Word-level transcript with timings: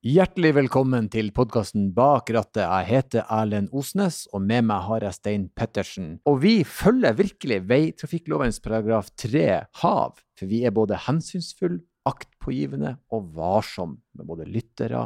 Hjertelig 0.00 0.54
velkommen 0.56 1.10
til 1.12 1.26
podkasten 1.36 1.90
Bak 1.92 2.30
rattet. 2.32 2.62
Jeg 2.62 2.86
heter 2.88 3.26
Erlend 3.36 3.68
Osnes, 3.76 4.22
og 4.32 4.40
med 4.40 4.64
meg 4.70 4.86
har 4.86 5.04
jeg 5.04 5.12
Stein 5.18 5.42
Pettersen. 5.52 6.06
Og 6.24 6.38
vi 6.40 6.52
følger 6.64 7.18
virkelig 7.18 7.58
veitrafikklovens 7.68 8.62
paragraf 8.64 9.10
3, 9.20 9.42
hav, 9.82 10.14
for 10.40 10.48
vi 10.48 10.62
er 10.64 10.72
både 10.72 10.96
hensynsfulle, 11.04 11.82
aktpågivende 12.08 12.94
og 13.12 13.28
varsom 13.36 13.98
med 14.16 14.24
både 14.24 14.48
lyttere 14.48 15.02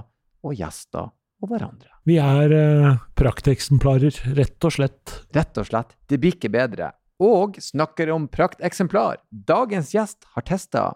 og 0.46 0.54
gjester 0.54 1.10
og 1.10 1.50
hverandre. 1.50 1.90
Vi 2.06 2.20
er 2.22 2.54
eh, 2.54 3.02
prakteksemplarer, 3.18 4.14
rett 4.38 4.70
og 4.70 4.76
slett. 4.78 5.16
Rett 5.34 5.58
og 5.58 5.72
slett, 5.72 5.98
det 6.06 6.20
blir 6.22 6.38
ikke 6.38 6.54
bedre. 6.54 6.92
Og 7.18 7.58
snakker 7.58 8.14
om 8.14 8.30
prakteksemplar. 8.30 9.18
Dagens 9.26 9.90
gjest 9.98 10.22
har 10.38 10.46
testa 10.46 10.86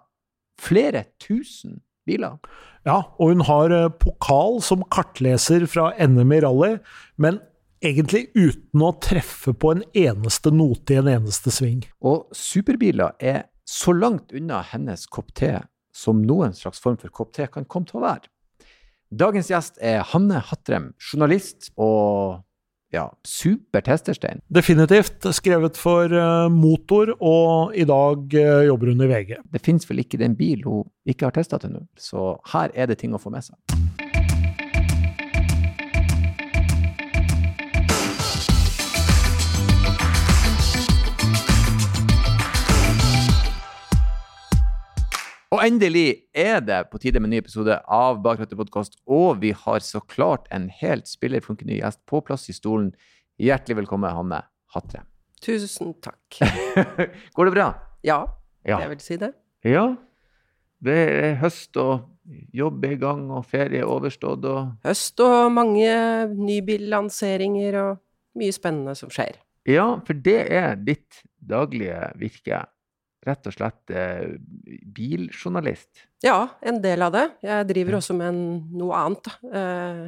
flere 0.63 1.09
tusen 1.19 1.81
biler. 2.09 2.39
Ja, 2.89 3.03
og 3.19 3.35
hun 3.35 3.45
har 3.49 3.75
eh, 3.75 3.91
pokal 4.01 4.63
som 4.65 4.85
kartleser 4.93 5.67
fra 5.71 5.91
NM 6.01 6.33
i 6.35 6.41
rally, 6.45 6.79
men 7.21 7.43
egentlig 7.85 8.29
uten 8.35 8.83
å 8.83 8.95
treffe 9.03 9.55
på 9.55 9.75
en 9.75 9.85
eneste 9.97 10.53
note 10.55 10.95
i 10.95 11.01
en 11.03 11.11
eneste 11.13 11.53
sving. 11.55 11.83
Og 12.01 12.27
superbiler 12.35 13.15
er 13.21 13.47
så 13.69 13.93
langt 13.93 14.33
unna 14.33 14.63
hennes 14.71 15.05
kopp 15.13 15.35
te 15.37 15.59
som 15.95 16.23
noen 16.25 16.55
slags 16.57 16.81
form 16.81 16.99
for 17.01 17.13
kopp 17.13 17.35
te 17.37 17.49
kan 17.53 17.67
komme 17.69 17.89
til 17.89 18.01
å 18.01 18.07
være. 18.07 18.31
Dagens 19.09 19.49
gjest 19.51 19.79
er 19.81 20.03
Hanne 20.11 20.41
Hattrem, 20.45 20.93
journalist 21.01 21.71
og 21.81 22.45
ja, 22.95 23.07
super 23.27 23.85
testerstein. 23.85 24.43
Definitivt. 24.49 25.27
Skrevet 25.37 25.77
for 25.81 26.13
uh, 26.13 26.49
Motor, 26.53 27.15
og 27.21 27.77
i 27.77 27.87
dag 27.89 28.39
uh, 28.41 28.67
jobber 28.69 28.93
hun 28.93 29.05
i 29.05 29.11
VG. 29.13 29.35
Det 29.53 29.65
fins 29.65 29.89
vel 29.91 30.05
ikke 30.05 30.21
den 30.21 30.37
bil 30.39 30.65
hun 30.67 30.87
ikke 31.09 31.29
har 31.29 31.37
testa 31.37 31.61
til 31.61 31.75
nå, 31.75 31.87
så 32.01 32.35
her 32.53 32.73
er 32.75 32.91
det 32.91 33.01
ting 33.03 33.17
å 33.17 33.23
få 33.23 33.33
med 33.35 33.49
seg. 33.49 34.08
Og 45.49 45.63
endelig 45.65 46.27
er 46.37 46.59
det 46.61 46.83
på 46.93 46.99
tide 47.01 47.21
med 47.23 47.31
en 47.31 47.39
ny 47.39 47.41
episode 47.41 47.79
av 47.89 48.19
Bakrattet 48.25 48.59
podkast, 48.59 48.99
og 49.09 49.39
vi 49.41 49.55
har 49.57 49.81
så 49.81 50.03
klart 50.05 50.45
en 50.53 50.67
helt 50.83 51.09
spillerflunkende 51.09 51.79
gjest 51.79 52.03
på 52.11 52.21
plass 52.27 52.45
i 52.53 52.57
stolen. 52.57 52.91
Hjertelig 53.41 53.79
velkommen, 53.81 54.13
Hanne 54.13 54.43
Hatre. 54.75 55.07
Tusen 55.41 55.95
takk. 56.05 56.41
Går 57.39 57.49
det 57.49 57.55
bra? 57.57 57.71
Ja, 58.05 58.27
Ja. 58.69 58.83
jeg 58.83 58.91
vil 58.93 59.01
si 59.01 59.17
det. 59.17 59.33
Ja. 59.65 59.87
Det 60.85 60.99
er 61.17 61.39
høst, 61.41 61.77
og 61.81 62.05
jobb 62.55 62.85
i 62.85 62.95
gang, 63.01 63.25
og 63.33 63.47
ferie 63.49 63.81
er 63.81 63.89
overstått, 63.89 64.45
og 64.45 64.75
Høst 64.85 65.19
og 65.25 65.49
mange 65.57 65.89
nybillanseringer 66.37 67.79
og 67.87 68.03
mye 68.39 68.53
spennende 68.53 68.93
som 68.99 69.09
skjer. 69.11 69.41
Ja, 69.69 69.95
for 70.05 70.13
det 70.13 70.43
er 70.53 70.77
ditt 70.77 71.23
daglige 71.41 72.13
virke. 72.21 72.67
Rett 73.27 73.49
og 73.51 73.55
slett 73.55 73.91
eh, 73.91 74.37
biljournalist. 74.95 76.07
Ja, 76.25 76.55
en 76.63 76.79
del 76.85 77.03
av 77.03 77.15
det. 77.17 77.27
Jeg 77.43 77.67
driver 77.73 77.99
også 77.99 78.15
med 78.17 78.31
en, 78.31 78.43
noe 78.79 78.99
annet. 78.99 79.31
Eh, 79.51 80.05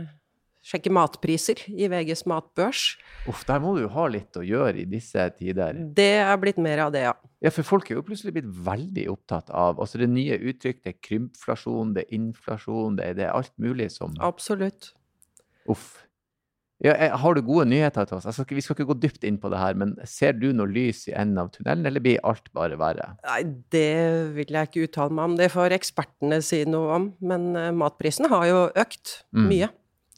sjekker 0.70 0.92
matpriser 0.92 1.62
i 1.72 1.88
VGs 1.90 2.26
matbørs. 2.30 2.84
Uff, 3.30 3.42
der 3.48 3.62
må 3.62 3.72
du 3.76 3.82
jo 3.84 3.92
ha 3.94 4.06
litt 4.12 4.36
å 4.36 4.44
gjøre 4.44 4.82
i 4.82 4.86
disse 4.88 5.24
tider. 5.38 5.78
Det 5.96 6.12
er 6.20 6.36
blitt 6.40 6.60
mer 6.60 6.84
av 6.86 6.94
det, 6.94 7.06
ja. 7.08 7.14
Ja, 7.40 7.52
for 7.54 7.66
folk 7.66 7.88
er 7.88 7.96
jo 7.96 8.04
plutselig 8.04 8.34
blitt 8.36 8.50
veldig 8.66 9.06
opptatt 9.14 9.50
av 9.56 9.80
altså 9.80 10.02
det 10.02 10.10
nye 10.12 10.36
uttrykk, 10.36 10.82
det 10.84 10.92
er 10.92 11.00
krympflasjon, 11.08 11.94
det 11.96 12.04
er 12.04 12.18
inflasjon, 12.18 12.98
det 13.00 13.06
er, 13.08 13.16
det 13.16 13.26
er 13.26 13.34
alt 13.34 13.54
mulig 13.60 13.88
som 13.94 14.14
Absolutt. 14.20 14.92
Uff. 15.70 15.94
Ja, 16.80 16.94
eh, 16.96 17.12
har 17.12 17.34
du 17.36 17.42
gode 17.44 17.66
nyheter 17.68 18.06
til 18.08 18.16
oss? 18.16 18.26
Altså, 18.30 18.46
vi 18.48 18.62
skal 18.64 18.74
ikke 18.76 18.86
gå 18.88 18.96
dypt 19.02 19.24
inn 19.28 19.36
på 19.38 19.50
det 19.52 19.58
her, 19.60 19.74
men 19.76 19.96
ser 20.08 20.32
du 20.32 20.46
noe 20.56 20.66
lys 20.70 21.02
i 21.10 21.12
enden 21.12 21.38
av 21.42 21.50
tunnelen, 21.52 21.84
eller 21.86 22.00
blir 22.00 22.22
alt 22.24 22.48
bare 22.56 22.78
verre? 22.80 23.10
Nei, 23.26 23.42
det 23.74 23.88
vil 24.38 24.54
jeg 24.56 24.70
ikke 24.70 24.86
uttale 24.88 25.12
meg 25.12 25.24
om. 25.28 25.36
Det 25.36 25.50
får 25.52 25.76
ekspertene 25.76 26.40
si 26.42 26.62
noe 26.64 26.94
om. 26.96 27.10
Men 27.20 27.50
matprisen 27.52 27.76
matprisene 28.00 28.28
har 28.32 28.46
jo 28.48 28.60
økt 28.80 29.22
Mm. 29.34 29.48
mye. 29.48 29.68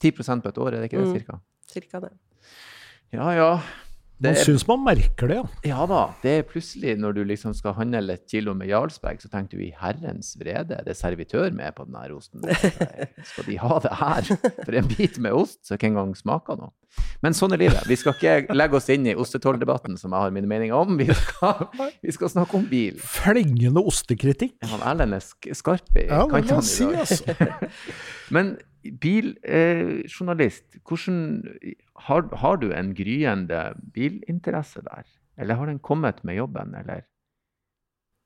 10 0.00 0.12
på 0.42 0.48
et 0.48 0.58
år, 0.58 0.68
er 0.74 0.80
det 0.80 0.90
ikke 0.90 0.98
det, 1.02 1.08
Mm. 1.08 1.18
cirka? 1.18 1.40
Cirka 1.66 2.00
det. 2.00 2.12
Ja, 3.12 3.30
ja. 3.32 3.60
Man 4.30 4.36
syns 4.38 4.62
man 4.68 4.84
merker 4.86 5.28
det, 5.30 5.36
ja. 5.40 5.44
ja 5.72 5.86
da. 5.90 6.02
Det 6.22 6.34
er 6.38 6.44
plutselig, 6.46 6.94
når 7.00 7.16
du 7.16 7.22
liksom 7.26 7.54
skal 7.58 7.74
handle 7.74 8.14
et 8.14 8.22
kilo 8.30 8.54
med 8.54 8.68
Jarlsberg, 8.70 9.18
så 9.22 9.30
tenker 9.32 9.58
du 9.58 9.64
i 9.66 9.72
herrens 9.80 10.34
vrede, 10.38 10.78
det 10.84 10.92
er 10.94 10.98
servitør 10.98 11.50
med 11.56 11.74
på 11.74 11.86
denne 11.88 12.04
osten. 12.14 12.44
Skal 13.32 13.48
de 13.48 13.58
ha 13.58 13.78
det 13.82 13.92
her? 13.98 14.30
For 14.62 14.78
en 14.78 14.88
bit 14.92 15.18
med 15.22 15.34
ost 15.34 15.60
som 15.66 15.74
ikke 15.78 15.90
engang 15.90 16.14
smaker 16.18 16.60
noe. 16.60 16.70
Men 17.24 17.32
sånn 17.34 17.54
er 17.56 17.62
livet. 17.62 17.86
Vi 17.88 17.96
skal 17.96 18.12
ikke 18.18 18.54
legge 18.54 18.76
oss 18.76 18.88
inn 18.92 19.06
i 19.08 19.14
ostetolldebatten, 19.16 19.94
som 20.00 20.12
jeg 20.12 20.26
har 20.26 20.34
mine 20.34 20.50
meninger 20.50 20.76
om. 20.76 20.98
Vi 21.00 21.06
skal, 21.16 21.62
vi 22.04 22.12
skal 22.12 22.32
snakke 22.34 22.58
om 22.58 22.66
bil. 22.68 22.98
Flengende 23.00 23.80
ostekritikk. 23.88 24.58
Han 24.68 24.84
Erlend 24.92 25.16
er 25.16 25.24
sk- 25.24 25.54
skarp 25.56 25.96
i 25.96 26.04
Ja, 26.10 26.26
kantene 26.28 26.60
si, 26.66 26.84
i 26.84 26.92
dag. 26.92 27.06
altså. 27.06 27.72
Men 28.36 28.54
biljournalist, 28.82 30.78
hvordan 30.86 31.42
har, 32.08 32.26
har 32.42 32.56
du 32.62 32.70
en 32.74 32.92
gryende 32.96 33.62
bilinteresse 33.94 34.82
der? 34.86 35.06
Eller 35.38 35.58
har 35.58 35.70
den 35.70 35.80
kommet 35.82 36.22
med 36.24 36.36
jobben, 36.40 36.74
eller? 36.78 37.06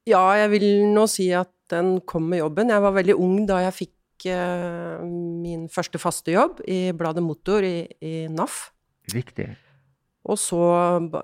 Ja, 0.07 0.23
jeg 0.39 0.53
vil 0.55 0.67
nå 0.95 1.07
si 1.11 1.29
at 1.35 1.53
den 1.71 2.01
kom 2.07 2.29
med 2.31 2.45
jobben. 2.45 2.71
Jeg 2.71 2.83
var 2.83 2.95
veldig 2.95 3.17
ung 3.19 3.45
da 3.49 3.59
jeg 3.65 3.75
fikk 3.75 4.29
eh, 4.31 5.03
min 5.03 5.67
første 5.73 5.99
faste 6.03 6.35
jobb 6.35 6.63
i 6.71 6.93
bladet 6.97 7.25
Motor 7.27 7.67
i, 7.67 7.87
i 8.01 8.15
NAF. 8.31 8.69
Riktig. 9.15 9.51
Og 10.27 10.39
så 10.39 10.61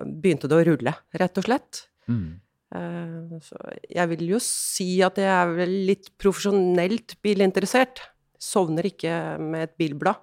begynte 0.03 0.47
det 0.51 0.59
å 0.59 0.65
rulle, 0.67 0.95
rett 1.19 1.39
og 1.39 1.47
slett. 1.47 1.85
Mm. 2.11 2.39
Eh, 2.73 3.39
så 3.43 3.59
jeg 3.87 4.09
vil 4.13 4.25
jo 4.33 4.39
si 4.43 4.97
at 5.05 5.19
jeg 5.21 5.29
er 5.31 5.75
litt 5.91 6.11
profesjonelt 6.19 7.17
bilinteressert. 7.23 8.01
Sovner 8.43 8.87
ikke 8.89 9.13
med 9.39 9.69
et 9.69 9.77
bilblad, 9.79 10.19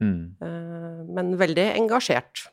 Mm. 0.00 0.34
eh, 0.40 1.00
men 1.12 1.34
veldig 1.36 1.64
engasjert. 1.76 2.46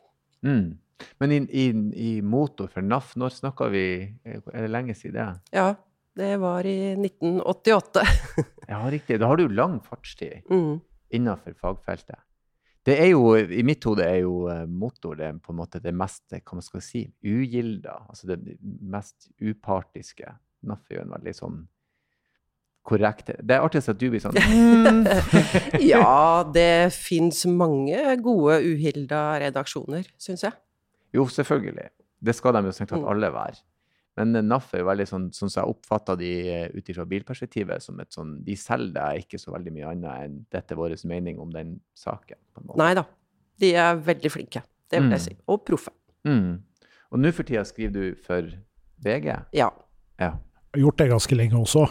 Mm. 0.44 0.78
Men 1.22 1.31
i, 1.31 1.38
i, 1.53 1.66
i 1.96 2.22
motor 2.22 2.68
for 2.74 2.81
NAF, 2.84 3.14
når 3.16 3.31
snakka 3.38 3.70
vi? 3.72 3.84
Er 4.26 4.42
det 4.66 4.72
lenge 4.74 4.96
siden 4.97 5.16
det? 5.16 5.56
Ja, 5.56 5.70
det 6.18 6.34
var 6.42 6.68
i 6.68 6.94
1988. 6.97 8.03
Ja, 8.68 8.81
riktig. 8.92 9.16
Da 9.22 9.30
har 9.30 9.38
du 9.40 9.46
lang 9.47 9.78
fartstid 9.80 10.42
Mm. 10.52 10.81
innenfor 11.16 11.53
fagfeltet. 11.56 12.20
Det 12.84 12.97
er 13.00 13.14
jo, 13.14 13.34
I 13.36 13.64
mitt 13.64 13.84
hode 13.88 14.03
er 14.03 14.22
jo 14.26 14.50
eh, 14.52 14.66
motor 14.68 15.16
det 15.16 15.30
på 15.44 15.53
en 15.53 15.59
måte 15.62 15.80
det 15.84 15.94
mest 15.96 16.24
hva 16.36 16.58
man 16.59 16.66
skal 16.66 16.81
si, 16.84 17.06
ugilda. 17.24 18.02
Altså 18.09 18.28
det 18.34 18.58
mest 18.81 19.30
upartiske. 19.40 20.34
NAF 20.68 20.84
er 20.92 20.97
jo 21.00 21.06
en 21.06 21.16
veldig 21.16 21.34
sånn 21.40 21.62
korrekt 22.88 23.28
Det 23.44 23.52
er 23.58 23.64
artigst 23.66 23.90
at 23.92 23.98
du 24.00 24.06
blir 24.14 24.22
sånn 24.24 24.38
Ja, 25.92 26.44
det 26.56 26.94
fins 26.96 27.44
mange 27.50 28.00
gode 28.24 28.59
uhilda 28.64 29.40
redaksjoner, 29.44 30.08
syns 30.22 30.44
jeg. 30.48 30.56
Jo, 31.16 31.26
selvfølgelig. 31.31 31.90
Det 32.24 32.34
skal 32.36 32.56
de 32.58 32.62
jo 32.70 32.76
strengt 32.76 32.92
tatt 32.96 33.03
Mm. 33.03 33.09
alle 33.12 33.30
være. 33.34 33.59
Men 34.18 34.34
NAF 34.47 34.72
er 34.74 34.80
jo 34.81 34.88
veldig 34.88 35.06
sånn, 35.06 35.26
sånn 35.36 35.52
som 35.53 35.62
jeg 35.62 35.74
oppfatter 35.76 36.18
de 36.18 36.30
eh, 36.50 36.70
ut 36.74 36.88
ifra 36.90 37.06
bilperspektivet, 37.06 37.84
som 37.86 38.00
et 38.02 38.09
sånn 38.16 38.31
De 38.44 38.56
selger 38.58 38.94
deg 38.96 39.20
ikke 39.28 39.38
så 39.40 39.52
veldig 39.53 39.74
mye 39.76 39.92
annet 39.92 40.24
enn 40.26 40.40
dette 40.52 40.74
er 40.74 40.80
vår 40.80 40.96
mening 41.06 41.38
om 41.40 41.52
den 41.53 41.76
saken. 41.94 42.38
på. 42.56 42.76
Nei 42.81 42.94
da. 42.97 43.03
De 43.62 43.74
er 43.78 43.96
veldig 44.02 44.31
flinke, 44.34 44.64
det 44.90 45.00
vil 45.02 45.09
Mm. 45.09 45.14
jeg 45.18 45.22
si. 45.22 45.38
Og 45.47 45.64
proffe. 45.66 45.92
Mm. 46.26 46.62
Og 47.12 47.20
nå 47.20 47.31
for 47.31 47.44
tida 47.44 47.64
skriver 47.64 47.94
du 47.94 48.16
for 48.16 48.42
VG. 49.03 49.30
Ja. 49.53 49.70
Ja. 50.20 50.31
Har 50.74 50.81
gjort 50.81 50.97
det 50.97 51.09
ganske 51.12 51.36
lenge 51.38 51.53
også. 51.62 51.86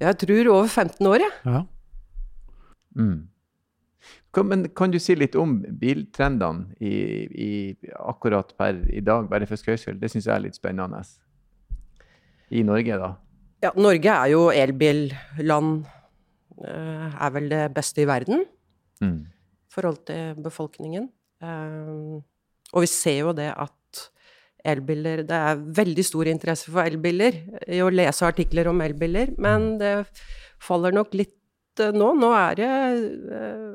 Jeg 0.00 0.18
tror 0.18 0.48
over 0.52 0.66
15 0.68 1.06
år, 1.06 1.22
jeg. 1.22 1.32
Ja. 1.46 1.62
Mm. 2.98 3.28
Kan, 4.34 4.48
men 4.50 4.64
kan 4.74 4.90
du 4.90 4.98
si 4.98 5.14
litt 5.14 5.36
om 5.38 5.60
biltrendene 5.80 6.74
i, 6.82 6.94
i, 7.46 7.50
akkurat 8.02 8.50
per 8.58 8.80
i 8.90 9.00
dag, 9.06 9.28
bare 9.30 9.46
for 9.46 9.56
skøys 9.60 9.84
skyld? 9.86 10.00
Det 10.02 10.10
syns 10.10 10.26
jeg 10.26 10.34
er 10.34 10.42
litt 10.48 10.58
spennende. 10.58 11.02
I 12.50 12.62
Norge, 12.66 12.98
da. 13.00 13.12
Ja, 13.64 13.70
Norge 13.80 14.10
er 14.12 14.32
jo 14.34 14.48
elbilland. 14.52 15.86
eh, 16.64 17.14
Er 17.24 17.30
vel 17.34 17.48
det 17.50 17.62
beste 17.74 18.02
i 18.02 18.06
verden 18.06 18.44
Mm. 19.00 19.26
i 19.26 19.70
forhold 19.74 20.04
til 20.06 20.34
befolkningen. 20.42 21.08
Eh, 21.42 22.20
Og 22.72 22.80
vi 22.82 22.86
ser 22.86 23.18
jo 23.20 23.32
det 23.32 23.52
at 23.56 23.72
elbiler 24.64 25.22
Det 25.28 25.36
er 25.36 25.62
veldig 25.76 26.04
stor 26.06 26.30
interesse 26.30 26.72
for 26.72 26.84
elbiler, 26.84 27.36
i 27.68 27.82
å 27.84 27.92
lese 27.92 28.26
artikler 28.26 28.70
om 28.70 28.80
elbiler, 28.84 29.34
men 29.38 29.74
det 29.80 29.94
faller 30.64 30.94
nok 30.94 31.14
litt 31.18 31.82
eh, 31.82 31.92
nå. 31.94 32.12
Nå 32.16 32.32
er 32.38 32.58
det 32.60 32.72
eh, 33.38 33.70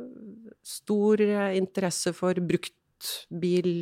stor 0.66 1.22
eh, 1.24 1.56
interesse 1.60 2.14
for 2.18 2.42
bruktbil 2.52 3.74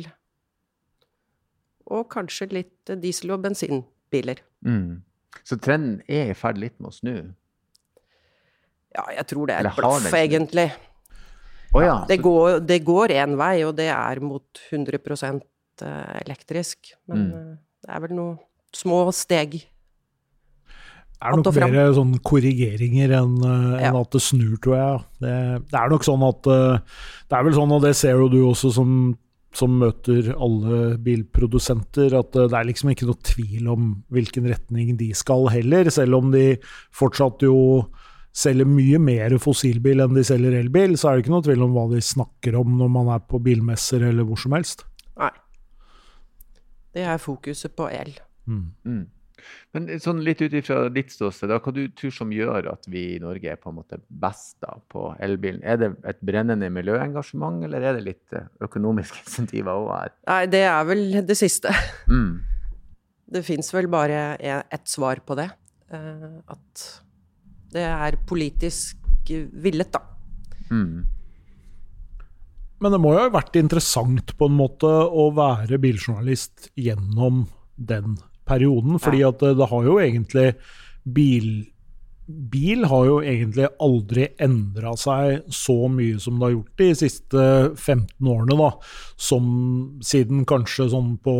og 1.88 2.08
kanskje 2.12 2.50
litt 2.52 2.96
diesel- 3.00 3.32
og 3.32 3.46
bensinbiler. 3.46 4.42
Mm. 4.66 5.00
Så 5.40 5.56
trenden 5.56 6.02
er 6.04 6.32
i 6.32 6.36
ferd 6.36 6.60
litt 6.60 6.76
med 6.76 6.90
å 6.90 6.96
snu. 6.96 7.14
Ja, 8.92 9.06
jeg 9.14 9.24
tror 9.30 9.48
det 9.48 9.56
er 9.56 9.68
et 9.70 9.78
blaff, 9.78 10.08
egentlig. 10.16 10.68
Oh, 11.76 11.82
ja. 11.84 12.00
Det 12.08 12.18
går, 12.24 12.60
det 12.64 12.80
går 12.84 13.12
én 13.16 13.36
vei, 13.40 13.54
og 13.68 13.74
det 13.76 13.88
er 13.92 14.20
mot 14.24 14.60
100 14.72 15.00
elektrisk. 15.86 16.92
Men 17.08 17.18
Mm. 17.28 17.32
eh, 17.34 17.56
det 17.86 17.90
er 17.96 18.00
vel 18.06 18.16
noen 18.16 18.38
små 18.74 19.12
steg. 19.12 19.50
Det 21.18 21.26
er 21.26 21.34
nok 21.36 21.54
flere 21.54 21.86
sånn 21.96 22.12
korrigeringer 22.22 23.10
enn 23.18 23.38
eh, 23.42 23.78
enn 23.88 23.94
Ja. 23.94 24.00
at 24.00 24.10
det 24.14 24.20
snur, 24.22 24.56
tror 24.62 24.76
jeg. 24.76 25.00
Det, 25.20 25.70
det 25.70 25.78
er 25.80 25.88
nok 25.90 26.04
sånn 26.06 26.22
at 26.28 26.46
eh, 26.46 26.78
Det 27.28 27.38
er 27.38 27.42
vel 27.44 27.54
sånn, 27.54 27.72
og 27.72 27.82
det 27.82 27.96
ser 27.96 28.14
jo 28.20 28.28
du 28.28 28.38
også 28.46 28.70
som, 28.72 28.92
som 29.52 29.78
møter 29.80 30.30
alle 30.38 30.96
bilprodusenter, 31.02 32.14
at 32.14 32.36
eh, 32.36 32.46
det 32.46 32.54
er 32.60 32.68
liksom 32.70 32.90
ikke 32.94 33.08
noe 33.08 33.18
tvil 33.26 33.66
om 33.68 33.88
hvilken 34.14 34.46
retning 34.46 34.96
de 34.96 35.10
skal 35.12 35.48
heller, 35.48 35.90
selv 35.90 36.14
om 36.20 36.30
de 36.30 36.56
fortsatt 36.94 37.42
jo 37.42 37.88
selger 38.38 38.68
mye 38.70 39.00
mer 39.02 39.34
fossilbil 39.42 39.98
enn 40.04 40.14
de 40.14 40.22
selger 40.22 40.54
elbil, 40.60 40.94
så 40.94 41.08
er 41.10 41.16
det 41.18 41.24
ikke 41.26 41.34
noe 41.34 41.42
tvil 41.42 41.62
om 41.66 41.72
hva 41.74 41.88
de 41.90 41.98
snakker 42.04 42.54
om 42.60 42.76
når 42.78 42.90
man 42.94 43.08
er 43.16 43.18
på 43.26 43.40
bilmesser 43.42 44.04
eller 44.06 44.22
hvor 44.28 44.38
som 44.38 44.52
helst. 44.54 44.84
Nei. 45.18 45.32
Det 46.98 47.06
er 47.06 47.22
fokuset 47.22 47.76
på 47.78 47.86
el. 47.94 48.12
Mm. 48.50 48.66
Mm. 48.88 49.06
Men 49.76 49.84
sånn 50.02 50.18
litt 50.26 50.40
ut 50.42 50.54
ifra 50.58 50.80
ditt 50.90 51.12
ståsted, 51.14 51.52
hva 51.62 51.70
du 51.72 51.84
tror 51.94 52.10
som 52.10 52.32
gjør 52.34 52.66
at 52.72 52.88
vi 52.90 53.04
i 53.14 53.20
Norge 53.22 53.52
er 53.52 53.60
på 53.62 53.70
en 53.70 53.76
måte 53.78 54.00
best 54.10 54.56
da 54.64 54.72
på 54.90 55.12
elbilen? 55.22 55.60
Er 55.62 55.78
det 55.78 55.92
et 56.10 56.18
brennende 56.26 56.66
miljøengasjement, 56.74 57.62
eller 57.68 57.86
er 57.86 58.00
det 58.00 58.02
litt 58.08 58.34
eh, 58.34 58.48
økonomiske 58.66 59.20
insentiver 59.28 59.78
òg 59.78 59.92
her? 59.94 60.10
Nei, 60.26 60.40
det 60.50 60.64
er 60.66 60.88
vel 60.90 61.04
det 61.30 61.38
siste. 61.38 61.70
Mm. 62.10 62.32
Det 63.28 63.42
fins 63.44 63.66
vel 63.76 63.86
bare 63.92 64.18
e- 64.40 64.62
ett 64.72 64.88
svar 64.88 65.20
på 65.28 65.34
det. 65.36 65.50
eh, 65.92 66.28
At 66.48 66.84
det 67.74 67.82
er 67.84 68.16
politisk 68.26 68.96
villet, 69.28 69.90
da. 69.92 70.00
Mm. 70.72 71.02
Men 72.78 72.94
det 72.94 73.00
må 73.02 73.14
jo 73.14 73.24
ha 73.24 73.32
vært 73.34 73.56
interessant 73.58 74.34
på 74.38 74.48
en 74.48 74.58
måte 74.58 74.88
å 74.88 75.28
være 75.34 75.80
biljournalist 75.82 76.70
gjennom 76.78 77.46
den 77.74 78.18
perioden, 78.48 79.00
fordi 79.02 79.24
at 79.26 79.42
det, 79.42 79.56
det 79.58 79.68
har 79.70 79.88
jo 79.88 79.98
egentlig 80.02 80.52
bil 81.04 81.50
Bil 82.28 82.82
har 82.84 83.06
jo 83.06 83.14
egentlig 83.24 83.64
aldri 83.80 84.26
endra 84.44 84.90
seg 85.00 85.46
så 85.48 85.86
mye 85.88 86.18
som 86.20 86.36
det 86.36 86.44
har 86.44 86.50
gjort 86.52 86.82
de 86.82 86.88
siste 87.00 87.44
15 87.70 88.28
årene, 88.28 88.56
da. 88.58 88.66
Som 89.16 89.46
siden 90.04 90.42
kanskje 90.44 90.90
sånn 90.92 91.14
på 91.24 91.36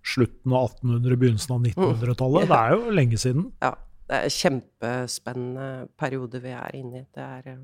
slutten 0.00 0.54
av 0.56 0.70
1800-, 0.70 1.18
begynnelsen 1.20 1.52
av 1.52 1.68
1900-tallet. 1.68 2.48
Det 2.48 2.60
er 2.62 2.72
jo 2.78 2.96
lenge 2.96 3.20
siden. 3.20 3.44
Ja. 3.60 3.74
Det 4.10 4.16
er 4.16 4.24
en 4.26 4.32
kjempespennende 4.34 5.66
periode 6.00 6.40
vi 6.42 6.50
er 6.56 6.80
inne 6.80 7.04
i. 7.04 7.06
Det 7.14 7.22
er 7.22 7.52
eh, 7.52 7.58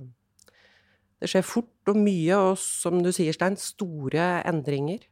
Det 1.21 1.31
skjer 1.31 1.45
fort 1.47 1.91
og 1.91 1.97
mye, 1.97 2.37
og 2.37 2.59
som 2.61 3.01
du 3.05 3.11
sier, 3.15 3.33
Stein, 3.33 3.57
store 3.61 4.27
endringer. 4.49 5.07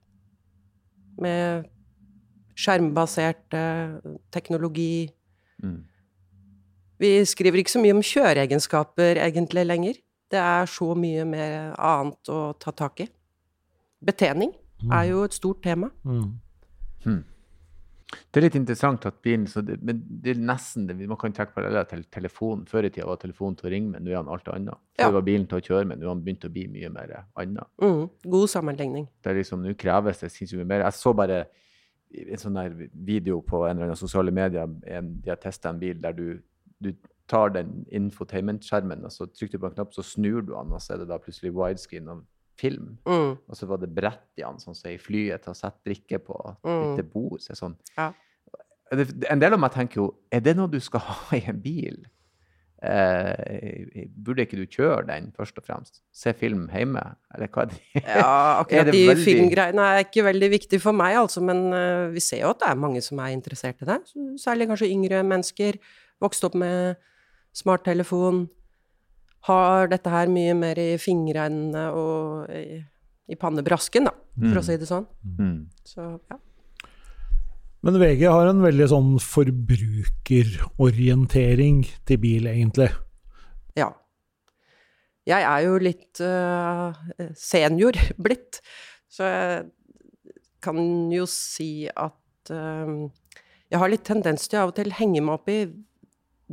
Med 1.23 1.69
skjermbasert 2.59 3.55
eh, 3.56 3.99
teknologi. 4.35 5.09
Mm. 5.62 5.83
Vi 7.03 7.12
skriver 7.27 7.62
ikke 7.62 7.75
så 7.75 7.83
mye 7.83 7.97
om 7.97 8.05
kjøreegenskaper 8.05 9.21
egentlig 9.23 9.67
lenger. 9.67 10.01
Det 10.31 10.41
er 10.41 10.69
så 10.71 10.95
mye 10.99 11.25
mer 11.29 11.75
annet 11.79 12.31
å 12.33 12.41
ta 12.61 12.73
tak 12.75 13.05
i. 13.05 13.09
Betjening 14.05 14.53
er 14.93 15.09
jo 15.11 15.25
et 15.25 15.37
stort 15.37 15.62
tema. 15.65 15.91
Mm. 16.05 17.25
Det 18.32 18.40
er 18.40 18.44
litt 18.46 18.56
interessant 18.58 19.06
at 19.06 19.20
bilen 19.22 19.46
så 19.50 19.62
det, 19.64 19.76
Men 19.82 20.02
det 20.22 20.34
er 20.34 20.40
nesten 20.40 20.87
det, 20.88 20.96
Man 21.08 21.16
kan 21.20 21.32
trekke 21.32 21.55
paralleller 21.55 21.84
til 21.90 22.05
telefonen. 22.05 22.64
Før 22.66 22.84
i 22.87 22.90
tida 22.90 23.06
var 23.06 23.16
telefonen 23.22 23.56
til 23.56 23.69
å 23.69 23.72
ringe 23.75 23.90
med, 23.90 24.02
nå 24.05 24.11
er 24.12 24.16
han 24.22 24.28
alt 24.28 24.49
annet. 24.49 24.78
Før 24.99 25.08
Ja. 25.08 25.11
var 25.11 25.22
bilen 25.22 25.46
til 25.46 25.58
å 25.58 25.64
kjøre 25.64 25.87
med, 25.87 25.99
nå 25.99 26.06
har 26.08 26.14
han 26.14 26.25
begynt 26.25 26.44
å 26.49 26.52
bli 26.52 26.66
mye 26.69 26.90
mer 26.94 27.25
annet. 27.37 27.66
Mm, 27.82 28.11
god 28.31 28.49
sammenligning. 28.49 29.08
Det 29.22 29.31
er 29.32 29.34
liksom, 29.43 29.62
Nå 29.62 29.75
kreves 29.76 30.20
det 30.20 30.31
sinnssykt 30.31 30.58
mye 30.62 30.70
mer. 30.72 30.84
Jeg 30.84 30.93
så 30.93 31.14
bare 31.14 31.46
en 32.14 32.38
sånn 32.38 32.55
der 32.55 32.88
video 32.94 33.40
på 33.43 33.64
en 33.69 33.76
eller 33.76 33.84
annen 33.90 33.96
sosiale 33.96 34.31
medier. 34.31 34.69
En, 34.87 35.20
de 35.20 35.31
har 35.31 35.37
testa 35.43 35.69
en 35.70 35.78
bil 35.81 36.00
der 36.00 36.12
du, 36.12 36.40
du 36.81 36.93
tar 37.26 37.49
den 37.50 37.84
infotainment-skjermen, 37.90 39.05
og 39.05 39.10
så 39.12 39.26
trykker 39.26 39.58
du 39.58 39.62
på 39.64 39.67
en 39.70 39.75
knapp, 39.78 39.94
så 39.96 40.02
snur 40.05 40.43
du 40.44 40.52
den, 40.52 40.72
og 40.72 40.81
så 40.82 40.94
er 40.94 40.99
det 41.02 41.08
da 41.08 41.19
plutselig 41.19 41.55
widescreen 41.56 42.08
av 42.12 42.22
film. 42.61 42.97
Mm, 43.09 43.35
Og 43.49 43.56
så 43.59 43.67
var 43.71 43.81
det 43.83 43.91
brett 43.95 44.25
i 44.39 44.43
den, 44.45 44.59
sånn 44.62 44.77
som 44.79 44.91
i 44.91 44.99
flyet, 45.01 45.43
til 45.45 45.53
å 45.55 45.59
sette 45.59 45.83
drikke 45.89 46.21
på. 46.23 46.37
Mm. 46.65 46.83
Lite 46.93 47.06
bord. 47.12 47.41
Så 47.43 47.56
sånn. 47.59 47.75
Ja. 47.99 48.12
En 48.95 49.41
del 49.43 49.56
av 49.56 49.59
meg 49.62 49.73
tenker 49.75 50.03
jo, 50.03 50.11
er 50.31 50.41
det 50.45 50.55
noe 50.59 50.71
du 50.71 50.79
skal 50.85 51.01
ha 51.09 51.37
i 51.39 51.43
en 51.51 51.61
bil? 51.65 52.05
Eh, 52.85 54.05
burde 54.12 54.45
ikke 54.45 54.59
du 54.61 54.67
kjøre 54.69 55.06
den, 55.09 55.31
først 55.37 55.56
og 55.61 55.65
fremst? 55.65 56.03
Se 56.12 56.35
film 56.37 56.67
hjemme? 56.73 57.01
Eller 57.35 57.49
hva 57.55 57.65
er 57.65 57.71
det? 57.73 57.79
Ja, 58.05 58.61
akkurat 58.61 58.91
de 58.93 59.05
veldig- 59.09 59.25
filmgreiene 59.25 59.87
er 59.95 60.03
ikke 60.05 60.25
veldig 60.27 60.51
viktig 60.53 60.81
for 60.85 60.93
meg, 60.97 61.17
altså, 61.23 61.41
men 61.41 61.62
uh, 61.73 62.11
vi 62.12 62.21
ser 62.21 62.43
jo 62.45 62.51
at 62.53 62.61
det 62.61 62.69
er 62.71 62.83
mange 62.83 63.01
som 63.05 63.23
er 63.25 63.33
interessert 63.33 63.81
i 63.83 63.89
det. 63.89 63.99
Særlig 64.43 64.69
kanskje 64.71 64.91
yngre 64.93 65.23
mennesker. 65.25 65.81
Vokst 66.23 66.45
opp 66.47 66.55
med 66.61 67.01
smarttelefon. 67.56 68.45
Har 69.44 69.88
dette 69.93 70.08
her 70.12 70.26
mye 70.32 70.55
mer 70.56 70.79
i 70.81 70.94
fingrene 71.00 71.82
og 71.93 72.49
i, 72.55 72.79
i 73.29 73.35
pannebrasken, 73.41 74.05
da, 74.08 74.12
for 74.38 74.55
Mm. 74.55 74.58
å 74.61 74.62
si 74.64 74.76
det 74.81 74.88
sånn. 74.88 75.06
Mm. 75.38 75.58
Så 75.85 76.00
ja. 76.31 76.37
Men 77.85 77.99
VG 78.00 78.23
har 78.32 78.46
en 78.49 78.62
veldig 78.64 78.87
sånn 78.88 79.19
forbrukerorientering 79.20 81.82
til 82.08 82.19
bil, 82.23 82.46
egentlig. 82.49 82.88
Ja. 83.76 83.91
Jeg 85.29 85.43
er 85.49 85.61
jo 85.67 85.79
litt 85.81 86.20
uh, 86.25 86.93
senior 87.37 87.93
blitt, 88.20 88.61
så 89.08 89.23
jeg 89.29 89.64
kan 90.64 90.79
jo 91.12 91.26
si 91.29 91.87
at 91.88 92.50
uh, 92.52 93.08
jeg 93.73 93.79
har 93.81 93.88
litt 93.93 94.05
tendens 94.08 94.49
til 94.49 94.58
av 94.61 94.69
og 94.73 94.76
til 94.79 94.91
henge 94.96 95.20
meg 95.25 95.35
opp 95.38 95.49
i 95.52 95.58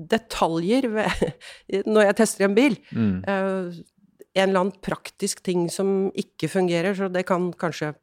detaljer 0.10 0.88
ved, 0.92 1.26
når 1.92 2.10
jeg 2.10 2.18
tester 2.22 2.48
en 2.48 2.58
bil. 2.58 2.78
Mm. 2.96 3.18
Uh, 3.28 3.82
en 4.32 4.48
eller 4.48 4.64
annen 4.64 4.82
praktisk 4.84 5.44
ting 5.44 5.68
som 5.72 6.10
ikke 6.18 6.50
fungerer, 6.52 6.96
så 6.96 7.12
det 7.12 7.26
kan 7.28 7.52
kanskje 7.60 7.94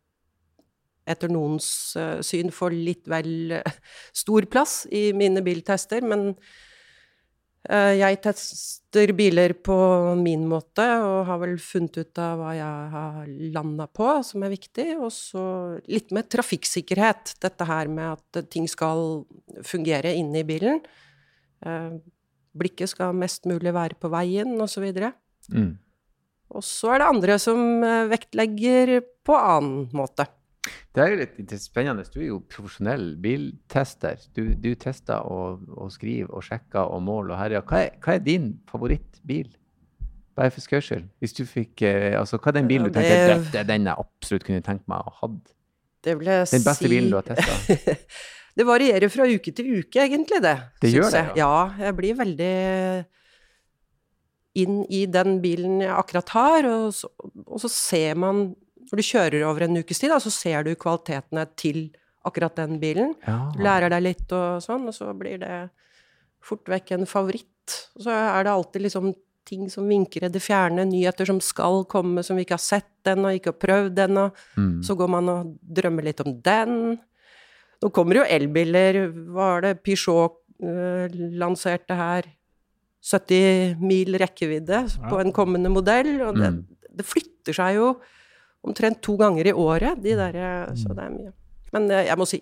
etter 1.09 1.33
noens 1.33 1.69
uh, 1.97 2.21
syn 2.25 2.53
få 2.53 2.71
litt 2.75 3.09
vel 3.09 3.59
uh, 3.59 3.77
stor 4.17 4.49
plass 4.53 4.83
i 4.93 5.11
mine 5.17 5.45
biltester, 5.45 6.05
men 6.05 6.35
jeg 7.69 8.21
tester 8.23 9.11
biler 9.19 9.53
på 9.67 9.75
min 10.17 10.47
måte, 10.49 10.85
og 11.03 11.27
har 11.29 11.41
vel 11.43 11.57
funnet 11.61 11.99
ut 11.99 12.21
av 12.23 12.39
hva 12.41 12.53
jeg 12.57 12.87
har 12.95 13.27
landa 13.53 13.85
på, 13.93 14.07
som 14.25 14.47
er 14.47 14.55
viktig. 14.55 14.87
Og 14.97 15.11
så 15.13 15.43
litt 15.91 16.15
med 16.15 16.31
trafikksikkerhet. 16.33 17.35
Dette 17.43 17.67
her 17.69 17.91
med 17.93 18.15
at 18.15 18.49
ting 18.49 18.71
skal 18.71 19.27
fungere 19.67 20.15
inne 20.17 20.41
i 20.41 20.47
bilen. 20.49 20.81
Eh, 21.67 21.99
Blikket 22.59 22.91
skal 22.91 23.13
mest 23.15 23.45
mulig 23.47 23.71
være 23.77 23.95
på 24.01 24.09
veien, 24.11 24.57
osv. 24.65 24.89
Mm. 25.53 25.77
Og 26.49 26.65
så 26.65 26.95
er 26.95 27.03
det 27.03 27.09
andre 27.13 27.37
som 27.39 27.61
eh, 27.85 28.07
vektlegger 28.11 28.99
på 29.29 29.37
annen 29.37 29.87
måte. 29.95 30.27
Det 30.97 31.01
er 31.05 31.13
jo 31.13 31.19
litt 31.21 31.53
spennende. 31.63 32.03
Du 32.11 32.19
er 32.21 32.31
jo 32.33 32.41
profesjonell 32.51 33.13
biltester. 33.23 34.19
Du, 34.35 34.55
du 34.59 34.73
tester 34.81 35.23
og, 35.29 35.63
og 35.77 35.93
skriver 35.95 36.33
og 36.35 36.43
sjekker 36.45 36.89
og 36.93 37.05
måler 37.07 37.37
og 37.37 37.41
herjer. 37.45 37.63
Hva, 37.69 37.85
hva 38.03 38.17
er 38.17 38.25
din 38.27 38.49
favorittbil? 38.69 39.53
Bare 40.39 40.51
for 40.55 40.65
skøys 40.65 40.89
skyld. 40.89 41.07
Hvis 41.23 41.37
du 41.39 41.45
fikk 41.49 41.83
eh, 41.87 42.13
Altså, 42.19 42.39
hva 42.39 42.51
er 42.53 42.59
den 42.61 42.69
bilen 42.71 42.89
du 42.91 42.99
Ja, 42.99 43.05
tenker 43.05 43.45
det- 43.53 43.61
er 43.63 43.69
den 43.71 43.87
jeg 43.91 44.03
absolutt 44.03 44.45
kunne 44.49 44.65
tenkt 44.67 44.89
meg 44.91 45.05
å 45.05 45.13
ha 45.13 45.17
hatt? 45.29 45.55
Den 46.07 46.21
beste 46.25 46.75
si 46.79 46.89
bilen 46.91 47.11
du 47.13 47.17
har 47.19 47.27
testa? 47.27 47.97
Det 48.59 48.67
varierer 48.67 49.11
fra 49.13 49.27
uke 49.31 49.53
til 49.55 49.69
uke, 49.79 50.03
egentlig, 50.03 50.41
det. 50.43 50.57
Det 50.83 50.91
gjør 50.91 51.13
det, 51.15 51.25
ja. 51.39 51.47
Ja, 51.47 51.87
jeg 51.87 51.97
blir 51.99 52.19
veldig 52.19 52.55
inn 54.59 54.81
i 54.91 55.05
den 55.07 55.39
bilen 55.45 55.83
jeg 55.85 55.95
akkurat 55.95 56.33
har, 56.35 56.67
og 56.67 56.89
så, 56.97 57.11
og 57.47 57.61
så 57.63 57.71
ser 57.71 58.19
man 58.19 58.49
Når 58.89 58.97
du 58.97 59.05
kjører 59.05 59.43
over 59.45 59.67
en 59.67 59.77
ukes 59.77 59.99
tid, 60.01 60.09
da, 60.09 60.17
så 60.17 60.31
ser 60.33 60.65
du 60.65 60.71
kvalitetene 60.81 61.43
til 61.61 61.91
akkurat 62.25 62.55
den 62.57 62.79
bilen. 62.81 63.11
Ja. 63.27 63.51
Du 63.53 63.61
lærer 63.61 63.93
deg 63.93 64.01
litt 64.07 64.33
og 64.33 64.63
sånn, 64.65 64.87
og 64.89 64.97
så 64.97 65.11
blir 65.13 65.37
det 65.43 65.59
fort 66.41 66.65
vekk 66.73 66.95
en 66.97 67.05
favoritt. 67.11 67.75
Og 67.99 68.07
så 68.07 68.15
er 68.17 68.47
det 68.47 68.55
alltid 68.55 68.87
liksom 68.87 69.11
ting 69.49 69.69
som 69.73 69.89
vinker 69.89 70.25
i 70.25 70.33
det 70.33 70.41
fjerne, 70.45 70.87
nyheter 70.89 71.29
som 71.29 71.41
skal 71.45 71.83
komme, 71.89 72.25
som 72.25 72.37
vi 72.37 72.45
ikke 72.47 72.57
har 72.57 72.65
sett 72.65 73.13
ennå, 73.13 73.35
ikke 73.37 73.53
har 73.53 73.61
prøvd 73.61 74.03
ennå. 74.07 74.25
Mm. 74.57 74.73
Så 74.89 74.97
går 74.99 75.13
man 75.13 75.33
og 75.33 75.55
drømmer 75.61 76.09
litt 76.09 76.25
om 76.25 76.35
den. 76.45 76.99
Nå 77.83 77.91
kommer 77.95 78.19
jo 78.21 78.25
elbiler. 78.27 78.99
Var 79.35 79.61
det 79.63 79.83
Peugeot 79.87 80.41
uh, 80.65 81.07
lanserte 81.39 81.95
her? 81.99 82.27
70 83.09 83.77
mil 83.79 84.17
rekkevidde 84.19 84.81
på 85.09 85.21
en 85.23 85.31
kommende 85.33 85.71
modell. 85.71 86.17
Og 86.27 86.35
det, 86.41 86.49
Mm. 86.53 86.65
det 86.99 87.07
flytter 87.07 87.55
seg 87.55 87.77
jo 87.77 87.93
omtrent 88.67 89.01
to 89.07 89.15
ganger 89.17 89.47
i 89.47 89.53
året, 89.55 90.01
de 90.03 90.17
der, 90.19 90.35
eh, 90.35 90.75
så 90.75 90.91
det 90.95 91.05
er 91.05 91.11
mye. 91.15 91.33
Men 91.73 91.85
uh, 91.93 92.03
jeg 92.05 92.19
må 92.19 92.27
si 92.27 92.41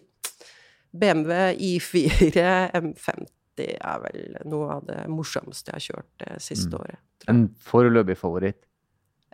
BMW 0.96 1.52
I4 1.60 2.72
M50 2.72 3.76
er 3.76 4.00
vel 4.00 4.36
noe 4.48 4.70
av 4.78 4.86
det 4.88 5.02
morsomste 5.12 5.72
jeg 5.72 5.76
har 5.76 5.84
kjørt 5.84 6.24
det 6.24 6.40
siste 6.42 6.72
Mm. 6.72 6.80
året. 6.80 6.98
En 7.28 7.48
foreløpig 7.68 8.16
favoritt. 8.16 8.62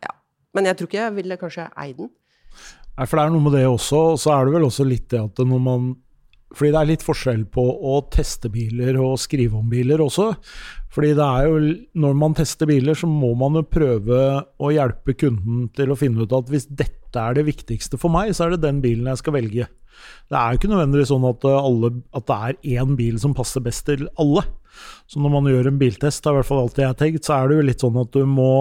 Ja. 0.02 0.10
Men 0.54 0.64
jeg 0.66 0.76
tror 0.76 0.88
ikke 0.90 1.04
jeg 1.04 1.14
ville 1.14 1.36
kanskje 1.36 1.70
eid 1.76 1.96
den. 2.02 2.10
Nei, 2.98 3.08
for 3.08 3.16
det 3.18 3.24
er 3.24 3.32
noe 3.32 3.44
med 3.46 3.54
det 3.56 3.66
også, 3.68 4.00
og 4.12 4.18
så 4.20 4.34
er 4.34 4.46
det 4.46 4.56
vel 4.56 4.66
også 4.68 4.84
litt 4.84 5.08
det 5.12 5.22
at 5.22 5.44
når 5.48 5.62
man 5.64 5.92
Fordi 6.52 6.68
det 6.74 6.80
er 6.82 6.88
litt 6.90 7.04
forskjell 7.06 7.46
på 7.48 7.62
å 7.64 7.94
teste 8.12 8.50
biler 8.52 8.98
og 9.00 9.14
skrive 9.16 9.56
om 9.56 9.70
biler 9.72 10.02
også. 10.04 10.34
Fordi 10.92 11.14
det 11.16 11.24
er 11.24 11.46
jo 11.48 11.60
Når 12.04 12.18
man 12.20 12.34
tester 12.36 12.68
biler, 12.68 12.94
så 12.94 13.08
må 13.08 13.32
man 13.40 13.56
jo 13.56 13.62
prøve 13.64 14.18
å 14.60 14.72
hjelpe 14.74 15.16
kunden 15.16 15.70
til 15.72 15.92
å 15.92 15.96
finne 15.96 16.26
ut 16.26 16.34
at 16.36 16.52
hvis 16.52 16.68
dette 16.68 17.16
er 17.16 17.38
det 17.38 17.46
viktigste 17.48 17.96
for 18.00 18.12
meg, 18.12 18.34
så 18.36 18.46
er 18.46 18.54
det 18.54 18.66
den 18.66 18.82
bilen 18.84 19.08
jeg 19.08 19.20
skal 19.20 19.36
velge. 19.36 19.68
Det 20.28 20.36
er 20.36 20.52
jo 20.52 20.60
ikke 20.60 20.70
nødvendigvis 20.72 21.10
sånn 21.12 21.26
at, 21.28 21.44
alle, 21.44 21.90
at 22.16 22.28
det 22.28 22.36
er 22.36 22.80
én 22.80 22.96
bil 22.96 23.18
som 23.20 23.34
passer 23.36 23.64
best 23.64 23.84
til 23.88 24.06
alle. 24.20 24.44
Så 25.08 25.20
når 25.20 25.34
man 25.34 25.48
gjør 25.50 25.68
en 25.68 25.80
biltest, 25.80 26.22
det 26.22 26.30
er 26.30 26.36
i 26.36 26.40
hvert 26.40 26.48
fall 26.48 26.62
alltid 26.62 26.84
jeg 26.84 26.92
har 26.92 27.00
tenkt, 27.00 27.26
så 27.26 27.36
er 27.36 27.48
det 27.48 27.58
jo 27.58 27.66
litt 27.68 27.84
sånn 27.84 28.00
at 28.00 28.12
du 28.16 28.24
må 28.28 28.52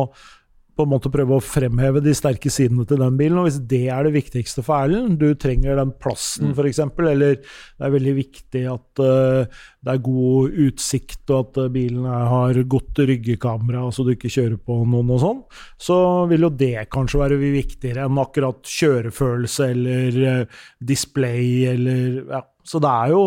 på 0.81 0.89
en 0.89 0.93
måte 0.95 1.11
prøve 1.13 1.37
å 1.37 1.43
fremheve 1.43 2.01
de 2.03 2.13
sterke 2.17 2.51
sidene 2.51 2.83
til 2.89 2.99
den 3.01 3.17
bilen. 3.19 3.37
Og 3.39 3.47
hvis 3.47 3.59
det 3.69 3.83
er 3.93 4.07
det 4.07 4.15
viktigste 4.15 4.63
for 4.65 4.81
Erlend, 4.81 5.19
du 5.21 5.31
trenger 5.39 5.77
den 5.79 5.93
plassen 6.01 6.51
Mm. 6.51 6.55
f.eks., 6.57 6.79
eller 6.81 7.35
det 7.37 7.85
er 7.85 7.93
veldig 7.93 8.13
viktig 8.17 8.61
at 8.71 9.01
uh, 9.03 9.61
det 9.81 9.93
er 9.93 10.01
god 10.05 10.57
utsikt 10.65 11.31
og 11.31 11.39
at 11.39 11.59
eh, 11.63 11.71
bilen 11.73 12.05
har 12.05 12.57
godt 12.69 13.01
ryggekamera 13.07 13.83
så 13.93 14.05
du 14.05 14.13
ikke 14.13 14.31
kjører 14.31 14.57
på 14.61 14.77
noen 14.89 15.09
og 15.15 15.21
sånn, 15.21 15.41
så 15.81 15.97
vil 16.31 16.47
jo 16.47 16.51
det 16.53 16.87
kanskje 16.93 17.21
være 17.21 17.39
viktigere 17.41 18.05
enn 18.07 18.21
akkurat 18.21 18.61
kjørefølelse 18.67 19.69
eller 19.73 20.21
uh, 20.21 20.61
display 20.81 21.65
eller 21.71 22.21
ja. 22.25 22.43
Så 22.67 22.77
det 22.83 22.89
er 22.91 23.09
jo 23.15 23.21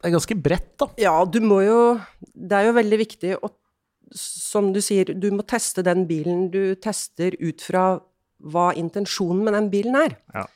Det 0.00 0.08
er 0.08 0.14
ganske 0.16 0.36
bredt, 0.42 0.72
da. 0.82 0.88
Ja, 0.98 1.12
du 1.24 1.38
må 1.44 1.60
jo 1.62 1.80
Det 2.34 2.56
er 2.58 2.66
jo 2.66 2.78
veldig 2.80 2.98
viktig 3.04 3.36
å 3.38 3.52
Som 4.10 4.72
du 4.74 4.80
sier, 4.82 5.12
du 5.14 5.28
må 5.34 5.44
teste 5.46 5.84
den 5.86 6.06
bilen 6.08 6.48
du 6.50 6.74
tester 6.82 7.36
ut 7.38 7.62
fra 7.62 7.84
hva 8.40 8.70
intensjonen 8.78 9.44
med 9.46 9.54
den 9.54 9.68
bilen 9.72 9.98
er. 10.00 10.16
Ja. 10.34 10.46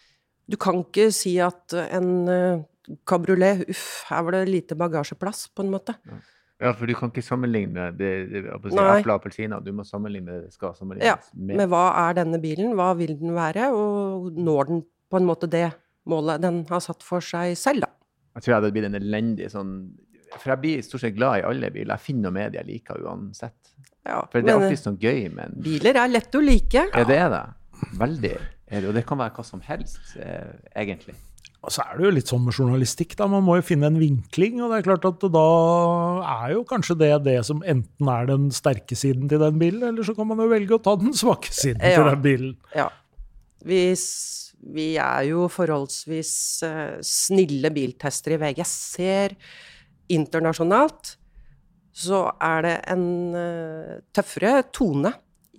Du 0.50 0.56
kan 0.61 0.82
ikke 0.82 1.08
si 1.14 1.37
at 1.40 1.73
en 1.84 2.28
eh, 2.28 2.62
kabriolet 3.08 3.64
Uff, 3.73 4.04
her 4.11 4.25
var 4.26 4.38
det 4.38 4.46
lite 4.50 4.76
bagasjeplass, 4.78 5.46
på 5.54 5.64
en 5.64 5.73
måte. 5.73 5.94
Ja, 6.62 6.73
for 6.73 6.88
du 6.88 6.94
kan 6.96 7.11
ikke 7.11 7.25
sammenligne 7.25 7.90
det, 7.99 8.11
det, 8.30 8.42
epler 8.54 9.14
og 9.14 9.16
appelsiner. 9.18 9.62
Du 9.64 9.73
må 9.76 9.84
sammenligne 9.87 10.44
det 10.44 10.52
skal 10.54 10.75
sammenlignes 10.76 11.08
Ja, 11.08 11.16
med. 11.34 11.56
Med 11.58 11.70
hva 11.73 11.87
er 12.06 12.18
denne 12.20 12.40
bilen, 12.42 12.75
hva 12.78 12.92
vil 12.99 13.16
den 13.20 13.34
være, 13.37 13.70
og 13.75 14.30
når 14.37 14.70
den 14.70 14.84
på 15.11 15.20
en 15.20 15.28
måte 15.28 15.50
det 15.50 15.68
målet 16.08 16.42
den 16.44 16.62
har 16.68 16.82
satt 16.84 17.04
for 17.04 17.25
seg 17.25 17.56
selv, 17.58 17.87
da. 17.87 17.90
Jeg 18.34 18.44
tror 18.44 18.52
jeg 18.52 18.61
hadde 18.61 18.73
blitt 18.75 18.88
en 18.88 18.99
elendig 18.99 19.50
sånn 19.52 19.75
For 20.37 20.54
jeg 20.54 20.62
blir 20.62 20.87
stort 20.87 21.04
sett 21.04 21.16
glad 21.16 21.43
i 21.43 21.45
alle 21.49 21.71
biler. 21.75 21.95
Jeg 21.95 22.07
finner 22.07 22.28
noe 22.28 22.37
med 22.38 22.54
det 22.54 22.62
jeg 22.62 22.71
liker 22.71 23.04
uansett. 23.04 23.59
Ja, 24.04 24.23
For 24.28 24.45
det 24.45 24.52
er 24.52 24.61
alltid 24.61 24.81
sånn 24.83 24.99
gøy 25.00 25.28
med 25.33 25.45
en 25.47 25.62
biler 25.64 25.97
er 25.97 26.11
lett 26.12 26.35
å 26.37 26.43
like. 26.45 26.88
Ja, 26.93 27.04
det 27.09 27.21
er 27.21 27.31
det. 27.33 27.45
Veldig. 28.00 28.35
Og 28.83 28.90
det 28.97 29.04
kan 29.07 29.21
være 29.21 29.33
hva 29.37 29.45
som 29.47 29.62
helst, 29.64 30.16
eh, 30.21 30.50
egentlig. 30.83 31.14
Og 31.64 31.73
så 31.73 31.85
er 31.85 31.97
det 31.97 32.04
jo 32.04 32.12
litt 32.12 32.28
sånn 32.28 32.43
med 32.45 32.57
journalistikk, 32.59 33.14
da. 33.16 33.26
Man 33.31 33.45
må 33.47 33.57
jo 33.57 33.64
finne 33.64 33.88
en 33.88 34.00
vinkling. 34.00 34.59
Og 34.61 34.73
det 34.73 34.81
er 34.83 34.88
klart 34.90 35.07
at 35.09 35.25
da 35.33 35.45
er 36.35 36.52
jo 36.52 36.64
kanskje 36.69 36.99
det 37.00 37.12
det 37.25 37.38
som 37.49 37.62
enten 37.64 38.11
er 38.12 38.28
den 38.28 38.50
sterke 38.54 38.99
siden 38.99 39.31
til 39.31 39.40
den 39.40 39.57
bilen, 39.61 39.87
eller 39.88 40.04
så 40.04 40.16
kan 40.16 40.28
man 40.28 40.43
jo 40.45 40.50
velge 40.52 40.76
å 40.76 40.83
ta 40.85 40.97
den 41.00 41.16
svake 41.16 41.52
siden 41.54 41.81
til 41.81 42.11
den 42.11 42.25
bilen. 42.25 42.52
Ja. 42.76 42.90
Vi, 43.64 43.81
vi 44.76 44.88
er 45.00 45.23
jo 45.31 45.47
forholdsvis 45.52 46.35
eh, 46.69 46.99
snille 47.00 47.73
biltestere 47.73 48.37
i 48.37 48.43
VG. 48.45 48.61
Jeg 48.61 48.73
ser 48.75 49.38
internasjonalt 50.12 51.16
så 51.94 52.25
er 52.42 52.64
det 52.66 52.75
en 52.90 53.06
eh, 53.38 53.92
tøffere 54.14 54.64
tone 54.75 55.12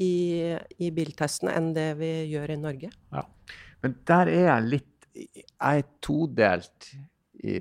i, 0.04 0.52
i 0.84 0.90
biltestene 0.92 1.54
enn 1.56 1.70
det 1.76 1.94
vi 2.02 2.12
gjør 2.34 2.52
i 2.52 2.58
Norge. 2.60 2.90
Men 3.86 3.96
der 4.08 4.32
er 4.34 4.48
jeg 4.50 4.70
litt 4.74 4.92
Jeg 5.16 5.84
er 5.86 5.86
todelt. 6.04 6.90
I, 7.46 7.60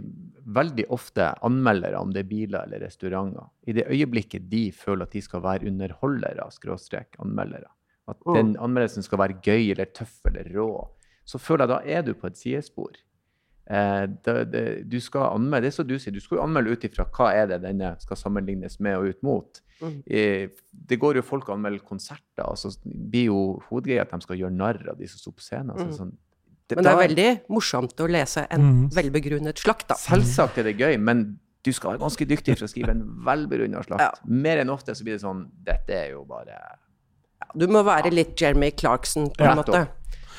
veldig 0.54 0.84
ofte 0.94 1.26
anmeldere, 1.44 1.98
om 2.00 2.10
det 2.14 2.22
er 2.22 2.28
biler 2.30 2.64
eller 2.64 2.80
restauranter, 2.86 3.46
i 3.68 3.74
det 3.76 3.84
øyeblikket 3.90 4.46
de 4.48 4.70
føler 4.72 5.04
at 5.04 5.12
de 5.12 5.20
skal 5.22 5.42
være 5.44 5.68
underholdere, 5.68 6.46
skråstrek 6.54 7.18
anmeldere, 7.20 7.68
at 8.08 8.16
Mm. 8.24 8.34
den 8.34 8.52
anmeldelsen 8.56 9.02
skal 9.04 9.18
være 9.18 9.36
gøy 9.42 9.70
eller 9.74 9.90
tøff 9.92 10.24
eller 10.30 10.48
rå, 10.56 10.88
så 11.26 11.38
føler 11.38 11.66
jeg 11.66 11.68
da 11.68 11.98
er 11.98 12.02
du 12.02 12.14
på 12.14 12.26
et 12.26 12.38
sidespor. 12.38 12.92
Eh, 13.70 14.06
det, 14.24 14.50
det, 14.52 14.62
du 14.90 14.98
skal 15.00 15.30
anmelde, 15.38 15.62
det 15.70 15.72
som 15.74 15.86
du 15.88 15.94
sier, 15.98 16.12
du 16.12 16.20
skal 16.20 16.36
jo 16.38 16.42
anmelde 16.44 16.70
ut 16.76 16.84
ifra 16.84 17.06
hva 17.08 17.30
er 17.32 17.46
det 17.46 17.62
denne 17.62 17.94
skal 18.02 18.16
sammenlignes 18.20 18.78
med 18.84 18.96
og 18.98 19.06
ut 19.14 19.22
mot. 19.24 19.60
Mm. 19.80 20.02
Eh, 20.06 20.48
det 20.70 20.98
går 21.00 21.16
jo 21.16 21.22
folk 21.22 21.48
og 21.48 21.56
anmelder 21.56 21.80
konserter, 21.84 22.44
og 22.44 22.58
så 22.60 22.74
blir 22.84 23.30
jo 23.30 23.38
hovedgreia 23.70 24.02
at 24.04 24.10
de 24.12 24.20
skal 24.20 24.36
gjøre 24.36 24.52
narr 24.52 24.82
av 24.92 24.98
de 24.98 25.08
som 25.08 25.18
står 25.18 25.32
på 25.38 25.40
scenen. 25.46 25.70
Altså, 25.72 25.86
Mm. 25.86 25.96
sånn, 25.98 26.12
det, 26.68 26.76
Men 26.76 26.84
det 26.84 26.92
er 26.92 26.96
da- 26.96 27.06
veldig 27.06 27.40
morsomt 27.48 27.96
å 28.00 28.08
lese 28.10 28.46
en 28.50 28.60
Mm. 28.60 28.90
velbegrunnet 28.92 29.56
slakt, 29.58 29.88
da. 29.88 29.94
Selvsagt 29.94 30.58
er 30.58 30.62
det 30.64 30.76
gøy, 30.78 30.98
men 31.00 31.38
du 31.62 31.72
skal 31.72 31.92
være 31.92 32.00
ganske 32.00 32.26
dyktig 32.28 32.58
for 32.58 32.66
å 32.66 32.68
skrive 32.68 32.90
en 32.90 33.02
velbegrunna 33.24 33.82
slakt. 33.84 34.00
Ja. 34.00 34.10
Mer 34.26 34.58
enn 34.58 34.68
ofte 34.68 34.92
så 34.94 35.02
blir 35.02 35.14
det 35.16 35.22
sånn 35.22 35.48
Dette 35.64 35.90
er 35.90 36.10
jo 36.10 36.24
bare 36.24 36.76
Du 37.56 37.66
må 37.66 37.82
være 37.84 38.10
litt 38.12 38.36
Jeremy 38.40 38.70
Clarkson, 38.72 39.30
på 39.30 39.40
en 39.44 39.56
Ja. 39.56 39.62
måte. 39.62 39.88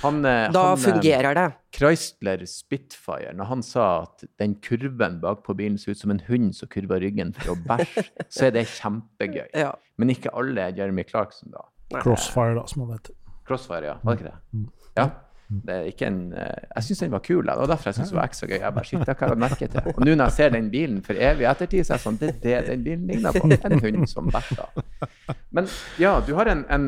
Han, 0.02 0.26
eh, 0.26 0.52
Da 0.52 0.64
han, 0.70 0.78
eh, 0.78 0.84
fungerer 0.84 1.36
det. 1.36 1.46
Chrysler 1.76 2.46
Spitfire, 2.46 3.34
når 3.34 3.46
han 3.46 3.64
sa 3.64 4.04
at 4.04 4.26
den 4.40 4.56
kurven 4.56 5.20
bak 5.22 5.44
på 5.44 5.56
bilen 5.56 5.78
ser 5.78 5.92
ut 5.92 6.00
som 6.00 6.12
en 6.12 6.22
hund 6.28 6.54
som 6.56 6.70
kurver 6.72 7.04
ryggen 7.04 7.34
for 7.34 7.56
å 7.56 7.58
bæsje, 7.68 8.06
så 8.30 8.48
er 8.48 8.56
det 8.58 8.68
kjempegøy. 8.76 9.50
Ja. 9.54 9.74
Men 9.98 10.10
ikke 10.14 10.34
alle 10.36 10.70
er 10.70 10.76
Jeremy 10.78 11.04
Clarkson, 11.08 11.52
da. 11.56 11.68
Crossfire, 12.02 12.56
da, 12.56 12.66
som 12.68 12.86
han 12.86 12.98
heter. 12.98 13.16
Crossfire, 13.46 13.86
ja. 13.86 14.00
Var 14.04 14.16
det 14.16 14.26
ikke 14.26 14.34
det? 14.34 14.68
Ja. 14.98 15.10
Det 15.48 15.74
er 15.74 15.84
ikke 15.92 16.08
en, 16.10 16.34
eh, 16.34 16.64
jeg 16.76 16.84
syns 16.88 17.02
den 17.04 17.12
var 17.14 17.22
kul. 17.26 17.44
Det 17.46 17.56
var 17.58 17.68
derfor 17.70 17.90
jeg 17.90 17.96
syntes 18.00 18.12
det 18.12 18.18
var 18.18 18.30
ekstra 18.30 18.48
gøy. 18.50 18.60
Jeg 18.60 18.74
bare, 18.74 18.86
shit, 18.90 19.00
det 19.06 19.18
har 19.20 19.30
jeg 19.30 19.42
merke 19.44 19.68
til. 19.70 19.90
Og 19.94 20.00
nå 20.02 20.16
når 20.16 20.24
jeg 20.26 20.38
ser 20.38 20.54
den 20.56 20.70
bilen 20.74 21.02
for 21.06 21.14
evig 21.28 21.46
ettertid, 21.50 21.86
så 21.86 21.94
er 21.94 22.00
jeg 22.00 22.06
sånn 22.06 22.18
Det 22.22 22.30
er 22.54 22.66
det 22.66 22.72
den 22.72 22.86
bilen 22.88 23.12
ligner 23.12 23.36
på. 23.36 23.52
En 23.70 23.84
hund 23.84 24.08
som 24.10 24.32
bæsjer. 24.34 25.36
Men 25.54 25.70
ja, 26.02 26.16
du 26.26 26.34
har 26.40 26.50
en, 26.50 26.66
en, 26.74 26.88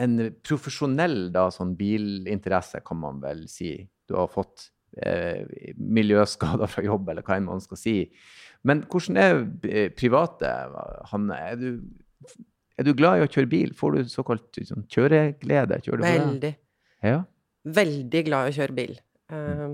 en 0.00 0.18
profesjonell 0.44 1.28
da, 1.34 1.48
sånn 1.54 1.74
bilinteresse, 1.78 2.80
kan 2.86 3.00
man 3.02 3.20
vel 3.22 3.44
si. 3.50 3.76
Du 4.08 4.16
har 4.18 4.30
fått 4.32 4.68
eh, 5.00 5.44
miljøskader 5.78 6.70
fra 6.70 6.84
jobb, 6.84 7.12
eller 7.12 7.26
hva 7.26 7.38
enn 7.38 7.48
man 7.48 7.62
skal 7.64 7.80
si. 7.80 7.96
Men 8.64 8.84
hvordan 8.90 9.20
er 9.20 9.38
eh, 9.68 9.90
private, 9.94 10.50
Hanne? 11.10 11.38
Er 11.52 11.60
du, 11.60 11.68
er 12.78 12.88
du 12.88 12.94
glad 12.96 13.20
i 13.20 13.26
å 13.26 13.30
kjøre 13.30 13.50
bil? 13.52 13.74
Får 13.76 13.96
du 13.96 14.12
såkalt 14.12 14.60
sånn, 14.70 14.86
kjøreglede? 14.92 15.80
Kjører? 15.84 16.06
Veldig. 16.06 16.54
Ja. 17.04 17.18
Veldig 17.64 18.24
glad 18.28 18.48
i 18.48 18.54
å 18.54 18.58
kjøre 18.58 18.78
bil. 18.80 18.96
Eh, 19.32 19.68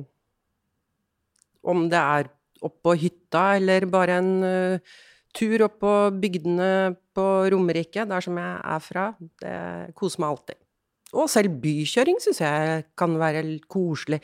om 1.70 1.86
det 1.92 2.02
er 2.16 2.30
opp 2.66 2.80
på 2.84 2.96
hytta, 3.00 3.54
eller 3.56 3.86
bare 3.90 4.18
en 4.20 4.32
eh, 4.44 4.98
tur 5.36 5.66
opp 5.66 5.78
på 5.82 5.94
bygdene 6.20 6.96
på 7.14 7.26
Romerike, 7.52 8.06
der 8.08 8.24
som 8.24 8.38
jeg 8.40 8.56
er 8.74 8.82
fra, 8.84 9.06
det 9.42 9.56
koser 9.98 10.22
meg 10.22 10.34
alltid. 10.34 10.60
Og 11.10 11.30
selv 11.30 11.58
bykjøring 11.62 12.20
syns 12.22 12.42
jeg 12.42 12.84
kan 12.98 13.16
være 13.18 13.42
koselig. 13.70 14.20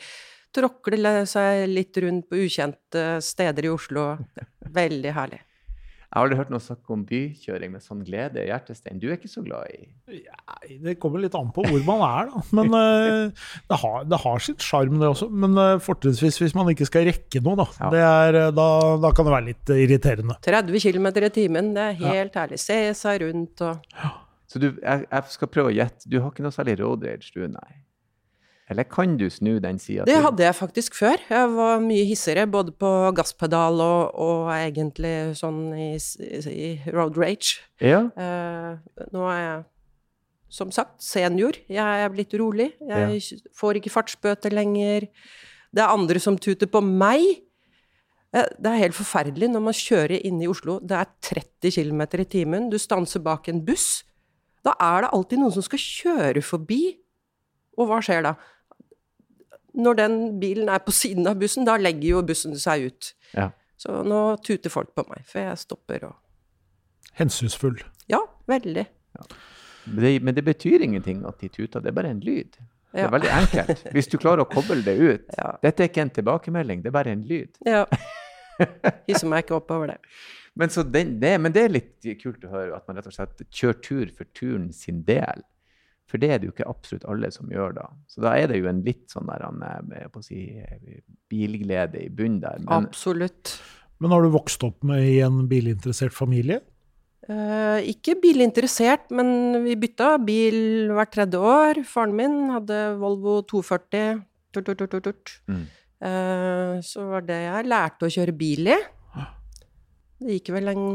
Tråkle 0.55 1.21
seg 1.27 1.65
litt 1.69 1.97
rundt 2.03 2.29
på 2.29 2.39
ukjente 2.47 3.19
steder 3.23 3.67
i 3.67 3.73
Oslo. 3.73 4.09
Veldig 4.79 5.13
herlig. 5.15 5.41
Jeg 6.07 6.15
har 6.15 6.23
aldri 6.23 6.37
hørt 6.39 6.51
noen 6.53 6.63
snakke 6.63 6.93
om 6.95 7.01
bykjøring 7.03 7.71
med 7.73 7.83
sånn 7.83 8.03
glede 8.07 8.39
i 8.39 8.47
hjertestein. 8.47 8.99
Du 9.01 9.09
er 9.09 9.17
ikke 9.17 9.27
så 9.27 9.41
glad 9.43 9.67
i 9.75 10.21
ja, 10.21 10.37
Det 10.85 10.93
kommer 11.03 11.19
litt 11.19 11.35
an 11.35 11.49
på 11.51 11.65
hvor 11.67 11.81
man 11.83 12.03
er, 12.05 12.29
da. 12.31 12.43
Men 12.55 12.71
uh, 12.71 13.49
det, 13.67 13.79
har, 13.81 14.05
det 14.07 14.19
har 14.23 14.45
sitt 14.45 14.63
sjarm, 14.63 15.01
det 15.01 15.09
også. 15.09 15.27
Men 15.27 15.59
uh, 15.59 15.73
fortrinnsvis 15.83 16.39
hvis 16.39 16.55
man 16.55 16.71
ikke 16.71 16.87
skal 16.87 17.09
rekke 17.09 17.41
noe, 17.43 17.57
da. 17.59 17.67
Ja. 17.81 17.89
Det 17.91 18.05
er, 18.05 18.39
eh, 18.39 18.53
da, 18.55 18.69
da 19.03 19.11
kan 19.11 19.27
det 19.27 19.33
være 19.35 19.47
litt 19.49 19.73
irriterende. 19.75 20.37
30 20.47 20.85
km 20.85 21.09
i 21.11 21.33
timen, 21.41 21.73
det 21.75 21.89
er 21.89 21.99
helt 22.05 22.39
herlig. 22.39 22.61
Se 22.63 22.79
seg 22.95 23.25
rundt 23.25 23.65
og 23.67 23.99
Så 24.47 24.63
du, 24.63 24.69
jeg, 24.79 25.03
jeg 25.11 25.35
skal 25.35 25.51
prøve 25.51 25.73
å 25.73 25.75
gjette. 25.75 26.07
Du 26.07 26.21
har 26.21 26.31
ikke 26.31 26.47
noe 26.47 26.55
særlig 26.55 26.79
road 26.79 27.03
rage, 27.03 27.35
du, 27.35 27.43
nei? 27.51 27.81
Eller 28.69 28.83
kan 28.83 29.13
du 29.15 29.29
snu 29.31 29.59
den 29.63 29.77
sida? 29.79 30.03
Det 30.07 30.17
hadde 30.25 30.43
jeg 30.43 30.55
faktisk 30.57 30.95
før. 30.99 31.21
Jeg 31.31 31.51
var 31.55 31.79
mye 31.79 32.03
hissigere, 32.09 32.43
både 32.51 32.73
på 32.75 32.89
gasspedal 33.15 33.79
og, 33.79 34.11
og 34.19 34.49
egentlig 34.51 35.13
sånn 35.39 35.61
i, 35.77 35.93
i 36.51 36.69
road 36.91 37.15
rage. 37.15 37.61
Ja. 37.79 38.01
Eh, 38.11 39.05
nå 39.15 39.23
er 39.31 39.39
jeg 39.45 39.61
som 40.59 40.71
sagt 40.75 40.99
senior. 41.03 41.55
Jeg 41.71 42.03
er 42.03 42.11
blitt 42.11 42.35
rolig. 42.39 42.73
Jeg 42.83 43.21
får 43.55 43.79
ikke 43.79 43.91
fartsbøter 43.93 44.51
lenger. 44.55 45.07
Det 45.71 45.83
er 45.83 45.93
andre 45.95 46.19
som 46.23 46.35
tuter 46.39 46.67
på 46.71 46.83
meg. 46.83 47.23
Eh, 48.35 48.51
Det 48.59 48.67
er 48.73 48.83
helt 48.83 48.99
forferdelig 48.99 49.47
når 49.53 49.63
man 49.69 49.75
kjører 49.79 50.19
inne 50.27 50.43
i 50.43 50.51
Oslo. 50.51 50.79
Det 50.83 50.99
er 50.99 51.07
30 51.31 51.71
km 51.79 52.03
i 52.19 52.27
timen. 52.35 52.67
Du 52.71 52.77
stanser 52.79 53.23
bak 53.23 53.47
en 53.47 53.63
buss. 53.63 54.03
Da 54.67 54.75
er 54.75 55.05
det 55.07 55.13
alltid 55.15 55.39
noen 55.39 55.55
som 55.55 55.63
skal 55.63 55.79
kjøre 55.79 56.43
forbi. 56.43 56.81
Og 57.77 57.87
hva 57.87 57.99
skjer 58.03 58.23
da? 58.27 58.35
Når 59.77 59.97
den 59.99 60.15
bilen 60.41 60.69
er 60.73 60.79
på 60.81 60.91
siden 60.95 61.27
av 61.29 61.37
bussen, 61.39 61.65
da 61.67 61.75
legger 61.77 62.09
jo 62.15 62.21
bussen 62.25 62.55
seg 62.57 62.87
ut. 62.89 63.11
Ja. 63.37 63.49
Så 63.77 63.99
nå 64.03 64.21
tuter 64.41 64.73
folk 64.73 64.89
på 64.97 65.03
meg, 65.11 65.21
for 65.29 65.43
jeg 65.43 65.59
stopper 65.61 66.07
og 66.09 66.15
Hensynsfull. 67.17 67.79
Ja, 68.09 68.19
veldig. 68.49 68.85
Men 69.87 70.01
det, 70.03 70.11
men 70.23 70.35
det 70.37 70.43
betyr 70.45 70.83
ingenting 70.85 71.23
at 71.25 71.39
de 71.41 71.49
tuter, 71.49 71.81
det 71.81 71.89
er 71.91 71.95
bare 71.97 72.11
en 72.13 72.19
lyd. 72.21 72.57
Det 72.57 73.01
er 73.03 73.07
Ja. 73.07 73.09
veldig 73.13 73.29
enkelt. 73.33 73.83
Hvis 73.95 74.07
du 74.11 74.17
klarer 74.17 74.43
å 74.45 74.49
koble 74.49 74.81
det 74.85 74.97
ut. 74.99 75.25
Ja. 75.37 75.51
Dette 75.63 75.83
er 75.85 75.89
ikke 75.91 76.01
en 76.05 76.13
tilbakemelding, 76.13 76.81
det 76.83 76.91
er 76.91 76.97
bare 76.97 77.13
en 77.15 77.23
lyd. 77.29 77.57
ja. 77.65 77.85
Hisser 79.07 79.27
meg 79.29 79.43
ikke 79.45 79.53
opp 79.59 79.69
over 79.75 79.91
det. 79.91 79.99
Men, 80.57 80.71
så 80.73 80.81
den, 80.81 81.19
det, 81.21 81.35
men 81.41 81.53
det 81.53 81.61
er 81.67 81.73
litt 81.75 82.07
kult 82.23 82.41
å 82.47 82.49
høre 82.49 82.73
at 82.79 82.87
man 82.89 82.97
rett 82.97 83.05
og 83.11 83.13
slett 83.13 83.43
kjører 83.53 83.81
tur 83.85 84.09
for 84.17 84.25
turen 84.33 84.71
sin 84.73 85.03
del. 85.05 85.43
For 86.07 86.21
det 86.21 86.29
er 86.31 86.39
det 86.39 86.47
jo 86.47 86.53
ikke 86.53 86.69
absolutt 86.71 87.07
alle 87.11 87.29
som 87.35 87.49
gjør 87.51 87.75
da. 87.75 87.89
Så 88.07 88.23
da 88.23 88.35
er 88.39 88.47
det 88.51 88.61
jo 88.61 88.69
en 88.71 88.79
litt 88.85 89.11
sånn 89.11 89.27
der, 89.27 89.43
eh, 89.43 89.99
jeg 90.03 90.13
på 90.13 90.21
å 90.21 90.25
si, 90.25 90.39
bilglede 91.27 92.05
i 92.05 92.07
bunnen 92.07 92.39
der. 92.43 92.61
Men, 92.63 92.87
Absolutt. 92.87 93.57
Men 93.99 94.13
har 94.13 94.23
du 94.23 94.31
vokst 94.31 94.63
opp 94.63 94.85
med 94.87 95.03
i 95.03 95.19
en 95.25 95.45
bilinteressert 95.51 96.15
familie? 96.15 96.61
Eh, 97.27 97.89
ikke 97.91 98.15
bilinteressert, 98.23 99.09
men 99.11 99.59
vi 99.65 99.75
bytta 99.75 100.13
bil 100.23 100.93
hvert 100.95 101.11
tredje 101.11 101.41
år. 101.41 101.81
Faren 101.87 102.15
min 102.15 102.37
hadde 102.53 102.77
Volvo 103.01 103.41
240. 103.49 104.21
Turt, 104.55 104.63
turt, 104.69 104.79
turt, 104.79 104.93
turt, 104.93 105.09
turt. 105.09 105.33
Mm. 105.51 105.65
Eh, 106.07 106.77
så 106.85 107.07
var 107.09 107.25
det 107.27 107.41
jeg 107.43 107.67
lærte 107.67 108.07
å 108.07 108.13
kjøre 108.13 108.37
bil 108.37 108.71
i. 108.71 108.77
Det 110.17 110.37
gikk 110.37 110.53
vel 110.55 110.71
en 110.71 110.85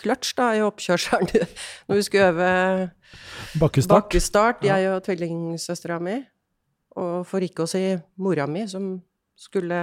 kløtsj 0.00 0.34
da 0.38 0.50
i 0.58 0.62
oppkjørselen 0.64 1.30
når 1.88 2.00
vi 2.00 2.04
skulle 2.06 2.30
øve 2.32 2.50
Bakkestart? 3.60 4.08
bakkestart, 4.08 4.64
jeg 4.66 4.90
og 4.90 5.02
tvillingsøstera 5.06 6.00
mi. 6.02 6.18
Og 6.98 7.24
for 7.26 7.42
ikke 7.42 7.66
å 7.66 7.70
si 7.70 7.82
mora 8.22 8.46
mi, 8.50 8.66
som 8.70 8.96
skulle 9.38 9.78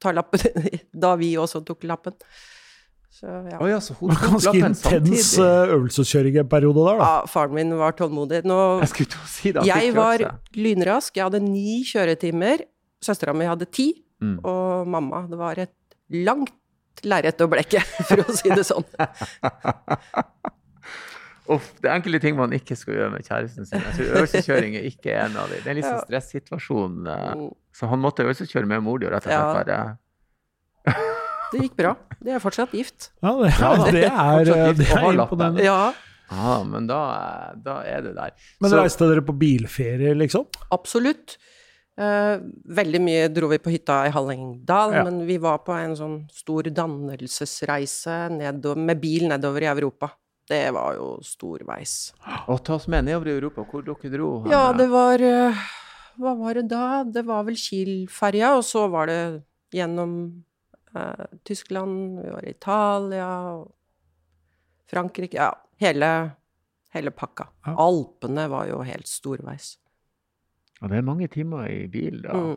ta 0.00 0.12
lappen 0.16 0.68
da 1.04 1.14
vi 1.20 1.34
også 1.40 1.62
tok 1.66 1.84
lappen. 1.88 2.16
Så 3.18 3.26
ja. 3.26 3.56
Å 3.58 3.66
ja, 3.66 3.78
så 3.82 3.96
hun 3.98 4.12
Ganske 4.14 4.52
intens 4.54 5.32
øvelseskjøringperiode 5.34 5.64
eh, 5.66 5.72
øvelseskjøring 5.74 6.36
en 6.38 6.50
periode 6.52 6.84
der, 6.86 7.00
da. 7.00 7.06
ja, 7.08 7.30
faren 7.32 7.56
min 7.56 7.72
var 7.80 7.96
tålmodig. 7.98 8.44
Nå, 8.46 8.58
Jeg 8.84 8.92
skulle 8.92 9.30
si 9.32 9.52
det. 9.56 9.64
jeg 9.66 9.94
var 9.96 10.22
lynrask. 10.54 11.16
Jeg 11.18 11.26
hadde 11.26 11.40
ni 11.42 11.80
kjøretimer. 11.88 12.62
Søstera 13.02 13.34
mi 13.34 13.48
hadde 13.48 13.66
ti. 13.74 13.90
Mm. 14.22 14.38
Og 14.46 14.88
mamma 14.90 15.24
Det 15.30 15.38
var 15.38 15.58
et 15.62 15.74
langt 16.10 16.54
lerret 17.04 17.40
å 17.44 17.48
blekke, 17.50 17.80
for 18.08 18.22
å 18.24 18.32
si 18.34 18.48
det 18.50 18.64
sånn. 18.66 18.84
Uff, 21.48 21.70
det 21.80 21.88
er 21.88 21.94
enkelte 21.96 22.18
ting 22.20 22.36
man 22.36 22.52
ikke 22.52 22.76
skal 22.76 22.92
gjøre 22.98 23.12
med 23.14 23.24
kjæresten 23.24 23.64
sin. 23.68 23.80
Jeg 23.80 23.94
tror 23.96 24.10
Øvelseskjøring 24.18 24.74
er 24.76 24.84
ikke 24.90 25.14
en 25.16 25.36
av 25.40 25.48
dem. 25.48 25.62
Det 25.64 25.70
er 25.70 25.72
en 25.72 25.78
litt 25.78 25.86
sånn 25.88 26.02
stressituasjon. 26.04 26.98
eh, 27.08 27.30
Mm. 27.38 27.46
Så 27.78 27.86
han 27.88 28.00
måtte 28.02 28.24
øvelseskjøre 28.26 28.66
med 28.68 28.82
mor 28.82 28.98
di 28.98 29.06
og 29.06 29.12
rett 29.14 29.24
og 29.24 29.32
slett 29.32 29.54
bare 29.56 29.98
Det 31.52 31.60
gikk 31.62 31.76
bra. 31.78 31.94
De 32.20 32.34
er 32.36 32.42
fortsatt 32.42 32.74
gift. 32.76 33.10
Ja, 33.24 33.32
det, 33.40 33.54
Ja, 33.54 33.70
det 33.86 34.02
er, 34.04 34.44
det 34.76 34.90
er 34.92 35.08
imponerende. 35.14 35.64
Ja, 35.64 35.92
Ah, 36.28 36.60
men 36.68 36.84
da, 36.86 37.54
da 37.56 37.78
er 37.88 38.02
det 38.04 38.10
der. 38.18 38.34
Men 38.60 38.68
Så- 38.70 38.76
reiste 38.82 39.06
dere 39.08 39.22
på 39.24 39.32
bilferie, 39.32 40.12
liksom? 40.12 40.44
absolutt. 40.70 41.38
Eh, 41.98 42.38
veldig 42.78 43.00
mye 43.02 43.26
dro 43.34 43.48
vi 43.50 43.58
på 43.58 43.72
hytta 43.74 44.04
i 44.06 44.10
Hallingdal, 44.14 44.92
Ja. 44.94 45.02
men 45.04 45.26
vi 45.26 45.36
var 45.42 45.58
på 45.66 45.72
en 45.74 45.96
sånn 45.98 46.18
stor 46.30 46.62
dannelsesreise 46.70 48.28
nedover, 48.30 48.76
med 48.78 49.00
bil 49.00 49.26
nedover 49.28 49.62
i 49.62 49.66
Europa. 49.72 50.12
Det 50.48 50.70
var 50.72 50.94
jo 50.94 51.08
storveis. 51.26 52.12
Og 52.48 52.62
ta 52.64 52.74
oss 52.78 52.86
med 52.88 53.04
nedover 53.04 53.26
i 53.28 53.36
Europa. 53.40 53.64
Hvor 53.68 53.82
dere 53.84 54.10
dro? 54.14 54.42
hen? 54.44 54.50
Ja, 54.52 54.72
det 54.72 54.86
var 54.88 55.20
eh, 55.20 55.54
Hva 56.18 56.32
var 56.38 56.54
det 56.54 56.68
da? 56.68 57.04
Det 57.04 57.24
var 57.26 57.44
vel 57.44 57.54
Kiel-ferja, 57.54 58.56
og 58.56 58.64
så 58.64 58.88
var 58.90 59.06
det 59.06 59.42
gjennom 59.74 60.42
eh, 60.94 61.26
Tyskland, 61.44 62.22
vi 62.24 62.30
var 62.30 62.44
i 62.46 62.50
Italia 62.54 63.28
og 63.58 63.72
Frankrike 64.90 65.34
Ja, 65.34 65.52
hele, 65.80 66.30
hele 66.94 67.10
pakka. 67.10 67.48
Ja. 67.66 67.74
Alpene 67.76 68.48
var 68.48 68.66
jo 68.70 68.80
helt 68.82 69.06
storveis. 69.06 69.76
Ja, 70.78 70.88
det 70.92 70.98
er 71.00 71.06
mange 71.06 71.26
timer 71.32 71.66
i 71.70 71.86
bil, 71.90 72.20
da. 72.22 72.34
Mm. 72.38 72.56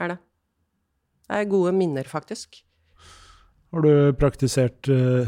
Er 0.00 0.12
det. 0.12 0.18
Det 1.26 1.38
er 1.40 1.48
gode 1.50 1.72
minner, 1.74 2.06
faktisk. 2.06 2.60
Har 3.74 3.82
du 3.82 4.12
praktisert 4.20 4.86
uh, 4.92 5.26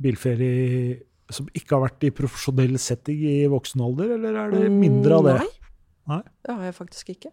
bilferie 0.00 1.00
som 1.30 1.48
ikke 1.54 1.76
har 1.76 1.82
vært 1.88 2.06
i 2.06 2.12
profesjonell 2.14 2.78
setting 2.82 3.18
i 3.26 3.34
voksen 3.50 3.82
alder, 3.86 4.14
eller 4.16 4.38
er 4.44 4.54
det 4.54 4.70
mindre 4.74 5.18
av 5.18 5.26
det? 5.28 5.34
Nei. 5.40 5.50
Nei. 6.10 6.22
Det 6.46 6.54
har 6.56 6.64
jeg 6.70 6.76
faktisk 6.78 7.12
ikke. 7.16 7.32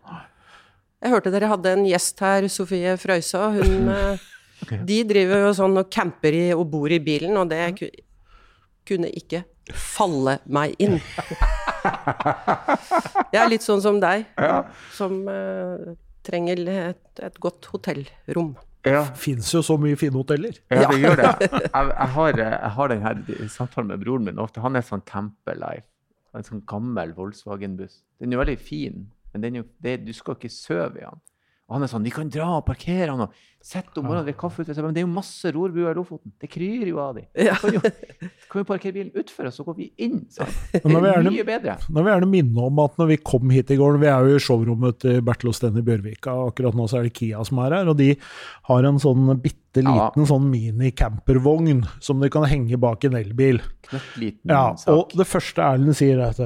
Jeg 1.01 1.13
hørte 1.13 1.31
dere 1.33 1.49
hadde 1.49 1.71
en 1.77 1.85
gjest 1.87 2.19
her, 2.25 2.47
Sofie 2.51 2.95
Frøysaa. 3.01 3.51
Hun 3.57 3.89
eh, 3.93 4.81
De 4.89 4.99
driver 5.09 5.45
jo 5.47 5.53
sånn 5.57 5.77
og 5.81 5.89
camper 5.93 6.33
i, 6.33 6.43
og 6.57 6.65
bor 6.73 6.89
i 6.93 6.99
bilen, 7.01 7.37
og 7.37 7.49
det 7.53 7.61
ku- 7.77 8.03
kunne 8.87 9.09
ikke 9.13 9.43
falle 9.77 10.39
meg 10.49 10.73
inn. 10.81 10.97
Jeg 13.33 13.41
er 13.43 13.49
litt 13.51 13.65
sånn 13.65 13.81
som 13.83 13.99
deg, 14.01 14.25
som 14.95 15.19
uh, 15.27 15.93
trenger 16.27 16.61
et, 16.71 17.03
et 17.23 17.37
godt 17.43 17.67
hotellrom. 17.73 18.55
Ja, 18.87 19.01
Fins 19.19 19.49
jo 19.51 19.59
så 19.65 19.75
mye 19.81 19.97
fine 19.99 20.15
hoteller. 20.15 20.55
ja, 20.71 20.81
Ja. 20.85 20.89
det 20.93 20.99
gjør 21.01 21.19
det. 21.19 21.31
Jeg, 21.51 21.87
jeg 21.91 22.09
har, 22.15 22.37
jeg 22.39 22.71
har 22.77 22.91
den 22.93 23.01
her 23.03 23.21
samtalen 23.51 23.89
med 23.91 23.99
broren 24.03 24.23
min 24.29 24.39
ofte. 24.39 24.61
Han 24.63 24.79
er 24.79 24.85
sånn 24.87 25.03
Tempelife. 25.07 25.87
En 26.37 26.45
sånn 26.45 26.61
gammel 26.69 27.11
Volkswagen-buss. 27.17 28.01
Den 28.21 28.31
er 28.31 28.37
jo 28.37 28.41
veldig 28.43 28.57
fin, 28.61 29.07
men 29.33 29.43
den 29.43 29.55
er 29.57 29.63
jo, 29.63 29.67
det, 29.83 29.95
du 30.05 30.13
skal 30.15 30.37
ikke 30.37 30.51
sove 30.53 31.01
i 31.01 31.03
den. 31.03 31.19
Og 31.67 31.75
han 31.75 31.83
er 31.83 31.89
sånn 31.91 32.05
Vi 32.07 32.11
kan 32.15 32.29
dra 32.31 32.45
og 32.61 32.65
parkere 32.67 33.11
han 33.11 33.25
og 33.25 33.33
sette 33.67 33.99
om 33.99 34.05
morgenen 34.07 34.23
drikke 34.29 34.39
kaffe 34.39 34.63
ute. 34.63 34.71
Men 34.79 34.93
det 34.95 35.01
er 35.01 35.03
jo 35.03 35.09
masse 35.11 35.49
rorbuer 35.51 35.89
i 35.91 35.95
Lofoten. 35.97 36.31
Det 36.39 36.47
kryr 36.47 36.85
jo 36.87 37.01
av 37.03 37.17
de. 37.17 37.25
Ja. 37.43 37.57
Kan 37.59 37.73
jo, 37.75 37.81
kan 37.83 38.61
vi 38.61 38.63
parkere 38.69 38.95
bilen 38.95 39.09
utfor, 39.19 39.49
og 39.49 39.55
så 39.57 39.65
går 39.67 39.75
vi 39.75 39.87
inn, 40.05 40.21
sa. 40.31 40.45
Det 40.71 40.79
er 40.85 41.25
mye 41.27 41.43
bedre. 41.49 41.75
Nå 41.89 41.97
vil 41.99 42.07
jeg 42.07 42.15
gjerne 42.21 42.29
minne 42.31 42.67
om 42.69 42.79
at 42.85 42.95
når 43.01 43.09
vi 43.11 43.17
kom 43.27 43.51
hit 43.51 43.73
i 43.75 43.79
går 43.81 43.99
Vi 43.99 44.07
er 44.07 44.29
jo 44.29 44.37
i 44.39 44.45
showrommet 44.45 45.01
til 45.03 45.19
Bertil 45.27 45.51
Osten 45.51 45.75
i 45.81 45.83
Bjørvika, 45.89 46.37
og 46.37 46.53
akkurat 46.53 46.77
nå 46.79 46.87
så 46.87 47.01
er 47.01 47.09
det 47.09 47.13
Kia 47.19 47.43
som 47.49 47.59
er 47.65 47.75
her. 47.81 47.91
Og 47.91 47.99
de 47.99 48.13
har 48.71 48.87
en 48.87 49.01
sånn 49.03 49.27
bitte 49.43 49.83
liten 49.83 50.25
sånn 50.31 50.47
mini-campervogn 50.53 51.83
som 51.99 52.23
de 52.23 52.29
kan 52.33 52.47
henge 52.47 52.79
bak 52.81 53.03
en 53.09 53.19
elbil. 53.19 53.59
Knøttliten 53.89 54.53
Ja, 54.55 54.71
sak. 54.79 54.93
og 54.95 55.17
det 55.19 55.27
første 55.27 55.61
Erlend 55.67 55.97
sier 55.99 56.23
er 56.23 56.31
at 56.31 56.39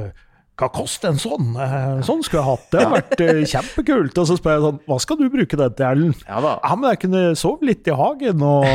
hva 0.60 0.68
koster 0.70 1.10
en 1.10 1.18
sånn? 1.22 1.54
Eh, 1.58 2.02
Sånn 2.06 2.22
skulle 2.26 2.42
jeg 2.44 2.50
hatt. 2.52 2.66
Det 2.74 2.82
hadde 2.84 2.98
vært 3.00 3.22
eh, 3.26 3.42
kjempekult. 3.50 4.18
Og 4.22 4.28
så 4.30 4.36
spør 4.38 4.58
jeg 4.58 4.64
sånn, 4.68 4.80
hva 4.92 4.98
skal 5.02 5.18
du 5.22 5.28
bruke 5.34 5.58
den 5.58 5.76
til, 5.78 5.86
Ellen? 5.88 6.16
Ja 6.28 6.42
da. 6.44 6.52
Ja, 6.62 6.76
men 6.78 6.90
jeg 6.92 7.00
kunne 7.06 7.22
sove 7.40 7.66
litt 7.72 7.88
i 7.90 7.96
hagen 7.98 8.44
og 8.46 8.66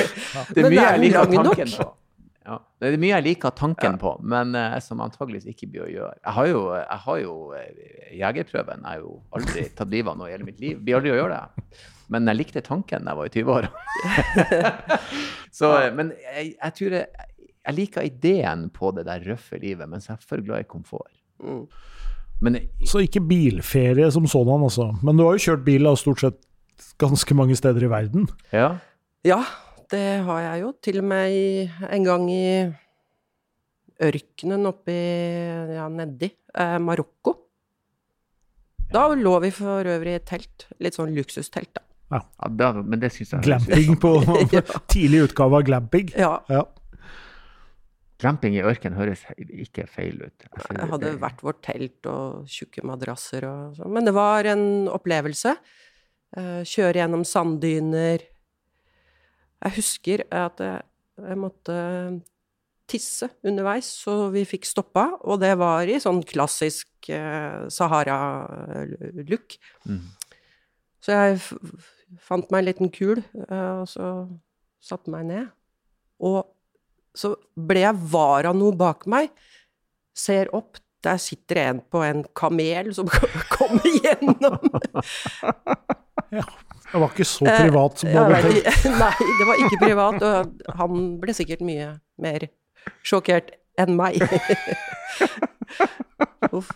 Det 0.54 0.60
er 0.60 0.66
Men 0.66 0.70
mye 0.70 0.84
er 0.84 0.92
jeg 0.92 1.02
liker 1.06 1.18
lang 1.24 1.34
nok? 1.40 1.56
tanken 1.56 1.72
på. 1.80 1.88
Ja, 2.46 2.60
det 2.78 2.92
er 2.92 3.00
mye 3.02 3.10
jeg 3.16 3.24
liker 3.26 3.54
tanken 3.58 3.96
på, 3.98 4.10
men 4.22 4.52
uh, 4.54 4.76
som 4.84 5.00
antageligvis 5.02 5.48
ikke 5.50 5.66
blir 5.72 5.82
å 5.82 5.90
gjøre. 5.90 6.12
Jeg 6.22 6.34
har 6.36 6.46
jo, 6.52 6.60
jeg 6.78 7.00
har 7.08 7.16
jo 7.24 7.32
uh, 7.50 7.64
jegerprøven. 8.20 8.84
Jeg 8.84 8.92
har 8.92 9.00
jo 9.02 9.16
aldri 9.34 9.64
tatt 9.80 9.90
livet 9.90 10.12
av 10.12 10.20
noe 10.20 10.28
i 10.30 10.34
hele 10.36 10.46
mitt 10.46 10.60
liv. 10.62 10.78
Blir 10.78 11.00
aldri 11.00 11.10
å 11.10 11.18
gjøre 11.18 11.40
det. 11.40 11.80
Men 12.14 12.30
jeg 12.30 12.38
likte 12.38 12.62
tanken 12.62 13.02
da 13.02 13.16
jeg 13.16 13.18
var 13.18 13.26
i 13.26 13.34
20 13.34 13.56
år. 13.56 13.66
Så, 15.58 15.72
men 15.96 16.12
jeg, 16.22 16.52
jeg 16.54 16.76
tror 16.78 16.94
jeg, 17.00 17.26
jeg 17.66 17.74
liker 17.74 18.06
ideen 18.06 18.68
på 18.70 18.92
det 18.94 19.06
der 19.08 19.24
røffe 19.26 19.58
livet, 19.58 19.90
er 19.90 20.18
for 20.22 20.42
glad 20.44 20.64
i 20.64 20.68
komfort. 20.70 21.12
Mm. 21.42 21.66
Men 22.40 22.58
Så 22.84 23.00
ikke 23.02 23.20
bilferie 23.20 24.10
som 24.12 24.26
sådan, 24.26 24.62
altså. 24.62 24.92
Men 25.02 25.16
du 25.16 25.24
har 25.24 25.36
jo 25.36 25.50
kjørt 25.50 25.64
bil 25.64 25.84
da, 25.88 25.94
stort 25.96 26.20
sett 26.20 26.38
ganske 27.00 27.34
mange 27.34 27.56
steder 27.56 27.82
i 27.84 27.90
verden. 27.90 28.28
ja, 28.52 28.76
Ja, 29.26 29.42
det 29.90 30.22
har 30.22 30.40
jeg 30.40 30.60
jo. 30.62 30.72
Til 30.82 30.98
og 31.00 31.04
med 31.04 31.70
en 31.90 32.04
gang 32.04 32.28
i 32.30 32.46
ørkenen 34.06 34.68
oppi 34.68 34.94
ja, 35.74 35.88
nedi 35.90 36.28
eh, 36.54 36.76
Marokko. 36.78 37.34
Da 38.92 39.08
lå 39.18 39.34
vi 39.42 39.50
for 39.50 39.88
øvrig 39.96 40.14
i 40.14 40.20
et 40.20 40.28
telt. 40.28 40.68
Litt 40.78 40.94
sånn 40.94 41.14
luksustelt, 41.16 41.72
da. 41.74 41.82
ja 42.14 42.50
da, 42.54 42.70
men 42.86 43.00
det 43.02 43.10
syns 43.16 43.34
jeg 43.34 43.46
Glamping 43.48 43.96
på 43.98 44.12
tidlig 44.92 45.24
utgave 45.26 45.58
av 45.58 45.66
glamping. 45.66 46.12
Ja, 46.14 46.36
Ja. 46.52 46.66
Glamping 48.16 48.54
i 48.56 48.62
ørken 48.64 48.94
høres 48.96 49.26
ikke 49.36 49.84
feil 49.92 50.22
ut. 50.22 50.46
Jeg 50.46 50.76
det 50.78 50.88
hadde 50.88 51.00
det- 51.04 51.18
hvert 51.20 51.42
vårt 51.44 51.60
telt 51.62 52.06
og 52.06 52.46
tjukke 52.48 52.82
madrasser 52.82 53.44
og 53.44 53.76
sånn. 53.76 53.92
Men 53.92 54.04
det 54.04 54.14
var 54.14 54.46
en 54.46 54.88
opplevelse. 54.88 55.56
Eh, 56.36 56.62
kjøre 56.64 56.94
gjennom 56.94 57.24
sanddyner. 57.24 58.24
Jeg 59.62 59.72
husker 59.76 60.24
at 60.32 60.56
jeg, 60.58 60.82
jeg 61.18 61.36
måtte 61.36 62.22
tisse 62.88 63.28
underveis, 63.44 63.84
så 64.04 64.30
vi 64.32 64.44
fikk 64.44 64.64
stoppa. 64.64 65.18
Og 65.24 65.40
det 65.40 65.56
var 65.58 65.82
i 65.86 65.98
sånn 66.00 66.22
klassisk 66.24 67.10
eh, 67.10 67.68
Sahara-look. 67.68 69.58
Mm. 69.86 70.00
Så 71.00 71.12
jeg 71.12 71.40
fant 72.22 72.50
meg 72.50 72.62
en 72.62 72.68
liten 72.72 72.92
kul, 72.94 73.22
eh, 73.48 73.72
og 73.82 73.86
så 73.90 74.10
satte 74.80 75.10
meg 75.12 75.26
ned. 75.26 75.48
Og 76.20 76.46
så 77.16 77.32
ble 77.56 77.82
jeg 77.86 78.08
var 78.12 78.48
av 78.50 78.58
noe 78.58 78.76
bak 78.76 79.06
meg. 79.10 79.30
Ser 80.16 80.50
opp, 80.56 80.78
der 81.04 81.18
sitter 81.22 81.60
en 81.62 81.80
på 81.92 82.02
en 82.04 82.24
kamel 82.36 82.92
som 82.96 83.08
kommer 83.56 83.86
gjennom. 84.02 84.60
Ja. 86.34 86.42
Det 86.90 86.98
var 86.98 87.12
ikke 87.12 87.24
så 87.28 87.46
privat 87.46 88.00
som 88.00 88.10
du 88.10 88.16
hadde 88.18 88.38
tenkt. 88.42 88.86
Nei, 89.02 89.26
det 89.38 89.44
var 89.46 89.60
ikke 89.62 89.78
privat, 89.78 90.24
og 90.26 90.72
han 90.80 91.04
ble 91.22 91.34
sikkert 91.38 91.62
mye 91.64 91.92
mer 92.22 92.46
sjokkert 93.06 93.52
enn 93.78 93.94
meg. 93.98 94.18
Uff. 96.50 96.72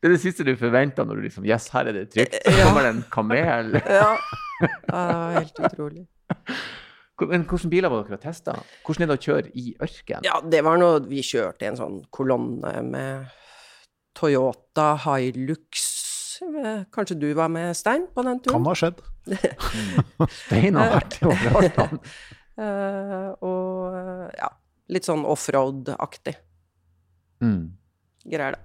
Det 0.00 0.08
er 0.08 0.14
det 0.16 0.20
siste 0.24 0.44
du 0.46 0.52
forventer 0.58 1.06
når 1.06 1.20
du 1.20 1.26
liksom 1.28 1.46
Yes, 1.48 1.70
her 1.74 1.88
er 1.92 1.96
det 2.00 2.08
trygt. 2.12 2.34
Så 2.42 2.56
kommer 2.58 2.88
det 2.88 2.92
en 2.96 3.04
kamel. 3.14 3.76
Ja. 3.86 4.10
ja, 4.18 4.70
det 4.90 4.98
var 4.98 5.38
helt 5.38 5.62
utrolig. 5.70 6.04
Men 7.20 7.44
hvilke 7.46 7.68
biler 7.70 7.92
var 7.92 8.02
dere 8.02 8.16
har 8.16 8.22
testa? 8.24 8.56
Hvordan 8.84 9.04
er 9.04 9.10
det 9.12 9.16
å 9.20 9.22
kjøre 9.22 9.50
i 9.54 9.76
ørken? 9.86 10.24
Ja, 10.26 10.40
det 10.42 10.64
var 10.66 10.78
noe 10.80 11.00
Vi 11.06 11.20
kjørte 11.22 11.62
i 11.62 11.68
en 11.70 11.76
sånn 11.78 12.00
kolonne 12.10 12.72
med 12.82 13.28
Toyota 14.18 14.96
Hilux. 15.04 15.84
Kanskje 16.94 17.16
du 17.20 17.28
var 17.38 17.48
med, 17.54 17.70
Stein, 17.78 18.08
på 18.14 18.24
den 18.26 18.40
turen? 18.42 18.56
Kan 18.58 18.66
ha 18.66 18.74
skjedd. 18.74 18.98
Stein 20.44 20.74
har 20.78 20.96
vært 20.98 21.20
overalt. 21.26 21.78
han. 21.84 22.00
Eh, 22.54 23.30
og 23.42 24.30
ja, 24.38 24.46
litt 24.94 25.02
sånn 25.08 25.24
offroad-aktig 25.26 26.36
Mm. 27.42 27.72
greier, 28.30 28.54
det. 28.54 28.60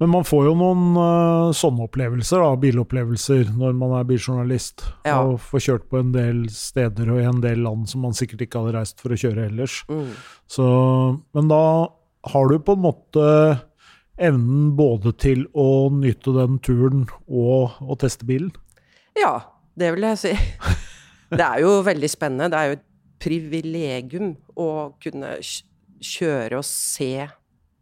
Men 0.00 0.10
man 0.10 0.24
får 0.26 0.46
jo 0.48 0.52
noen 0.58 0.96
uh, 0.96 1.52
sånne 1.54 1.84
opplevelser, 1.86 2.42
da, 2.42 2.58
bilopplevelser, 2.58 3.52
når 3.58 3.74
man 3.78 3.92
er 3.98 4.06
biljournalist. 4.08 4.86
Ja. 5.06 5.20
Og 5.22 5.36
får 5.44 5.66
kjørt 5.66 5.88
på 5.92 6.00
en 6.00 6.14
del 6.14 6.44
steder 6.50 7.12
og 7.12 7.20
i 7.20 7.26
en 7.28 7.42
del 7.44 7.62
land 7.66 7.90
som 7.90 8.02
man 8.06 8.16
sikkert 8.16 8.46
ikke 8.46 8.64
hadde 8.64 8.76
reist 8.80 9.02
for 9.02 9.14
å 9.14 9.20
kjøre 9.20 9.46
ellers. 9.50 9.82
Mm. 9.92 10.08
Så, 10.50 10.66
men 11.36 11.52
da 11.52 11.62
har 12.32 12.50
du 12.50 12.58
på 12.62 12.74
en 12.76 12.84
måte 12.88 13.26
evnen 14.22 14.72
både 14.78 15.14
til 15.22 15.46
å 15.58 15.90
nyte 15.94 16.34
den 16.36 16.58
turen 16.62 17.06
og 17.26 17.78
å 17.80 17.98
teste 18.00 18.26
bilen. 18.28 18.52
Ja, 19.18 19.38
det 19.78 19.94
vil 19.94 20.10
jeg 20.10 20.20
si. 20.20 20.34
Det 21.32 21.40
er 21.40 21.62
jo 21.62 21.78
veldig 21.80 22.08
spennende. 22.12 22.50
Det 22.52 22.58
er 22.58 22.66
jo 22.68 22.74
et 22.76 22.88
privilegium 23.22 24.34
å 24.60 24.68
kunne 25.00 25.30
kjøre 25.40 26.58
og 26.58 26.66
se 26.68 27.24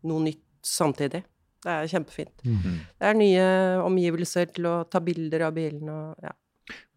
noe 0.07 0.23
nytt 0.29 0.45
samtidig. 0.63 1.25
Det 1.61 1.73
er 1.73 1.91
kjempefint. 1.93 2.45
Mm. 2.45 2.79
Det 2.97 3.09
er 3.09 3.19
nye 3.19 3.49
omgivelser 3.85 4.53
til 4.55 4.69
å 4.71 4.77
ta 4.89 5.03
bilder 5.05 5.49
av 5.49 5.57
bilen 5.57 5.91
og 5.93 6.25
ja. 6.25 6.33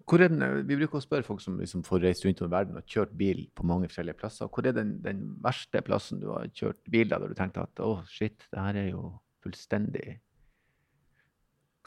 Hvor 0.04 0.20
er 0.20 0.32
den, 0.32 0.44
vi 0.68 0.76
bruker 0.76 1.00
å 1.00 1.04
spørre 1.04 1.24
folk 1.24 1.40
som 1.40 1.56
liksom 1.62 1.84
får 1.88 2.02
reist 2.04 2.26
rundt 2.26 2.42
om 2.44 2.52
verden 2.52 2.76
og 2.76 2.88
kjørt 2.92 3.14
bil 3.16 3.46
på 3.56 3.64
mange 3.68 3.88
forskjellige 3.88 4.20
plasser. 4.20 4.50
Hvor 4.52 4.68
er 4.68 4.76
den, 4.76 4.98
den 5.04 5.22
verste 5.44 5.80
plassen 5.86 6.20
du 6.20 6.28
har 6.34 6.50
kjørt 6.52 6.82
bil 6.92 7.08
da, 7.08 7.22
der 7.24 7.32
du 7.32 7.38
tenkte 7.40 7.64
at 7.64 7.84
å, 7.84 7.94
shit, 8.12 8.44
det 8.52 8.66
her 8.66 8.80
er 8.82 8.90
jo 8.90 9.14
fullstendig 9.44 10.18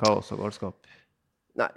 kaos 0.01 0.33
og 0.33 0.41
galskap? 0.47 0.89
Nei, 1.61 1.69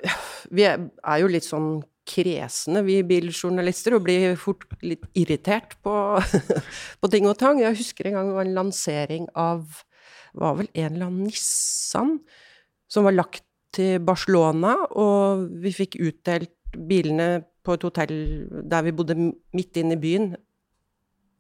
vi 0.52 0.66
er, 0.68 0.88
er 1.08 1.22
jo 1.22 1.32
litt 1.32 1.48
sånn 1.48 1.82
kresne, 2.10 2.82
vi 2.88 3.02
biljournalister, 3.08 3.96
og 3.96 4.08
blir 4.08 4.34
fort 4.40 4.66
litt 4.84 5.06
irritert 5.20 5.76
på, 5.86 5.94
på 7.04 7.12
ting 7.12 7.28
og 7.30 7.38
tang. 7.40 7.62
Jeg 7.62 7.78
husker 7.80 8.10
en 8.10 8.18
gang 8.18 8.32
det 8.32 8.40
var 8.40 8.48
en 8.48 8.58
lansering 8.58 9.30
av 9.38 9.84
var 10.34 10.58
vel 10.60 10.70
en 10.74 10.94
eller 10.94 11.08
annen 11.10 11.30
Nissan 11.30 12.18
som 12.90 13.06
var 13.06 13.16
lagt 13.16 13.46
til 13.76 14.02
Barcelona, 14.02 14.74
og 14.98 15.46
vi 15.62 15.74
fikk 15.74 16.00
utdelt 16.02 16.54
bilene 16.74 17.44
på 17.66 17.76
et 17.78 17.86
hotell 17.86 18.14
der 18.70 18.86
vi 18.86 18.94
bodde 18.96 19.18
midt 19.18 19.78
inne 19.78 19.98
i 19.98 20.02
byen. 20.02 20.32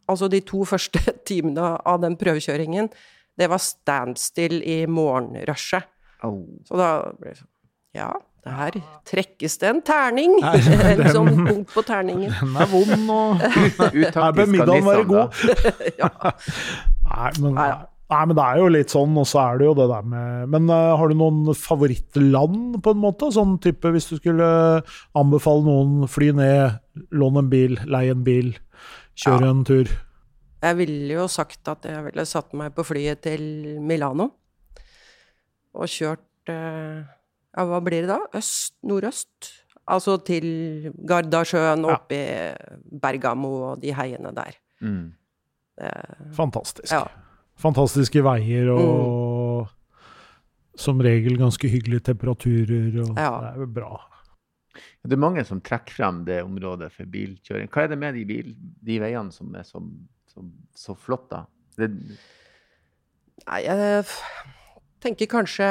Altså 0.10 0.30
de 0.30 0.41
to 0.45 0.63
første 0.65 1.02
timene 1.30 1.75
av 1.86 2.02
den 2.04 2.17
prøvekjøringen, 2.19 2.89
det 3.39 3.47
var 3.49 3.62
standstill 3.63 4.60
i 4.62 4.84
morgenrushet. 4.89 5.88
Oh. 6.25 6.43
Så 6.67 6.75
da 6.75 6.89
ble 7.15 7.32
det 7.32 7.39
sånn 7.39 7.56
Ja, 7.95 8.10
det 8.43 8.56
her 8.56 8.75
trekkes 9.08 9.56
det 9.62 9.69
en 9.69 9.80
terning. 9.86 10.36
Nei, 10.43 10.58
en 10.91 11.06
sånn 11.15 11.32
punkt 11.38 11.71
på 11.73 11.84
terningen. 11.88 12.34
Den 12.41 12.58
er 12.60 12.69
vond, 12.71 13.13
og 13.13 13.45
her 13.45 14.36
bør 14.36 14.52
middagen 14.52 14.89
være 14.89 15.08
god. 15.10 15.39
Ja. 15.97 16.12
Nei, 17.08 17.32
men, 17.39 17.56
Nei, 17.56 17.69
ja. 17.71 17.80
Nei, 18.10 18.22
men 18.26 18.36
det 18.38 18.43
er 18.45 18.58
jo 18.62 18.69
litt 18.74 18.89
sånn, 18.93 19.13
og 19.22 19.28
så 19.30 19.39
er 19.43 19.60
det 19.62 19.67
jo 19.67 19.74
det 19.78 19.86
der 19.91 20.06
med 20.10 20.50
Men 20.56 20.69
uh, 20.74 20.95
har 20.98 21.12
du 21.12 21.15
noen 21.19 21.54
favorittland, 21.56 22.80
på 22.84 22.93
en 22.95 23.02
måte? 23.04 23.30
Sånn 23.36 23.58
type 23.62 23.91
hvis 23.93 24.10
du 24.10 24.15
skulle 24.17 24.50
anbefale 25.17 25.63
noen 25.67 26.08
fly 26.10 26.32
ned, 26.38 26.80
låne 27.12 27.43
en 27.45 27.52
bil, 27.52 27.78
leie 27.86 28.12
en 28.15 28.24
bil, 28.26 28.54
kjøre 29.19 29.45
Ja. 29.45 29.52
en 29.54 29.63
tur? 29.67 29.91
Jeg 30.60 30.76
ville 30.76 31.13
jo 31.22 31.28
sagt 31.32 31.69
at 31.72 31.86
jeg 31.88 32.04
ville 32.10 32.26
satt 32.28 32.52
meg 32.58 32.74
på 32.76 32.84
flyet 32.84 33.22
til 33.24 33.45
Milano 33.80 34.32
og 35.78 35.88
kjørt 35.88 36.52
uh, 36.52 37.06
Ja, 37.56 37.63
hva 37.65 37.80
blir 37.84 38.04
det 38.06 38.12
da? 38.12 38.19
Øst? 38.38 38.76
Nordøst? 38.86 39.54
Altså 39.89 40.17
til 40.22 40.91
Gardasjøen, 41.08 41.82
Ja. 41.88 41.95
oppe 41.95 42.13
i 42.13 43.00
Bergamo 43.02 43.54
og 43.72 43.82
de 43.82 43.93
heiene 43.98 44.30
der. 44.36 44.54
Mm. 44.82 45.13
Uh, 45.82 46.30
Fantastisk. 46.38 46.91
Ja. 46.93 47.06
Fantastiske 47.60 48.22
veier 48.24 48.69
og 48.72 49.67
som 50.80 51.02
regel 51.04 51.36
ganske 51.38 51.67
hyggelige 51.67 52.06
temperaturer, 52.13 53.02
og 53.04 53.17
Ja. 53.19 53.32
det 53.41 53.50
er 53.50 53.60
jo 53.60 53.65
bra. 53.67 53.98
Det 55.04 55.13
er 55.15 55.19
mange 55.19 55.43
som 55.48 55.60
trekker 55.62 55.91
frem 55.98 56.22
det 56.26 56.41
området 56.43 56.91
for 56.93 57.04
bilkjøring. 57.06 57.67
Hva 57.72 57.84
er 57.84 57.88
det 57.91 57.98
med 58.00 58.13
de, 58.15 58.24
bil, 58.26 58.54
de 58.84 59.00
veiene 59.02 59.32
som 59.36 59.54
er 59.56 59.63
så, 59.67 59.82
så, 60.32 60.43
så 60.76 60.95
flott, 60.95 61.30
da? 61.32 61.45
Det, 61.78 61.89
Nei, 63.48 63.62
jeg 63.63 64.06
tenker 65.02 65.30
kanskje 65.32 65.67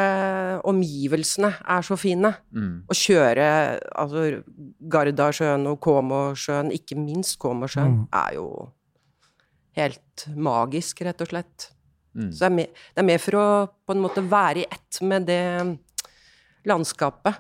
omgivelsene 0.69 1.51
er 1.69 1.83
så 1.85 1.97
fine. 2.01 2.35
mm. 2.53 2.85
Å 2.89 2.97
kjøre 2.97 3.49
altså 3.95 4.43
Gardasjøen 4.89 5.67
og 5.69 5.81
Komosjøen, 5.85 6.73
ikke 6.73 6.97
minst 7.01 7.39
Komosjøen, 7.39 8.01
Mm. 8.01 8.09
er 8.13 8.35
jo 8.35 8.47
helt 9.77 10.27
magisk, 10.35 11.01
rett 11.07 11.21
og 11.21 11.29
slett. 11.29 11.71
Mm. 12.19 12.31
Så 12.35 12.43
det 12.43 12.49
er, 12.49 12.55
mer, 12.59 12.71
det 12.95 13.03
er 13.05 13.07
mer 13.13 13.21
for 13.23 13.39
å 13.39 13.47
på 13.87 13.95
en 13.95 14.03
måte 14.03 14.25
være 14.27 14.65
i 14.65 14.69
ett 14.75 14.99
med 15.07 15.27
det 15.29 15.43
landskapet. 16.69 17.39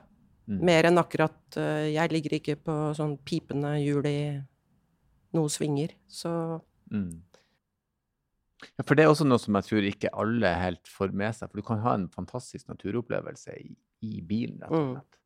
Mm. 0.48 0.60
Mer 0.64 0.86
enn 0.88 1.00
akkurat 1.02 1.56
uh, 1.60 1.84
Jeg 1.92 2.08
ligger 2.14 2.38
ikke 2.38 2.54
på 2.64 2.74
sånn 2.96 3.18
pipende 3.28 3.74
hjul 3.82 4.06
i 4.08 4.20
noe 5.36 5.50
svinger, 5.52 5.92
så 6.08 6.62
Mm. 6.88 7.18
Ja, 8.78 8.82
for 8.88 8.96
det 8.96 9.04
er 9.04 9.10
også 9.12 9.26
noe 9.28 9.38
som 9.38 9.54
jeg 9.58 9.66
tror 9.68 9.84
ikke 9.86 10.10
alle 10.16 10.48
helt 10.56 10.88
får 10.88 11.12
med 11.12 11.34
seg. 11.36 11.50
For 11.50 11.60
du 11.60 11.66
kan 11.66 11.82
ha 11.84 11.92
en 11.98 12.06
fantastisk 12.08 12.66
naturopplevelse 12.70 13.52
i, 13.60 13.74
i 14.08 14.22
bilen, 14.24 14.56
rett 14.62 14.72
og 14.72 14.80
Mm. 14.80 14.94
slett. 14.96 15.18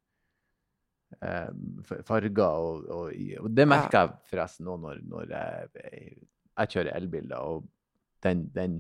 Eh, 1.22 2.02
farger 2.08 2.42
og, 2.42 2.88
og, 2.90 3.14
og 3.44 3.48
det 3.54 3.68
merker 3.68 3.98
jeg 4.00 4.12
forresten 4.32 4.66
nå 4.66 4.74
når, 4.82 5.00
når 5.06 5.32
jeg, 5.36 6.18
jeg 6.58 6.72
kjører 6.74 6.96
elbil. 6.96 7.32
og 7.38 7.64
den, 8.26 8.42
den 8.54 8.76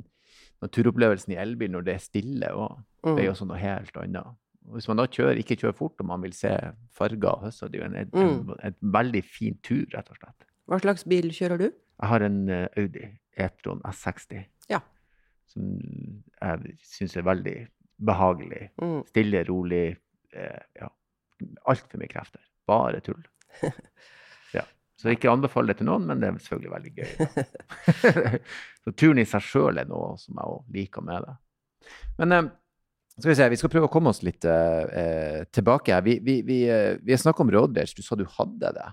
naturopplevelsen 0.62 1.34
i 1.34 1.40
elbil 1.42 1.72
når 1.74 1.84
det 1.88 1.94
er 1.96 2.02
stille 2.04 2.48
òg, 2.54 2.78
det 3.02 3.16
er 3.18 3.26
jo 3.26 3.32
mm. 3.32 3.34
også 3.34 3.48
noe 3.50 3.58
helt 3.60 3.96
annet. 4.02 4.38
Hvis 4.72 4.86
man 4.86 5.00
da 5.00 5.08
kjører, 5.10 5.40
ikke 5.42 5.56
kjører 5.58 5.74
fort 5.74 5.98
og 6.00 6.06
man 6.06 6.22
vil 6.22 6.32
se 6.38 6.52
farger 6.94 7.48
så 7.50 7.66
er 7.66 7.72
det 7.72 7.80
jo 7.80 7.86
en, 7.88 7.96
en, 7.98 8.12
en, 8.14 8.36
Mm. 8.46 8.52
en 8.62 8.76
veldig 8.94 9.22
fin 9.26 9.56
tur, 9.66 9.84
rett 9.94 10.10
og 10.12 10.20
slett. 10.20 10.46
Hva 10.70 10.78
slags 10.78 11.02
bil 11.10 11.32
kjører 11.34 11.58
du? 11.58 11.66
Jeg 11.72 12.08
har 12.12 12.22
en 12.28 12.38
eh, 12.48 12.68
Audi 12.78 13.02
E-tron 13.42 13.82
S60 13.90 14.44
Ja. 14.70 14.78
som 15.50 15.66
jeg 16.40 16.76
syns 16.86 17.16
er 17.18 17.26
veldig 17.26 17.56
behagelig. 17.98 18.70
Mm. 18.80 19.02
Stille, 19.10 19.42
rolig. 19.50 19.96
Eh, 20.32 20.62
ja. 20.78 20.88
Altfor 21.66 21.98
mye 21.98 22.08
krefter. 22.10 22.40
Bare 22.70 23.00
tull. 23.02 23.22
Ja. 25.02 25.08
Så 25.08 25.10
ikke 25.16 25.30
anbefaler 25.32 25.72
det 25.72 25.80
til 25.80 25.88
noen, 25.88 26.04
men 26.06 26.22
det 26.22 26.28
er 26.30 26.38
selvfølgelig 26.38 26.72
veldig 26.72 26.92
gøy. 26.96 27.10
så 28.86 28.94
turen 28.94 29.18
i 29.22 29.26
seg 29.26 29.42
sjøl 29.42 29.82
er 29.82 29.88
noe 29.90 30.14
som 30.20 30.38
jeg 30.38 30.52
òg 30.54 30.76
liker 30.78 31.06
med 31.06 31.26
det. 31.26 31.34
Men 32.22 32.36
eh, 32.36 32.50
skal 33.18 33.28
vi 33.32 33.36
se, 33.36 33.50
vi 33.52 33.60
skal 33.60 33.72
prøve 33.74 33.90
å 33.90 33.92
komme 33.92 34.14
oss 34.14 34.22
litt 34.24 34.46
eh, 34.48 34.82
eh, 35.02 35.38
tilbake 35.52 35.92
her. 35.96 36.06
Vi, 36.06 36.16
vi, 36.24 36.38
vi, 36.46 36.62
eh, 36.70 36.94
vi 37.02 37.12
har 37.16 37.20
snakka 37.20 37.44
om 37.44 37.50
rådbæsj. 37.52 37.96
Du 37.98 38.06
sa 38.06 38.16
du 38.16 38.24
hadde 38.38 38.72
det. 38.78 38.88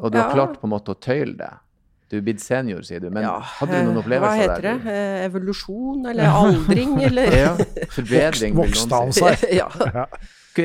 Og 0.00 0.12
du 0.12 0.18
har 0.20 0.32
klart 0.34 0.58
på 0.60 0.68
en 0.68 0.74
måte 0.74 0.92
å 0.94 0.98
tøyle 0.98 1.34
det. 1.38 1.52
Du 2.12 2.18
er 2.18 2.22
blitt 2.26 2.42
senior, 2.44 2.82
sier 2.86 3.00
du. 3.02 3.08
Men 3.10 3.24
Ja, 3.24 3.38
hadde 3.40 3.80
du 3.80 3.88
noen 3.88 3.98
opplevelser 4.02 4.36
der? 4.36 4.46
Hva 4.46 4.52
heter 4.52 4.66
der? 4.68 4.80
det? 4.84 4.94
Eh, 4.94 5.26
Evolusjon, 5.30 6.04
eller 6.12 6.38
aldring, 6.44 6.94
eller 7.08 7.36
Ja, 7.38 7.52
forbedring, 7.94 8.58
vokst 8.58 8.90
noen 8.90 9.08
av 9.08 9.14
seg. 9.16 9.46
ja. 9.60 9.68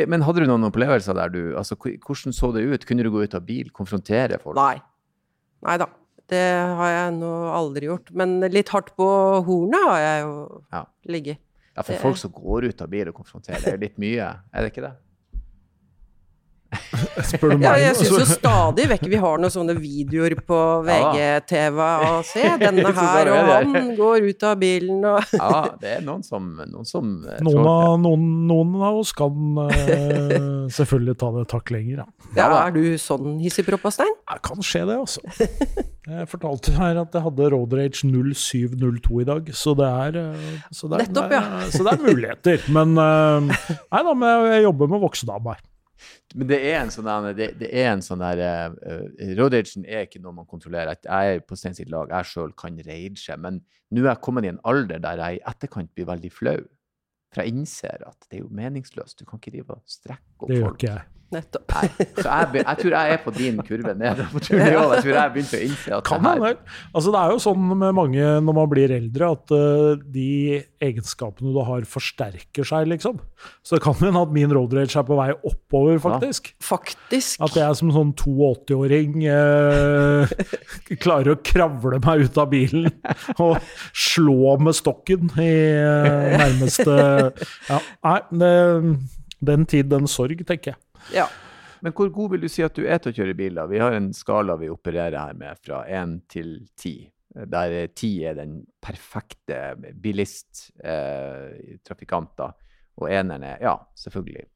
Men 0.07 0.21
hadde 0.21 0.43
du 0.43 0.45
noen 0.49 0.67
opplevelser 0.71 1.15
der 1.17 1.29
du 1.33 1.55
altså, 1.57 1.75
Hvordan 1.75 2.33
så 2.35 2.51
det 2.53 2.63
ut? 2.67 2.85
Kunne 2.85 3.03
du 3.03 3.09
gå 3.11 3.23
ut 3.23 3.33
av 3.35 3.45
bil, 3.45 3.69
konfrontere 3.71 4.39
folk? 4.41 4.55
Nei. 4.55 4.81
Nei 5.65 5.77
da. 5.81 5.87
Det 6.29 6.43
har 6.77 6.89
jeg 6.93 7.13
nå 7.17 7.29
aldri 7.57 7.87
gjort. 7.89 8.11
Men 8.13 8.39
litt 8.53 8.69
hardt 8.69 8.91
på 8.95 9.07
hornet 9.47 9.81
har 9.89 9.99
jeg 10.03 10.21
jo 10.23 10.63
Ja. 10.71 10.83
ligget. 11.07 11.37
Ja, 11.75 11.81
for 11.81 11.93
Det- 11.93 12.01
folk 12.01 12.17
som 12.17 12.31
går 12.31 12.65
ut 12.69 12.81
av 12.81 12.89
bil 12.89 13.07
og 13.07 13.15
konfronterer, 13.15 13.59
det 13.63 13.67
er 13.67 13.77
jo 13.77 13.81
litt 13.87 13.97
mye, 13.97 14.39
er 14.53 14.61
det 14.61 14.73
ikke 14.73 14.81
det? 14.83 14.93
Spør 17.27 17.55
du 17.55 17.65
Ja, 17.65 17.73
jeg 17.79 17.95
syns 17.99 18.13
jo 18.13 18.27
stadig 18.29 18.87
vekk 18.93 19.05
vi 19.11 19.19
har 19.21 19.41
noen 19.41 19.53
sånne 19.53 19.75
videoer 19.79 20.35
på 20.47 20.59
VGTV 20.87 21.79
og 21.83 22.19
se 22.27 22.45
denne 22.63 22.93
her, 22.95 23.31
og 23.33 23.51
han 23.51 23.93
går 23.97 24.29
ut 24.29 24.47
av 24.47 24.59
bilen 24.61 25.05
og 25.09 25.35
Ja, 25.35 25.63
det 25.81 25.95
er 25.97 26.05
noen 26.05 26.23
som, 26.25 26.49
noen 26.63 26.87
som 26.87 27.13
eh, 27.25 27.41
Noen 27.45 27.69
av, 27.69 27.95
noen, 28.01 28.25
noen 28.49 28.75
av 28.89 28.99
oss 29.01 29.13
kan 29.17 29.59
uh, 29.59 30.67
selvfølgelig 30.79 31.17
ta 31.19 31.31
det 31.37 31.45
takk 31.51 31.73
lenger, 31.75 32.03
ja. 32.03 32.07
Ja, 32.37 32.49
er 32.65 32.75
du 32.75 32.83
sånn 33.01 33.39
hissigpropp, 33.43 33.87
Stein? 33.93 34.13
Det 34.29 34.41
kan 34.45 34.61
skje, 34.65 34.85
det, 34.89 34.99
altså. 34.99 35.23
Jeg 36.09 36.25
fortalte 36.31 36.73
her 36.73 36.97
at 37.03 37.13
jeg 37.13 37.25
hadde 37.25 37.49
Road 37.53 37.73
Rage 37.77 38.01
0702 38.07 39.21
i 39.21 39.27
dag, 39.29 39.49
så 39.53 39.75
det 39.77 39.89
er, 39.89 40.19
eh, 40.23 40.53
så 40.73 40.89
det 40.89 40.99
er, 40.99 41.05
Nettopp, 41.05 41.35
ja. 41.35 41.43
så 41.69 41.85
det 41.85 41.93
er 41.93 42.05
muligheter. 42.05 42.63
Men 42.73 42.95
uh, 42.97 43.45
nei 43.45 44.03
da, 44.07 44.13
men 44.13 44.47
jeg 44.55 44.65
jobber 44.65 44.89
med 44.93 45.03
voksedame 45.05 45.55
her. 45.55 45.65
Men 46.35 46.49
det 46.51 46.59
er 46.69 46.79
en 46.79 46.91
sånn 46.93 47.07
der, 47.09 47.29
det, 47.37 47.49
det 47.59 47.69
er 47.81 47.91
en 47.91 48.03
sånn 48.05 48.23
der 48.23 48.73
uh, 48.79 49.05
Road 49.39 49.57
ragen 49.57 49.85
er 49.85 50.07
ikke 50.07 50.21
noe 50.23 50.35
man 50.37 50.49
kontrollerer. 50.49 50.99
Jeg 51.03 51.37
er 51.37 51.45
på 51.45 51.57
Stein 51.59 51.77
sitt 51.77 51.91
lag, 51.93 52.11
jeg 52.13 52.31
sjøl 52.31 52.55
kan 52.59 52.79
rage, 52.87 53.37
men 53.41 53.61
nå 53.89 54.03
er 54.03 54.11
jeg 54.13 54.23
kommet 54.25 54.47
i 54.47 54.53
en 54.53 54.61
alder 54.69 55.01
der 55.03 55.23
jeg 55.25 55.39
i 55.39 55.45
etterkant 55.49 55.93
blir 55.97 56.09
veldig 56.09 56.33
flau. 56.33 56.59
For 57.29 57.43
jeg 57.43 57.53
innser 57.53 58.01
at 58.07 58.29
det 58.29 58.39
er 58.39 58.45
jo 58.45 58.51
meningsløst. 58.57 59.19
Du 59.19 59.27
kan 59.29 59.41
ikke 59.41 59.53
drive 59.53 59.77
og 59.77 59.83
strekke 59.89 60.39
opp 60.39 60.49
Det 60.49 60.57
gjør 60.57 60.69
folk. 60.69 60.79
ikke 60.81 60.93
jeg. 60.93 61.18
Nettopp. 61.29 61.75
Nei. 61.75 62.07
Så 62.17 62.25
jeg, 62.25 62.49
be- 62.53 62.63
jeg 62.63 62.81
tror 62.81 62.95
jeg 62.95 63.13
er 63.13 63.21
på 63.25 63.33
din 63.35 63.59
kurve 63.65 63.93
også. 63.93 64.57
Jeg 64.57 65.03
tror 65.03 65.13
jeg 65.13 65.33
begynte 65.35 65.49
begynt 65.49 65.53
å 65.53 65.61
innse 65.67 65.97
at 65.97 66.07
Kan 66.07 66.25
det 66.25 66.33
her. 66.43 66.57
Altså, 66.93 67.13
det 67.13 67.21
er 67.21 67.33
jo 67.33 67.41
sånn 67.43 67.67
med 67.71 67.95
mange 67.97 68.29
når 68.45 68.57
man 68.57 68.69
blir 68.71 68.93
eldre, 68.95 69.29
at 69.35 69.53
uh, 69.53 70.01
de 70.15 70.61
egenskapene 70.83 71.53
du 71.53 71.59
har, 71.65 71.85
forsterker 71.89 72.67
seg, 72.67 72.89
liksom. 72.91 73.19
Så 73.63 73.77
det 73.77 73.83
kan 73.85 73.97
hende 73.99 74.23
at 74.25 74.33
min 74.35 74.51
road 74.55 74.73
rage 74.77 74.97
er 74.99 75.05
på 75.07 75.17
vei 75.19 75.29
oppover, 75.37 75.99
faktisk. 76.03 76.51
Faktisk. 76.63 77.39
At 77.45 77.57
jeg 77.59 77.79
som 77.79 77.93
sånn 77.95 78.13
82-åring 78.17 79.21
uh, 79.29 80.35
klarer 81.03 81.35
å 81.35 81.39
kravle 81.43 82.01
meg 82.03 82.25
ut 82.27 82.41
av 82.41 82.51
bilen 82.51 82.89
og 83.45 83.57
slå 83.93 84.57
med 84.63 84.77
stokken 84.77 85.31
i 85.37 85.53
uh, 85.77 86.37
nærmeste 86.39 86.97
ja, 87.69 87.79
Nei, 88.05 88.19
det, 88.41 88.53
den 89.45 89.65
tid, 89.69 89.89
den 89.91 90.07
sorg, 90.09 90.41
tenker 90.47 90.73
jeg. 90.73 90.81
Ja. 91.15 91.27
Men 91.81 91.95
hvor 91.95 92.09
god 92.11 92.33
vil 92.33 92.43
du 92.43 92.49
si 92.51 92.63
at 92.65 92.75
du 92.75 92.83
er 92.83 92.99
til 92.99 93.13
å 93.13 93.17
kjøre 93.21 93.37
bil? 93.39 93.55
da? 93.55 93.65
Vi 93.69 93.79
har 93.79 93.95
en 93.95 94.11
skala 94.15 94.57
vi 94.59 94.71
opererer 94.71 95.15
her 95.19 95.37
med 95.39 95.59
fra 95.63 95.85
1 95.87 96.17
til 96.31 96.57
10, 96.75 96.95
der 97.47 97.75
10 97.87 98.09
er 98.27 98.39
den 98.39 98.55
perfekte 98.83 99.61
bilist, 100.03 100.69
eh, 100.83 101.77
trafikant, 101.87 102.33
da, 102.39 102.51
og 102.99 103.07
eneren 103.07 103.45
er, 103.47 103.61
ja, 103.63 103.77
selvfølgelig, 103.95 104.47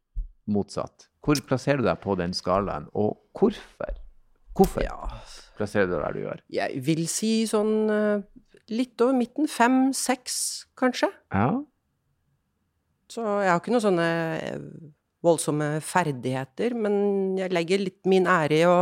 motsatt. 0.51 1.07
Hvor 1.23 1.39
plasserer 1.47 1.79
du 1.79 1.87
deg 1.87 2.01
på 2.03 2.17
den 2.19 2.35
skalaen, 2.35 2.89
og 2.91 3.21
hvorfor? 3.37 4.01
Hvorfor 4.53 4.83
ja. 4.83 4.97
plasserer 5.57 5.87
du 5.87 5.95
deg 5.95 6.03
der 6.03 6.17
du 6.17 6.23
gjør? 6.25 6.41
Jeg 6.59 6.81
vil 6.85 7.05
si 7.09 7.31
sånn 7.49 7.77
eh, 7.89 8.25
litt 8.73 8.99
over 9.01 9.15
midten. 9.17 9.47
Fem-seks, 9.49 10.35
kanskje. 10.79 11.09
Ja, 11.33 11.63
Så 13.11 13.23
jeg 13.43 13.51
har 13.51 13.59
ikke 13.61 13.73
noen 13.73 13.83
sånne 13.83 14.09
eh, 14.41 14.67
voldsomme 15.23 15.77
ferdigheter, 15.83 16.75
men 16.75 17.37
jeg 17.39 17.53
legger 17.53 17.83
litt 17.85 18.01
min 18.09 18.27
ære 18.29 18.59
i 18.59 18.65
å 18.67 18.77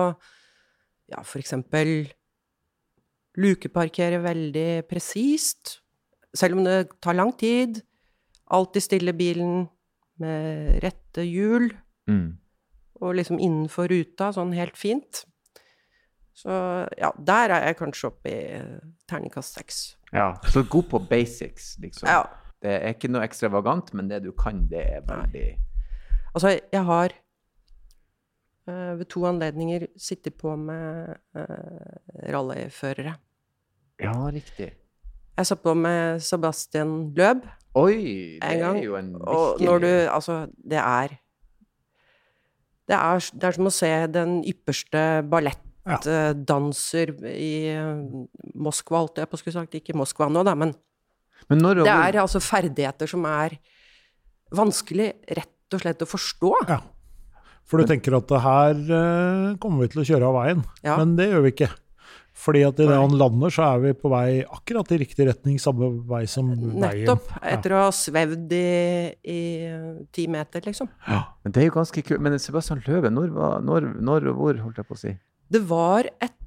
ja, 1.11 1.21
for 1.27 1.41
eksempel 1.41 2.09
lukeparkere 3.41 4.21
veldig 4.23 4.83
presist, 4.89 5.77
selv 6.35 6.59
om 6.59 6.65
det 6.67 6.99
tar 7.03 7.17
lang 7.17 7.33
tid. 7.37 7.81
Alltid 8.51 8.83
stille 8.83 9.15
bilen 9.15 9.65
med 10.21 10.79
rette 10.83 11.23
hjul, 11.25 11.69
mm. 12.09 12.27
og 13.01 13.15
liksom 13.17 13.39
innenfor 13.39 13.91
ruta, 13.91 14.31
sånn 14.35 14.53
helt 14.55 14.77
fint. 14.79 15.23
Så 16.41 16.51
ja, 16.97 17.11
der 17.19 17.53
er 17.53 17.67
jeg 17.69 17.79
kanskje 17.79 18.09
oppe 18.09 18.31
i 18.31 18.61
terningkast 19.09 19.59
seks. 19.59 19.81
ja. 20.15 20.33
Så 20.51 20.63
god 20.63 20.87
på 20.91 21.01
basics, 21.09 21.75
liksom. 21.83 22.07
Ja. 22.09 22.23
Det 22.61 22.71
er 22.77 22.93
ikke 22.93 23.09
noe 23.09 23.25
ekstravagant, 23.25 23.89
men 23.97 24.09
det 24.09 24.21
du 24.25 24.31
kan, 24.37 24.67
det 24.69 24.83
er 24.97 25.05
veldig 25.07 25.47
Altså, 26.35 26.59
jeg 26.71 26.83
har 26.87 27.15
uh, 28.67 28.99
ved 28.99 29.05
to 29.11 29.25
anledninger 29.27 29.87
sittet 29.99 30.37
på 30.39 30.55
med 30.55 31.15
uh, 31.35 32.29
rallyførere. 32.31 33.15
Ja, 34.01 34.13
riktig. 34.33 34.71
Jeg 35.37 35.47
satt 35.47 35.63
på 35.63 35.73
med 35.73 36.21
Sebastian 36.23 37.13
Løb, 37.17 37.45
Oi, 37.79 38.37
det 38.41 38.43
En 38.43 38.59
gang, 38.59 38.77
er 38.81 38.83
jo 38.83 38.95
en 38.99 39.13
og 39.15 39.61
når 39.63 39.77
du 39.79 39.87
Altså, 39.87 40.47
det 40.59 40.77
er 40.77 41.15
Det 42.87 42.97
er, 42.97 43.19
det 43.33 43.43
er 43.47 43.55
som 43.55 43.69
å 43.69 43.71
se 43.71 43.91
den 44.11 44.33
ypperste 44.43 45.03
ballettdanser 45.31 47.13
i 47.31 47.53
eh, 47.71 48.01
Moskva, 48.59 48.99
alt 48.99 49.21
jeg 49.21 49.29
på 49.31 49.39
skulle 49.39 49.53
sagt. 49.55 49.77
Ikke 49.79 49.95
Moskva 49.95 50.27
nå, 50.27 50.43
da, 50.43 50.55
men 50.55 50.73
Men 51.47 51.63
når 51.63 51.85
det 51.85 51.93
er 51.93 52.19
altså 52.19 52.41
ferdigheter 52.43 53.07
som 53.07 53.23
er 53.25 53.55
vanskelig 54.51 55.13
rett 55.31 55.55
og 55.77 55.83
slett 55.83 56.03
å 56.03 56.09
forstå. 56.09 56.51
Ja. 56.69 56.81
For 57.69 57.79
du 57.79 57.87
tenker 57.87 58.17
at 58.17 58.31
her 58.43 58.75
eh, 58.81 59.55
kommer 59.61 59.85
vi 59.85 59.93
til 59.93 60.01
å 60.03 60.07
kjøre 60.09 60.27
av 60.27 60.35
veien, 60.41 60.65
Ja. 60.83 60.97
men 60.99 61.15
det 61.15 61.29
gjør 61.31 61.45
vi 61.45 61.53
ikke. 61.55 61.69
Fordi 62.41 62.61
at 62.63 62.79
idet 62.79 62.95
han 62.95 63.13
lander, 63.19 63.51
så 63.53 63.65
er 63.67 63.81
vi 63.83 63.91
på 63.99 64.09
vei 64.09 64.41
akkurat 64.41 64.89
i 64.95 64.97
riktig 65.01 65.27
retning, 65.27 65.59
samme 65.61 65.89
vei 66.09 66.23
som 66.31 66.47
veien. 66.49 66.79
Nettopp. 66.79 67.27
Etter 67.43 67.75
å 67.75 67.81
ha 67.83 67.89
svevd 67.93 68.53
i, 68.55 68.61
i 69.35 69.39
ti 70.15 70.25
meter, 70.31 70.63
liksom. 70.65 70.89
Men 71.07 71.53
det 71.53 71.61
er 71.61 71.67
jo 71.67 71.75
ganske 71.75 72.03
kult. 72.07 72.23
Men 72.23 72.39
Sebastian 72.41 72.81
Løve, 72.87 73.11
når, 73.13 73.35
når, 73.67 73.89
når 73.99 74.29
og 74.31 74.39
hvor, 74.39 74.61
holdt 74.63 74.79
jeg 74.81 74.89
på 74.89 74.97
å 74.97 75.01
si? 75.03 75.13
Det 75.51 75.61
var 75.67 76.07
et 76.23 76.37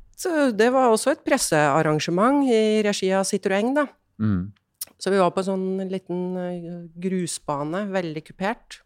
Det 0.55 0.69
var 0.73 0.93
også 0.95 1.11
et 1.13 1.25
pressearrangement 1.27 2.45
i 2.49 2.81
regi 2.87 3.13
av 3.13 3.27
Citroën, 3.29 3.73
da. 3.77 3.85
Mm. 4.23 4.53
Så 4.99 5.11
vi 5.13 5.19
var 5.21 5.33
på 5.35 5.43
en 5.43 5.49
sånn 5.51 5.89
liten 5.91 6.21
eh, 6.39 6.69
grusbane, 7.03 7.85
veldig 7.93 8.23
kupert, 8.25 8.81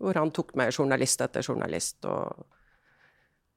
hvor 0.00 0.16
han 0.16 0.30
tok 0.32 0.54
med 0.56 0.72
journalist 0.72 1.20
etter 1.20 1.44
journalist, 1.44 2.04
og 2.08 2.46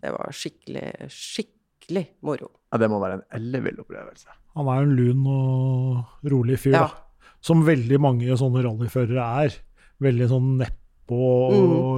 det 0.04 0.12
var 0.12 0.34
skikkelig, 0.36 0.86
skikkelig 1.14 2.06
moro. 2.28 2.50
Ja, 2.74 2.78
det 2.82 2.90
må 2.92 3.00
være 3.00 3.22
en 3.22 3.26
ellevill 3.40 3.80
opplevelse. 3.84 4.28
Han 4.58 4.68
er 4.68 4.84
en 4.84 4.96
lun 4.98 5.24
og 5.32 6.30
rolig 6.32 6.60
fyr, 6.60 6.74
Ja. 6.76 6.88
da. 6.88 7.30
Som 7.44 7.64
veldig 7.68 8.00
mange 8.00 8.36
sånne 8.40 8.62
rallyførere 8.64 9.24
er. 9.46 9.56
Veldig 10.04 10.28
sånn 10.32 10.58
nedpå 10.60 11.20
og 11.20 11.54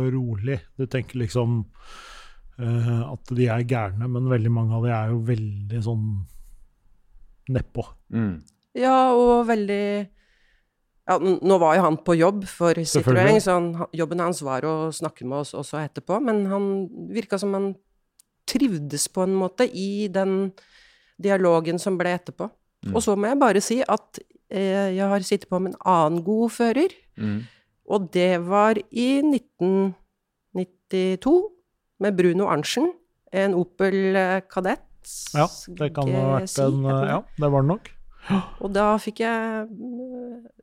Mm. 0.06 0.12
rolig. 0.14 0.60
Du 0.78 0.86
tenker 0.86 1.20
liksom 1.20 1.66
uh, 2.60 3.12
at 3.12 3.26
de 3.36 3.48
er 3.52 3.64
gærne, 3.68 4.08
men 4.10 4.30
veldig 4.32 4.50
mange 4.52 4.74
av 4.74 4.84
de 4.84 4.90
er 4.96 5.10
jo 5.10 5.20
veldig 5.28 5.82
sånn 5.84 6.26
nedpå. 7.50 7.84
Mm. 8.14 8.42
Ja, 8.76 9.12
og 9.14 9.46
veldig 9.48 10.08
ja, 11.08 11.18
Nå 11.22 11.58
var 11.62 11.76
jo 11.78 11.82
han 11.86 11.98
på 12.02 12.16
jobb 12.18 12.46
for 12.50 12.74
Citroën, 12.82 13.38
så 13.44 13.52
han, 13.60 13.68
jobben 13.94 14.20
hans 14.24 14.40
var 14.42 14.66
å 14.66 14.90
snakke 14.96 15.26
med 15.28 15.38
oss 15.44 15.52
også 15.54 15.78
etterpå, 15.84 16.18
men 16.24 16.46
han 16.50 16.64
virka 17.14 17.38
som 17.42 17.54
han 17.54 17.76
trivdes 18.50 19.06
på 19.14 19.22
en 19.26 19.36
måte 19.38 19.64
i 19.70 20.08
den 20.14 20.52
dialogen 21.22 21.78
som 21.82 21.98
ble 21.98 22.10
etterpå. 22.18 22.50
Mm. 22.86 22.94
Og 22.96 23.02
så 23.06 23.16
må 23.18 23.28
jeg 23.32 23.40
bare 23.42 23.62
si 23.64 23.78
at 23.82 24.20
eh, 24.50 24.94
jeg 24.98 25.08
har 25.10 25.20
sittet 25.26 25.50
på 25.50 25.60
med 25.62 25.74
en 25.74 25.82
annen 25.86 26.24
god 26.26 26.52
fører, 26.58 26.90
Mm. 27.16 27.46
og 27.88 28.10
det 28.12 28.42
var 28.44 28.76
i 28.92 29.22
1992 29.24 29.94
med 32.04 32.12
Bruno 32.18 32.50
Arntzen, 32.52 32.90
en 33.32 33.54
Opel 33.56 34.16
eh, 34.20 34.42
Kadett. 34.52 34.84
Ja, 35.36 35.46
det 35.80 35.94
kan 35.96 36.10
ha 36.12 36.24
vært 36.40 36.60
en. 36.60 36.84
Ja, 36.84 37.22
det 37.40 37.52
var 37.54 37.62
det 37.64 37.70
nok. 37.72 37.86
Og 38.34 38.72
da 38.74 38.88
fikk 39.02 39.22
jeg 39.22 39.68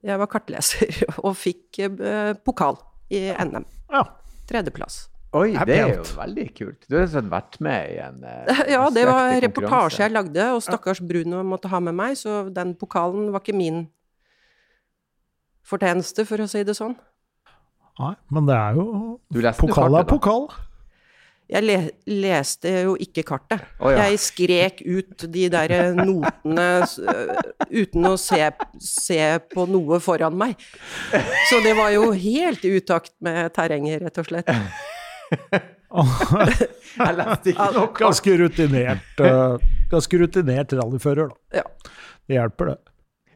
Jeg 0.03 0.19
var 0.19 0.31
kartleser 0.31 1.05
og 1.27 1.37
fikk 1.39 1.83
eh, 1.87 2.35
pokal 2.43 2.81
i 3.13 3.29
NM. 3.31 3.67
Ja. 3.93 4.07
Tredjeplass. 4.49 5.07
Oi, 5.33 5.55
Det 5.65 5.77
er 5.79 5.95
jo 5.95 6.05
veldig 6.19 6.45
kult. 6.53 6.83
Du 6.91 6.99
har 6.99 7.07
sånn 7.09 7.31
vært 7.33 7.57
med 7.65 7.95
i 7.95 8.01
en 8.05 8.19
uh, 8.21 8.59
Ja, 8.75 8.83
det 8.93 9.07
var 9.09 9.33
reportasje 9.41 10.03
jeg 10.05 10.13
lagde, 10.13 10.49
og 10.53 10.61
stakkars 10.65 11.01
Bruno 11.01 11.41
måtte 11.47 11.71
ha 11.73 11.81
med 11.81 11.97
meg, 11.97 12.19
så 12.21 12.43
den 12.53 12.75
pokalen 12.77 13.31
var 13.33 13.41
ikke 13.41 13.57
min 13.57 13.87
fortjeneste, 15.65 16.27
for 16.29 16.43
å 16.43 16.49
si 16.51 16.61
det 16.69 16.77
sånn. 16.77 16.99
Nei, 18.03 18.13
men 18.33 18.49
det 18.49 18.59
er 18.59 18.77
jo 18.77 18.87
Pokal 19.61 19.97
er 20.01 20.09
pokal. 20.09 20.47
Jeg 21.53 21.67
le 21.67 21.77
leste 22.09 22.71
jo 22.87 22.95
ikke 23.01 23.25
kartet. 23.29 23.61
Oh, 23.77 23.91
ja. 23.93 24.07
Jeg 24.09 24.21
skrek 24.23 24.81
ut 24.87 25.27
de 25.35 25.49
der 25.53 25.93
notene 25.99 26.69
øh, 26.81 27.35
uten 27.69 28.09
å 28.09 28.15
se, 28.21 28.41
se 28.81 29.21
på 29.53 29.67
noe 29.69 30.01
foran 30.01 30.39
meg. 30.39 30.57
Så 31.51 31.61
det 31.65 31.75
var 31.77 31.93
jo 31.93 32.09
helt 32.17 32.65
i 32.65 32.73
utakt 32.79 33.13
med 33.25 33.53
terrenget, 33.57 34.01
rett 34.07 34.23
og 34.23 34.31
slett. 34.31 34.53
Jeg 35.93 37.17
leste 37.19 37.53
ikke 37.53 37.69
noe. 37.75 37.91
Ganske 37.99 38.37
rutinert, 38.41 39.21
uh, 39.21 39.61
ganske 39.93 40.21
rutinert 40.23 40.73
rallyfører, 40.79 41.29
da. 41.29 41.61
Ja. 41.61 41.93
Det 42.29 42.39
hjelper, 42.39 42.73
det. 42.73 42.92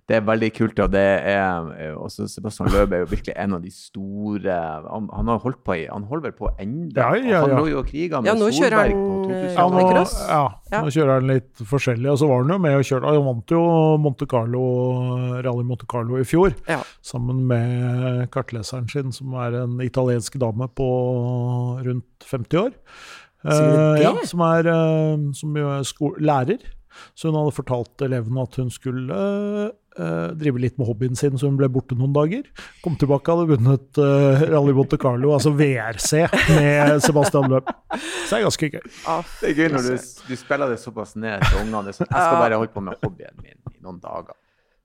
Det 0.07 0.15
er 0.21 0.23
veldig 0.23 0.49
kult. 0.55 0.79
Og 0.85 0.93
det 0.95 1.03
er 1.03 1.71
eh, 1.75 1.95
også 1.99 2.29
Sebastian 2.31 2.71
Løb 2.71 2.93
er 2.95 3.03
jo 3.03 3.09
virkelig 3.11 3.35
en 3.43 3.57
av 3.57 3.65
de 3.65 3.73
store 3.75 4.59
Han, 4.87 5.09
han 5.11 5.31
har 5.33 5.41
holdt 5.43 5.63
på 5.67 5.75
i 5.81 5.87
Han 5.91 6.07
holder 6.07 6.29
vel 6.29 6.37
på 6.39 6.51
ennå. 6.63 6.93
Ja, 6.95 7.09
ja, 7.19 7.25
ja. 7.33 7.41
Han 7.43 7.55
lå 7.59 7.65
jo 7.73 7.81
og 7.83 7.91
kriga 7.91 8.21
med 8.23 8.31
Ja, 8.31 8.37
nå 8.39 8.53
kjører 8.55 8.77
Solberg 8.77 8.95
han, 8.95 9.27
på 9.27 9.35
eh, 9.35 9.49
Ja, 9.57 9.67
nå, 9.67 9.83
2000 9.91 10.31
ja, 10.31 10.83
nå 10.85 10.95
kjører 10.95 11.13
han 11.17 11.31
litt 11.33 11.65
forskjellig. 11.73 12.11
Og 12.13 12.21
så 12.23 12.31
var 12.31 12.45
han 12.45 12.55
jo 12.55 12.59
med 12.69 12.79
og 12.79 12.87
kjørte 12.87 13.15
Han 13.17 13.27
vant 13.33 13.57
jo 13.57 13.63
Monte 14.07 14.31
Carlo, 14.31 14.65
Rally 15.43 15.67
Monte 15.67 15.91
Carlo 15.91 16.21
i 16.23 16.27
fjor, 16.29 16.55
Ja. 16.71 16.81
sammen 17.03 17.43
med 17.51 18.31
kartleseren 18.35 18.87
sin, 18.91 19.11
som 19.15 19.35
er 19.43 19.59
en 19.65 19.81
italiensk 19.83 20.39
dame 20.39 20.69
på 20.71 20.87
rundt 21.83 22.27
50 22.31 22.63
år. 22.63 22.75
Eh, 23.47 23.51
det? 23.51 24.03
ja, 24.05 24.13
som 24.27 24.43
er, 24.47 24.71
uh, 24.71 25.27
som 25.35 25.59
jo 25.59 25.73
er 25.75 25.87
sko 25.87 26.13
lærer. 26.19 26.63
Så 27.17 27.29
hun 27.29 27.37
hadde 27.37 27.55
fortalt 27.57 28.07
elevene 28.07 28.47
at 28.47 28.57
hun 28.57 28.71
skulle 28.73 29.19
eh, 29.99 30.29
drive 30.39 30.61
litt 30.63 30.77
med 30.79 30.87
hobbyen 30.89 31.17
sin, 31.19 31.37
så 31.41 31.49
hun 31.51 31.57
ble 31.59 31.69
borte 31.73 31.97
noen 31.99 32.13
dager. 32.17 32.47
Kom 32.85 32.97
tilbake, 33.01 33.33
hadde 33.33 33.57
vunnet 33.57 34.01
uh, 34.03 34.45
Rally 34.53 34.75
Monte 34.77 34.99
Carlo, 35.03 35.33
altså 35.37 35.53
VRC, 35.57 36.27
med 36.57 36.97
Sebastian 37.05 37.51
Løp. 37.53 37.71
Så 37.97 38.37
det 38.37 38.41
er 38.41 38.47
ganske 38.49 38.71
gøy. 38.77 38.83
Ah, 39.09 39.23
Det 39.43 39.53
er 39.53 39.61
gøy 39.63 39.71
når 39.77 39.87
du, 39.91 40.09
du 40.31 40.35
spiller 40.41 40.73
det 40.75 40.81
såpass 40.83 41.17
ned 41.17 41.41
til 41.49 41.63
ungene. 41.65 41.87
Det 41.89 41.97
sånn, 42.01 42.11
Jeg 42.11 42.27
skal 42.29 42.43
bare 42.45 42.61
holde 42.61 42.75
på 42.77 42.85
med 42.85 43.01
hobbyen 43.05 43.41
min 43.43 43.57
i 43.75 43.81
noen 43.85 43.99
dager. 44.03 44.37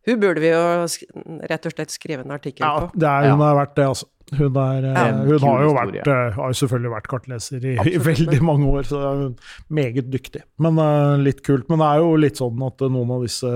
Hun 0.07 0.17
burde 0.17 0.41
vi 0.41 0.49
jo 0.49 0.61
sk 0.89 1.03
rett 1.45 1.65
og 1.69 1.73
slett 1.75 1.91
skrive 1.93 2.23
en 2.25 2.31
artikkel 2.33 2.63
Ja, 2.65 2.87
på. 2.87 2.97
det 2.97 3.05
er, 3.05 3.27
hun 3.29 3.37
Ja. 3.37 3.45
har 3.51 3.59
vært 3.59 3.75
det, 3.77 3.85
altså. 3.91 4.07
Hun, 4.31 4.55
er, 4.55 4.85
eh, 4.87 5.17
hun 5.27 5.43
har 5.43 5.61
jo 5.65 5.71
vært, 5.75 6.07
har 6.37 6.53
selvfølgelig 6.55 6.91
vært 6.93 7.07
kartleser 7.11 7.65
i, 7.67 7.73
i 7.91 7.97
veldig 7.99 8.37
mange 8.47 8.69
år, 8.71 8.85
så 8.87 9.01
er 9.03 9.17
hun 9.25 9.33
meget 9.69 10.07
dyktig. 10.09 10.41
Men 10.63 10.79
uh, 10.79 11.17
litt 11.19 11.41
kult. 11.43 11.67
Men 11.69 11.83
det 11.83 11.89
er 11.89 11.99
jo 11.99 12.13
litt 12.15 12.39
sånn 12.39 12.63
at 12.65 12.79
noen 12.87 13.11
av 13.17 13.25
disse 13.27 13.51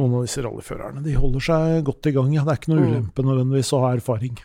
noen 0.00 0.14
av 0.18 0.22
disse 0.26 0.42
rallyførerne 0.44 1.02
de 1.04 1.12
holder 1.20 1.42
seg 1.46 1.84
godt 1.86 2.08
i 2.10 2.14
gang. 2.16 2.30
Ja. 2.34 2.42
Det 2.46 2.52
er 2.54 2.60
ikke 2.62 2.72
noe 2.72 2.84
Mm. 2.84 2.88
ulempe 2.90 3.20
nødvendigvis 3.26 3.72
å 3.76 3.82
ha 3.84 3.90
erfaring. 3.96 4.36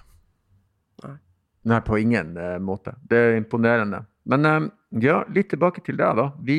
Nei, 1.65 1.79
på 1.81 1.97
ingen 1.97 2.35
uh, 2.37 2.59
måte. 2.61 2.91
Det 3.09 3.17
er 3.17 3.35
imponerende. 3.39 4.03
Men 4.29 4.45
uh, 4.45 4.67
ja, 5.01 5.23
litt 5.33 5.47
tilbake 5.49 5.81
til 5.81 5.97
deg, 5.97 6.11
da. 6.19 6.27
Vi, 6.45 6.57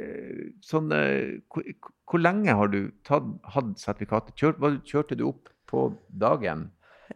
uh, 0.00 0.46
sånn, 0.64 0.88
hvor, 1.52 1.66
hvor 2.08 2.22
lenge 2.22 2.54
har 2.56 2.70
du 2.72 2.78
tatt, 3.04 3.26
hatt 3.52 3.74
sertifikatet? 3.82 4.32
Kjør, 4.40 4.54
hva, 4.62 4.70
kjørte 4.88 5.12
du 5.20 5.26
opp 5.28 5.50
på 5.68 5.90
dagen? 6.08 6.70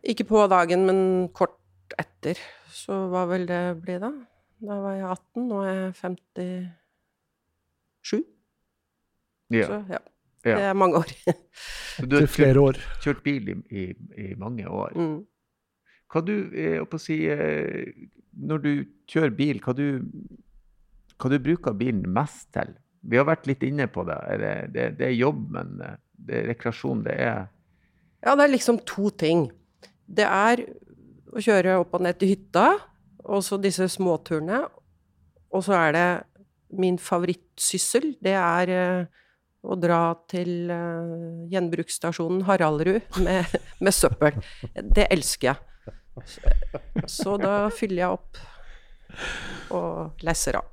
Ikke 0.05 0.29
på 0.29 0.45
dagen, 0.53 0.85
men 0.85 1.01
kort 1.33 1.57
etter. 1.97 2.37
Så 2.69 2.93
hva 3.09 3.25
vil 3.33 3.49
det 3.49 3.63
bli 3.87 3.97
da? 4.05 4.13
Da 4.61 4.77
var 4.85 4.93
jeg 4.99 5.09
18, 5.09 5.49
nå 5.49 5.63
er 5.65 5.73
jeg 5.79 5.97
57. 5.97 8.21
Ja. 9.57 9.65
Så 9.67 9.81
ja, 9.97 10.05
Ja. 10.45 10.57
det 10.57 10.69
er 10.71 10.77
mange 10.79 10.97
år. 11.03 11.11
Så 11.99 12.07
du 12.09 12.17
har 12.17 12.25
kjørt, 12.25 12.33
flere 12.33 12.61
år. 12.61 12.79
kjørt 13.05 13.23
bil 13.27 13.51
i, 13.53 13.57
i, 13.71 13.83
i 14.17 14.29
mange 14.41 14.65
år. 14.69 14.95
Mm. 14.97 15.19
Hva 16.11 16.23
du, 16.27 16.33
eh, 16.57 16.79
jeg 16.79 16.87
å 16.87 17.01
si, 17.01 17.19
eh, 17.31 17.91
når 18.41 18.63
du 18.65 18.71
kjører 19.11 19.35
bil, 19.37 19.61
hva 19.63 19.75
du, 19.77 20.01
hva 21.21 21.31
du 21.31 21.37
bruker 21.45 21.77
bilen 21.77 22.09
mest 22.11 22.49
til? 22.57 22.73
Vi 23.05 23.21
har 23.21 23.29
vært 23.29 23.47
litt 23.49 23.63
inne 23.65 23.87
på 23.93 24.05
det. 24.09 24.17
Er 24.33 24.41
det, 24.43 24.55
det, 24.75 24.87
det 24.99 25.09
er 25.11 25.17
jobb, 25.19 25.45
men 25.55 25.77
eh, 25.85 25.99
det 26.27 26.41
er 26.41 26.51
rekreasjon. 26.55 27.05
Det 27.07 27.17
er 27.17 27.47
Ja, 28.25 28.35
det 28.35 28.45
er 28.45 28.55
liksom 28.57 28.81
to 28.89 29.13
ting. 29.13 29.47
Det 30.09 30.27
er 30.27 30.65
å 31.31 31.41
kjøre 31.41 31.79
opp 31.85 31.95
og 31.97 32.03
ned 32.05 32.19
til 32.21 32.35
hytta, 32.35 32.67
og 33.25 33.45
så 33.47 33.61
disse 33.61 33.87
småturene. 33.93 34.65
Og 35.53 35.65
så 35.67 35.77
er 35.79 35.95
det 35.95 36.09
min 36.81 36.99
favorittsyssel. 37.01 38.15
Det 38.23 38.35
er 38.35 39.07
å 39.61 39.77
dra 39.77 40.01
til 40.31 40.71
uh, 40.73 41.47
gjenbruksstasjonen 41.53 42.45
Haraldrud 42.49 43.21
med, 43.21 43.57
med 43.85 43.95
søppel. 43.95 44.39
Det 44.73 45.07
elsker 45.13 45.53
jeg. 45.53 45.67
Så, 46.27 46.53
så 47.09 47.37
da 47.41 47.55
fyller 47.73 48.03
jeg 48.03 48.17
opp 48.17 48.41
og 49.77 50.25
leser 50.27 50.59
av. 50.61 50.69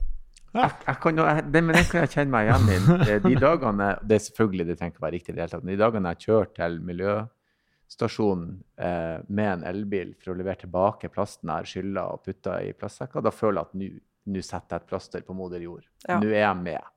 jeg, 0.53 0.71
jeg 0.87 0.99
kan, 1.03 1.21
jeg, 1.21 1.45
det, 1.53 1.61
men 1.63 1.77
det 1.77 1.85
kan 1.91 2.03
jeg 2.03 2.13
kjenne 2.15 2.33
meg 2.33 2.49
igjen 2.49 2.67
i. 2.73 3.19
De 3.23 3.33
dagene 3.39 3.89
Det 4.01 4.17
er 4.17 4.25
selvfølgelig 4.25 4.67
det 4.67 4.77
trenger 4.79 4.95
ikke 4.95 5.05
være 5.05 5.15
riktig 5.17 5.33
i 5.33 5.37
det 5.37 5.43
hele 5.43 5.53
tatt, 5.53 5.65
men 5.65 5.73
de 5.73 5.81
dagene 5.83 6.13
jeg 6.13 6.23
kjører 6.27 6.51
til 6.57 6.77
miljøstasjonen 6.89 8.51
eh, 8.87 9.15
med 9.27 9.51
en 9.53 9.65
elbil 9.71 10.13
for 10.17 10.33
å 10.33 10.37
levere 10.41 10.63
tilbake 10.65 11.11
plasten 11.13 11.51
jeg 11.51 11.55
har 11.55 11.71
skylla 11.71 12.05
og 12.15 12.23
putta 12.25 12.59
i 12.65 12.73
plastsekker, 12.77 13.25
da 13.25 13.33
føler 13.35 13.61
jeg 13.61 13.69
at 13.69 14.05
nå 14.27 14.43
setter 14.43 14.75
jeg 14.77 14.83
et 14.83 14.91
plaster 14.91 15.25
på 15.27 15.37
moder 15.37 15.63
jord. 15.63 15.85
Ja. 16.07 16.19
Nå 16.19 16.31
er 16.33 16.43
jeg 16.43 16.63
med. 16.65 16.93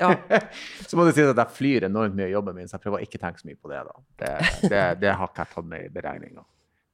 Ja. 0.00 0.10
så 0.88 0.96
må 0.98 1.04
det 1.06 1.14
sies 1.16 1.28
at 1.30 1.40
jeg 1.42 1.56
flyr 1.58 1.86
enormt 1.90 2.16
mye 2.18 2.30
i 2.30 2.34
jobben 2.34 2.56
min, 2.56 2.68
så 2.70 2.78
jeg 2.78 2.84
prøver 2.86 3.02
å 3.02 3.06
ikke 3.06 3.20
tenke 3.22 3.42
så 3.42 3.48
mye 3.50 3.60
på 3.60 3.70
det. 3.72 3.82
da. 3.88 3.96
Det, 4.22 4.32
det, 4.72 4.82
det 5.04 5.12
har 5.18 5.28
ikke 5.30 5.44
jeg 5.44 5.54
tatt 5.54 5.68
med 5.70 5.84
i 5.86 5.92
beregninga. 5.94 6.44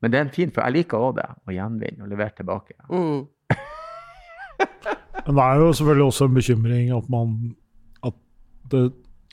Men 0.01 0.13
det 0.13 0.19
er 0.19 0.25
en 0.27 0.33
fin, 0.35 0.51
for 0.55 0.65
jeg 0.65 0.79
liker 0.81 1.03
òg 1.11 1.19
det. 1.21 1.29
Å 1.45 1.53
gjenvinne 1.55 2.07
og 2.07 2.11
levere 2.13 2.33
tilbake. 2.39 2.75
Mm. 2.89 3.21
Men 5.27 5.37
det 5.37 5.45
er 5.45 5.61
jo 5.61 5.71
selvfølgelig 5.77 6.07
også 6.09 6.27
en 6.31 6.37
bekymring 6.39 6.91
at 6.97 7.09
man 7.13 7.35
at 8.09 8.15
det, 8.73 8.83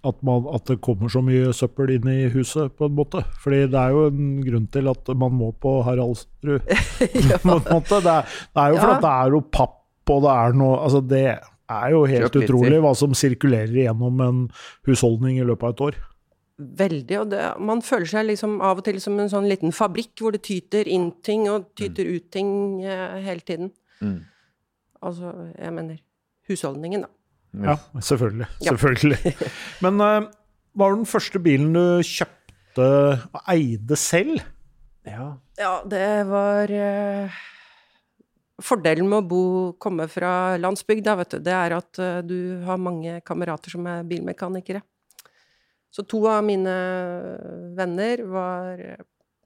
at, 0.08 0.18
man, 0.28 0.46
at 0.54 0.68
det 0.70 0.78
kommer 0.84 1.12
så 1.12 1.22
mye 1.26 1.54
søppel 1.56 1.94
inn 1.96 2.08
i 2.12 2.18
huset, 2.34 2.74
på 2.78 2.90
en 2.90 2.96
måte. 2.98 3.24
Fordi 3.44 3.64
det 3.72 3.80
er 3.80 3.96
jo 3.96 4.04
en 4.12 4.28
grunn 4.46 4.68
til 4.76 4.92
at 4.92 5.12
man 5.24 5.36
må 5.40 5.52
på 5.64 5.78
Haraldsrud. 5.88 6.68
ja. 6.68 7.40
på 7.44 7.56
en 7.56 7.70
måte. 7.72 8.02
Det, 8.04 8.14
er, 8.14 8.38
det 8.52 8.66
er 8.66 8.76
jo 8.76 8.82
fordi 8.84 8.96
Ja. 8.98 9.02
det 9.08 9.14
er 9.16 9.36
jo 9.38 9.42
papp, 9.58 9.78
og 10.14 10.22
det 10.28 10.34
er 10.36 10.54
noe 10.60 10.76
Altså, 10.84 11.02
det 11.04 11.24
er 11.70 11.94
jo 11.94 12.04
helt 12.08 12.28
Kjøp 12.28 12.44
utrolig 12.44 12.72
litter. 12.72 12.84
hva 12.86 12.94
som 12.96 13.16
sirkulerer 13.18 13.74
gjennom 13.84 14.22
en 14.24 14.44
husholdning 14.88 15.40
i 15.42 15.48
løpet 15.48 15.68
av 15.68 15.74
et 15.76 15.84
år. 15.88 16.00
Veldig. 16.58 17.18
Og 17.22 17.28
det, 17.30 17.42
man 17.62 17.84
føler 17.86 18.10
seg 18.10 18.26
liksom 18.32 18.56
av 18.66 18.80
og 18.82 18.88
til 18.88 18.98
som 19.04 19.20
en 19.22 19.30
sånn 19.30 19.50
liten 19.50 19.76
fabrikk 19.76 20.16
hvor 20.24 20.34
det 20.34 20.42
tyter 20.48 20.90
inn 20.90 21.12
ting 21.26 21.46
og 21.52 21.70
tyter 21.78 22.08
ut 22.10 22.32
ting 22.34 22.50
eh, 22.82 23.20
hele 23.26 23.46
tiden. 23.46 23.70
Mm. 24.02 24.24
Altså, 25.06 25.34
jeg 25.54 25.76
mener 25.76 26.00
husholdningen, 26.50 27.06
da. 27.06 27.14
Ja, 27.68 27.78
selvfølgelig. 28.02 28.48
Ja. 28.62 28.72
Selvfølgelig. 28.74 29.36
Men 29.86 30.02
eh, 30.02 30.28
hva 30.78 30.88
var 30.88 30.98
den 30.98 31.10
første 31.10 31.42
bilen 31.42 31.72
du 31.78 31.84
kjøpte 32.06 32.88
og 33.34 33.40
eide 33.54 33.98
selv? 34.00 34.42
Ja. 35.08 35.36
Ja, 35.58 35.76
det 35.90 36.10
var 36.30 36.74
eh, 36.74 37.38
Fordelen 38.64 39.06
med 39.10 39.22
å 39.22 39.28
bo, 39.28 39.42
komme 39.78 40.08
fra 40.10 40.58
landsbygda, 40.58 41.14
vet 41.20 41.36
du, 41.36 41.40
det 41.46 41.54
er 41.54 41.76
at 41.78 42.00
eh, 42.02 42.22
du 42.26 42.38
har 42.66 42.80
mange 42.82 43.20
kamerater 43.26 43.76
som 43.76 43.86
er 43.90 44.08
bilmekanikere. 44.08 44.82
Så 45.94 46.04
to 46.10 46.24
av 46.30 46.42
mine 46.46 46.74
venner 47.78 48.24
var 48.28 48.82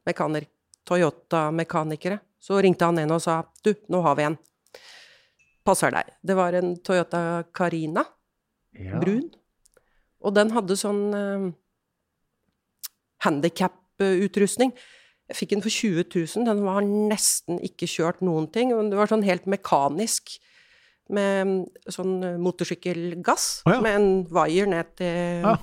mekaner, 0.07 0.47
Toyota-mekanikere. 0.87 2.17
Så 2.41 2.57
ringte 2.63 2.87
han 2.87 2.97
en 2.97 3.13
og 3.13 3.21
sa 3.21 3.41
du, 3.63 3.75
nå 3.91 4.01
har 4.01 4.17
vi 4.17 4.25
en. 4.25 4.37
Passer 5.67 5.93
deg. 5.93 6.09
Det 6.25 6.35
var 6.37 6.57
en 6.57 6.73
Toyota 6.81 7.43
Carina, 7.53 8.03
ja. 8.73 8.97
brun. 8.97 9.27
Og 10.25 10.33
den 10.33 10.53
hadde 10.55 10.77
sånn 10.77 11.03
uh, 11.13 11.45
handikap-utrustning. 13.25 14.73
Jeg 15.31 15.39
fikk 15.39 15.53
den 15.55 15.63
for 15.63 15.71
20 15.71 16.05
000. 16.11 16.45
Den 16.47 16.63
var 16.65 16.83
nesten 16.83 17.59
ikke 17.63 17.87
kjørt 17.87 18.23
noen 18.25 18.49
ting. 18.51 18.73
men 18.75 18.89
Det 18.91 18.99
var 18.99 19.11
sånn 19.11 19.23
helt 19.23 19.47
mekanisk. 19.49 20.35
Med 21.11 21.47
mm, 21.47 21.55
sånn 21.91 22.17
motorsykkelgass. 22.43 23.45
oh, 23.67 23.73
ja. 23.75 23.79
Med 23.83 23.95
en 23.99 24.09
wire 24.31 24.67
ned 24.71 24.91
til 24.99 25.47
Ja. 25.47 25.55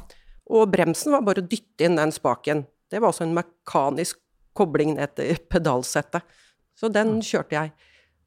Og 0.49 0.71
bremsen 0.73 1.13
var 1.13 1.21
bare 1.27 1.43
å 1.43 1.49
dytte 1.49 1.85
inn 1.85 1.99
den 2.01 2.13
spaken. 2.15 2.65
Det 2.89 3.03
var 3.03 3.13
også 3.13 3.27
en 3.27 3.37
mekanisk 3.37 4.17
kobling 4.57 4.95
ned 4.97 5.13
til 5.19 5.37
pedalsettet. 5.53 6.25
Så 6.79 6.89
den 6.93 7.19
kjørte 7.21 7.57
jeg. 7.59 7.75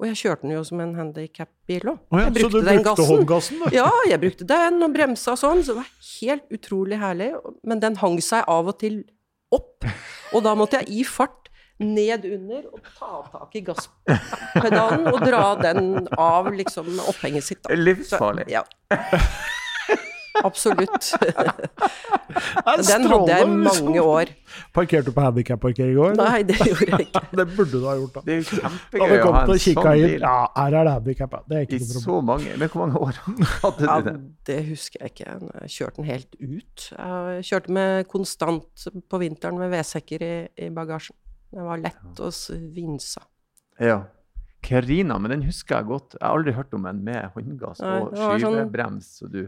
Og 0.01 0.07
jeg 0.09 0.17
kjørte 0.17 0.45
den 0.45 0.55
jo 0.55 0.61
som 0.65 0.79
en 0.81 0.93
handikap-bil 0.97 1.91
òg. 1.93 1.97
Oh, 2.09 2.19
ja, 2.21 2.29
så 2.33 2.49
du 2.49 2.61
brukte 2.65 3.05
håndgassen, 3.05 3.59
Da. 3.61 3.71
Ja, 3.73 3.89
jeg 4.09 4.21
brukte 4.21 4.47
den 4.49 4.81
og 4.81 4.93
bremsa 4.95 5.35
sånn, 5.37 5.61
så 5.61 5.75
det 5.75 5.81
var 5.83 5.89
helt 6.21 6.55
utrolig 6.57 6.97
herlig. 7.01 7.31
Men 7.63 7.83
den 7.83 7.97
hang 8.01 8.17
seg 8.25 8.47
av 8.49 8.71
og 8.71 8.79
til 8.81 9.03
opp, 9.51 9.87
og 10.31 10.43
da 10.45 10.55
måtte 10.57 10.81
jeg 10.81 11.01
i 11.01 11.05
fart 11.07 11.49
ned 11.81 12.25
under 12.29 12.67
og 12.69 12.81
ta 12.97 13.21
tak 13.31 13.55
i 13.57 13.63
gasspedalen 13.65 15.07
og 15.09 15.23
dra 15.25 15.45
den 15.63 16.07
av 16.13 16.51
liksom 16.53 16.99
opphenget 17.09 17.47
sitt. 17.47 17.63
Da. 17.65 17.77
Livsfarlig. 17.77 18.45
Så, 18.47 18.53
ja. 18.59 18.63
Absolutt. 20.43 21.11
Den 22.87 23.05
hadde 23.11 23.31
jeg 23.31 23.43
i 23.45 23.49
mange 23.65 24.01
år. 24.03 24.29
Parkerte 24.75 25.09
du 25.11 25.15
på 25.15 25.23
handikap-parkering 25.25 25.91
i 25.93 25.97
går? 25.97 26.13
Nei, 26.19 26.41
det 26.47 26.55
gjorde 26.59 26.87
jeg 26.89 27.07
ikke. 27.07 27.21
Det 27.39 27.45
burde 27.55 27.71
du 27.81 27.85
ha 27.87 27.95
gjort, 27.99 28.13
da. 28.15 28.23
Det 28.27 28.33
er 28.33 28.39
jo 28.39 28.45
kjempegøy 28.49 29.15
å 29.25 29.33
ha 29.35 29.41
en 29.41 29.61
sånn 29.65 29.89
inn. 29.97 30.05
bil 30.07 30.25
Ja, 30.25 30.35
her 30.57 30.77
er 30.79 30.87
det 30.87 30.93
handikap. 30.97 31.35
Det 31.49 31.57
er 31.57 31.65
i 31.65 31.67
ikke 31.67 31.79
noe 31.81 31.89
problem. 31.91 32.05
så 32.05 32.19
mange 32.31 32.55
Men 32.61 32.71
hvor 32.73 32.83
mange 32.85 33.01
år 33.07 33.19
hadde 33.65 33.89
Ja, 33.89 33.97
den? 34.07 34.21
det? 34.21 34.45
det 34.51 34.59
husker 34.71 35.03
jeg 35.05 35.13
ikke. 35.15 35.35
Jeg 35.61 35.75
kjørte 35.75 36.01
den 36.01 36.09
helt 36.11 36.39
ut. 36.39 36.87
Jeg 36.95 37.45
kjørte 37.51 37.75
med 37.79 38.07
konstant 38.11 38.87
på 39.11 39.21
vinteren 39.21 39.59
med 39.61 39.73
vedsekker 39.75 40.25
i, 40.27 40.33
i 40.67 40.71
bagasjen. 40.75 41.17
Den 41.51 41.67
var 41.67 41.81
lett 41.83 42.23
og 42.23 42.31
vinsa. 42.75 43.25
Ja. 43.81 44.01
Carina, 44.61 45.17
men 45.19 45.31
den 45.33 45.43
husker 45.47 45.79
jeg 45.79 45.87
godt. 45.89 46.15
Jeg 46.19 46.23
har 46.27 46.37
aldri 46.37 46.53
hørt 46.53 46.73
om 46.77 46.85
en 46.85 46.99
med 47.03 47.31
håndgass 47.35 47.79
Nei, 47.81 47.95
og 48.01 48.11
skyvebrems. 48.13 48.41
sånn- 48.41 49.31
skyvebrems. 49.31 49.31
Du 49.31 49.39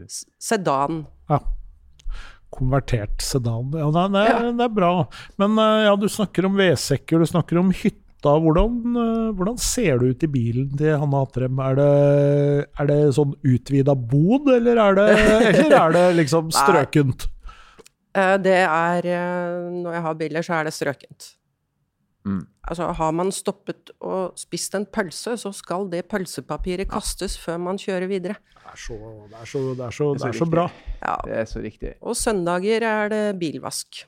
Sedan. 0.42 1.04
Ja. 1.30 1.38
konvertert 2.54 3.22
sedan. 3.24 3.72
Ja, 3.74 3.88
det, 3.90 4.02
det, 4.14 4.24
er, 4.30 4.48
det 4.58 4.64
er 4.68 4.74
bra. 4.74 4.90
Men 5.42 5.56
eh, 5.58 5.84
ja, 5.88 5.94
du 5.98 6.06
snakker 6.10 6.46
om 6.46 6.54
vedsekker, 6.58 7.18
du 7.18 7.26
snakker 7.26 7.58
om 7.58 7.72
hytta. 7.74 8.00
Hvordan, 8.40 8.76
eh, 8.96 9.32
hvordan 9.36 9.58
ser 9.60 9.98
det 10.00 10.12
ut 10.14 10.22
i 10.24 10.30
bilen 10.32 10.70
til 10.78 10.94
Hanne 11.00 11.22
Atrem? 11.26 11.58
Er 11.60 11.74
det, 11.80 11.88
er 12.80 12.86
det 12.92 12.98
sånn 13.18 13.34
utvida 13.42 13.96
bod, 13.98 14.46
eller 14.54 14.78
er 14.86 14.94
det, 15.00 15.08
eller 15.64 15.78
er 15.80 15.96
det 15.98 16.04
liksom 16.22 16.52
strøkent? 16.54 17.26
Nei. 17.26 17.30
Det 18.38 18.60
er 18.62 19.06
eh, 19.10 19.54
Når 19.82 19.96
jeg 19.96 20.02
har 20.06 20.14
biler, 20.20 20.46
så 20.46 20.60
er 20.60 20.68
det 20.68 20.74
strøkent. 20.76 21.32
Mm. 22.24 22.46
Altså, 22.64 22.86
har 22.96 23.12
man 23.12 23.30
stoppet 23.36 23.90
og 24.00 24.38
spist 24.40 24.74
en 24.78 24.86
pølse, 24.88 25.34
så 25.36 25.50
skal 25.52 25.90
det 25.92 26.06
pølsepapiret 26.08 26.88
kastes 26.88 27.36
før 27.38 27.58
man 27.60 27.76
kjører 27.80 28.08
videre. 28.08 28.38
Det 28.54 28.72
er 28.72 28.80
så, 28.80 28.96
det 29.28 29.36
er 29.42 29.44
så, 29.50 29.60
det 29.76 29.84
er 29.84 29.90
så, 29.92 30.06
Det 30.14 30.24
er 30.24 30.24
så 30.24 30.24
det 30.24 30.30
er 30.30 30.32
så 30.32 30.44
riktig. 30.44 30.50
bra. 30.56 30.64
Ja. 31.04 31.16
Det 31.26 31.36
er 31.42 31.44
så 31.50 31.60
riktig. 31.60 31.92
Og 32.00 32.16
søndager 32.16 32.86
er 32.88 33.12
det 33.12 33.22
bilvask. 33.38 34.04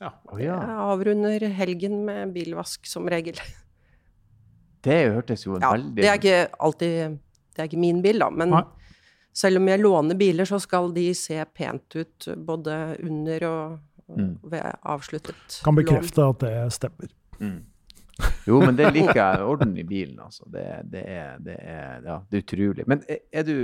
Ja. 0.00 0.14
Oh, 0.32 0.40
ja. 0.40 0.56
Jeg 0.56 0.78
avrunder 0.88 1.44
helgen 1.58 1.98
med 2.08 2.32
bilvask 2.32 2.86
som 2.88 3.08
regel. 3.12 3.36
Det 4.80 4.96
hørtes 5.12 5.42
jo 5.44 5.58
Ja, 5.60 5.74
veldig 5.74 5.92
det 6.00 6.06
er 6.08 6.14
ikke 6.16 6.36
alltid 6.64 7.18
Det 7.52 7.60
er 7.60 7.66
ikke 7.68 7.80
min 7.82 7.98
bil, 8.00 8.16
da, 8.22 8.30
men 8.32 8.48
Nei. 8.54 8.62
selv 9.36 9.60
om 9.60 9.68
jeg 9.68 9.82
låner 9.82 10.16
biler, 10.16 10.48
så 10.48 10.56
skal 10.62 10.88
de 10.96 11.04
se 11.14 11.36
pent 11.52 11.96
ut 12.00 12.28
både 12.48 12.78
under 13.04 13.44
og. 13.50 13.78
Ved 14.50 14.62
avsluttet 14.82 15.60
Kan 15.64 15.74
lån. 15.74 15.82
bekrefte 15.84 16.22
at 16.28 16.40
det 16.44 16.72
stemmer. 16.72 17.08
Mm. 17.40 17.58
Jo, 18.46 18.58
men 18.60 18.76
det 18.76 18.90
liker 18.92 19.16
jeg. 19.16 19.42
Orden 19.50 19.76
i 19.80 19.82
bilen, 19.88 20.18
altså. 20.20 20.44
Det, 20.52 20.64
det, 20.92 21.04
er, 21.08 21.38
det, 21.40 21.56
er, 21.60 22.00
ja, 22.04 22.18
det 22.30 22.40
er 22.40 22.44
utrolig. 22.44 22.84
Men 22.90 23.02
er, 23.08 23.18
er 23.32 23.42
du, 23.48 23.54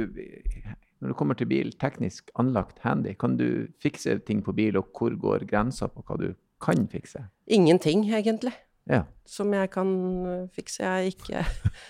når 1.01 1.09
du 1.13 1.15
kommer 1.19 1.35
til 1.37 1.47
bil, 1.51 1.73
teknisk 1.81 2.31
anlagt 2.41 2.79
handy, 2.87 3.13
kan 3.21 3.37
du 3.37 3.67
fikse 3.83 4.19
ting 4.27 4.41
på 4.47 4.55
bil, 4.57 4.79
og 4.81 4.89
hvor 4.97 5.13
går 5.21 5.45
grensa 5.51 5.91
på 5.93 6.05
hva 6.09 6.17
du 6.23 6.31
kan 6.65 6.87
fikse? 6.89 7.27
Ingenting, 7.47 8.07
egentlig, 8.09 8.55
Ja. 8.89 9.03
som 9.27 9.53
jeg 9.53 9.71
kan 9.75 9.89
øh, 10.27 10.49
fikse. 10.55 10.83
Jeg 10.83 10.93
er 11.05 11.11
ikke, 11.11 11.45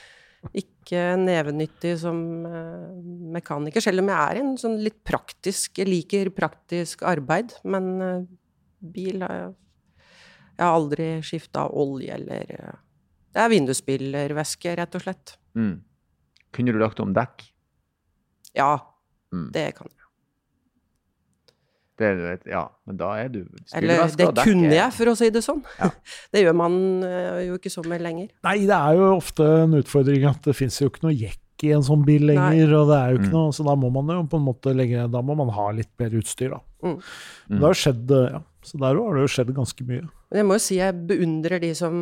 ikke 0.62 1.04
nevenyttig 1.22 1.98
som 2.00 2.18
øh, 2.46 2.96
mekaniker, 3.36 3.80
selv 3.84 4.00
om 4.02 4.08
jeg 4.08 4.18
er 4.32 4.40
en 4.42 4.56
sånn 4.58 4.78
litt 4.82 4.98
praktisk 5.06 5.78
Jeg 5.78 5.86
liker 5.90 6.30
praktisk 6.34 7.02
arbeid, 7.06 7.54
men 7.64 7.88
øh, 8.02 8.26
bil 8.80 9.20
har 9.22 9.34
jeg 9.40 9.54
Jeg 10.58 10.64
har 10.66 10.74
aldri 10.74 11.06
skifta 11.22 11.66
olje 11.68 12.14
eller 12.14 12.46
øh, 12.60 12.76
Det 13.34 13.42
er 13.42 13.48
vindusspillervæske, 13.52 14.76
rett 14.78 14.94
og 14.94 15.02
slett. 15.04 15.36
Mm. 15.54 15.82
Kunne 16.52 16.72
du 16.72 16.78
lagt 16.80 17.00
om 17.00 17.12
dekk? 17.14 17.44
Ja, 18.56 18.78
Mm. 19.32 19.50
det 19.52 19.74
kan 19.74 19.88
jeg. 19.90 20.06
Det 21.98 22.06
er, 22.06 22.38
ja, 22.52 22.60
men 22.86 22.96
da 23.00 23.14
er 23.16 23.28
du 23.32 23.38
Eller 23.74 24.02
det 24.16 24.26
kunne 24.44 24.68
jeg, 24.74 24.92
for 24.92 25.08
å 25.08 25.14
si 25.16 25.30
det 25.32 25.40
sånn. 25.44 25.62
Ja. 25.80 25.88
Det 26.32 26.42
gjør 26.44 26.56
man 26.58 26.74
øh, 27.08 27.38
jo 27.46 27.56
ikke 27.56 27.72
så 27.72 27.84
med 27.88 28.02
lenger. 28.04 28.28
Nei, 28.44 28.58
det 28.68 28.76
er 28.76 28.98
jo 28.98 29.06
ofte 29.16 29.46
en 29.64 29.78
utfordring 29.78 30.26
at 30.28 30.42
det 30.44 30.54
fins 30.58 30.76
jo 30.82 30.90
ikke 30.90 31.06
noe 31.06 31.14
jekk 31.16 31.64
i 31.64 31.70
en 31.72 31.84
sånn 31.86 32.02
bil 32.04 32.26
lenger. 32.28 32.74
og 32.76 32.90
det 32.92 32.98
er 33.00 33.14
jo 33.14 33.18
ikke 33.22 33.30
Mm. 33.32 33.38
noe, 33.38 33.52
Så 33.56 33.64
da 33.64 33.74
må 33.80 33.88
man 33.90 34.12
jo 34.14 34.26
på 34.28 34.36
en 34.36 34.44
måte 34.44 34.74
legge, 34.76 35.06
da 35.10 35.22
må 35.24 35.36
man 35.36 35.48
ha 35.56 35.70
litt 35.72 35.88
mer 35.98 36.10
utstyr, 36.20 36.50
da. 36.52 36.60
Mm. 36.84 36.98
Men 37.48 37.58
Det 37.58 37.64
har 37.64 37.72
jo 37.72 37.80
skjedd, 37.80 38.10
eh, 38.12 38.30
ja. 38.32 38.40
Så 38.66 38.78
der 38.82 38.98
har 38.98 39.14
det 39.14 39.22
jo 39.26 39.32
skjedd 39.36 39.52
ganske 39.54 39.84
mye. 39.86 40.02
Men 40.30 40.40
jeg 40.40 40.46
må 40.48 40.56
jo 40.58 40.64
si 40.66 40.78
jeg 40.80 40.96
beundrer 41.06 41.60
de 41.62 41.70
som 41.78 42.00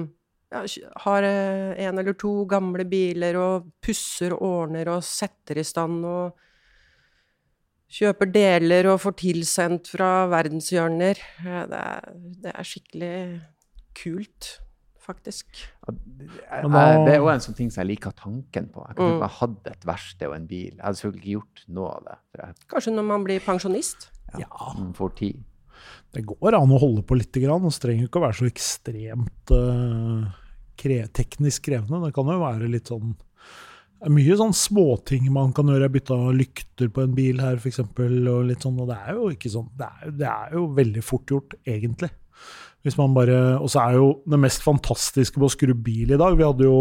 ja, 0.55 0.63
har 1.05 1.23
eh, 1.29 1.75
en 1.87 1.99
eller 2.01 2.15
to 2.17 2.45
gamle 2.49 2.85
biler 2.89 3.37
og 3.37 3.67
pusser 3.85 4.33
og 4.37 4.43
ordner 4.49 4.89
og 4.95 5.03
setter 5.05 5.59
i 5.61 5.65
stand 5.67 6.05
og 6.09 6.33
kjøper 7.95 8.31
deler 8.35 8.89
og 8.91 9.01
får 9.05 9.17
tilsendt 9.21 9.91
fra 9.93 10.25
verdenshjørner. 10.33 11.21
Det 11.45 11.81
er, 11.81 12.09
det 12.43 12.53
er 12.55 12.67
skikkelig 12.67 13.13
kult, 14.01 14.49
faktisk. 15.05 15.47
Ja, 15.85 15.93
det- 15.93 16.65
Men 16.65 16.73
jeg- 16.73 17.05
Det 17.07 17.15
er 17.15 17.19
jo 17.19 17.29
en 17.29 17.41
sånn 17.41 17.57
ting 17.57 17.71
som 17.71 17.83
jeg 17.87 17.97
liker 17.99 18.11
tanken 18.13 18.69
på. 18.73 18.87
Jeg 18.89 18.97
kan 18.97 19.21
Mm. 19.21 19.29
hatt 19.29 19.65
jeg 19.65 19.73
et 19.77 19.85
verksted 19.87 20.29
og 20.29 20.35
en 20.37 20.47
bil. 20.47 20.73
Jeg 20.77 20.81
hadde 20.83 20.97
selvfølgelig 20.97 21.23
ikke 21.23 21.39
gjort 21.39 21.65
noe 21.69 21.89
av 21.91 22.03
det. 22.33 22.55
Kanskje 22.69 22.93
når 22.95 23.05
man 23.05 23.25
blir 23.25 23.41
pensjonist. 23.41 24.09
Ja, 24.39 24.47
man 24.79 24.93
får 24.95 25.15
tid. 25.17 25.45
Det 26.15 26.25
går 26.29 26.57
an 26.59 26.73
å 26.75 26.81
holde 26.81 27.03
på 27.07 27.19
litt, 27.19 27.35
grann, 27.43 27.67
Det 27.67 27.83
trenger 27.83 28.09
ikke 28.09 28.21
å 28.21 28.27
være 28.27 28.39
så 28.39 28.49
ekstremt 28.49 29.55
uh, 29.55 30.27
kre 30.81 30.99
teknisk 31.15 31.67
krevende. 31.69 32.07
Det 32.07 32.15
kan 32.17 32.31
jo 32.31 32.41
være 32.43 32.71
litt 32.71 32.93
sånn 32.93 33.15
det 34.05 34.11
er 34.11 34.13
mye 34.19 34.35
sånn 34.37 34.53
småting 34.53 35.31
man 35.33 35.53
kan 35.57 35.71
gjøre. 35.71 35.87
Jeg 35.87 35.95
bytta 35.95 36.17
lykter 36.37 36.91
på 36.93 37.05
en 37.07 37.15
bil 37.17 37.39
her, 37.41 37.57
f.eks. 37.57 37.79
Og 37.81 38.43
litt 38.45 38.67
sånn, 38.67 38.77
og 38.83 38.91
det 38.91 38.99
er 39.01 39.17
jo 39.17 39.31
ikke 39.33 39.49
sånn 39.49 39.71
Det 39.79 39.87
er, 39.89 40.11
det 40.19 40.27
er 40.29 40.57
jo 40.59 40.65
veldig 40.77 41.05
fort 41.07 41.33
gjort, 41.33 41.55
egentlig. 41.65 42.11
Hvis 42.85 42.99
man 43.01 43.15
bare 43.17 43.39
Og 43.63 43.71
så 43.73 43.81
er 43.81 43.97
jo 43.97 44.11
det 44.29 44.41
mest 44.43 44.61
fantastiske 44.61 45.41
på 45.41 45.49
å 45.49 45.55
skru 45.55 45.73
bil 45.73 46.13
i 46.13 46.21
dag 46.21 46.37
Vi 46.37 46.45
hadde 46.45 46.69
jo 46.69 46.81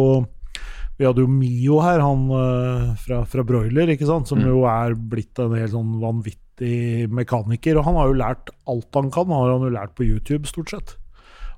vi 0.94 1.08
hadde 1.08 1.24
jo 1.24 1.30
Mio 1.32 1.80
her, 1.82 2.04
han 2.04 2.28
eh, 2.38 2.90
fra, 3.02 3.24
fra 3.26 3.42
Broiler, 3.48 3.90
ikke 3.96 4.06
sant? 4.06 4.28
som 4.30 4.38
Mm. 4.38 4.46
jo 4.52 4.60
er 4.70 4.94
blitt 4.94 5.40
en 5.42 5.56
helt 5.58 5.74
sånn 5.74 5.96
vanvittig 5.98 6.43
mekaniker. 6.62 7.80
Og 7.80 7.88
han 7.88 7.98
har 7.98 8.12
jo 8.12 8.20
lært 8.20 8.52
alt 8.70 9.00
han 9.00 9.10
kan, 9.14 9.32
har 9.34 9.56
han 9.56 9.66
jo 9.66 9.74
lært 9.74 9.96
på 9.98 10.06
YouTube, 10.06 10.48
stort 10.50 10.74
sett. 10.74 10.96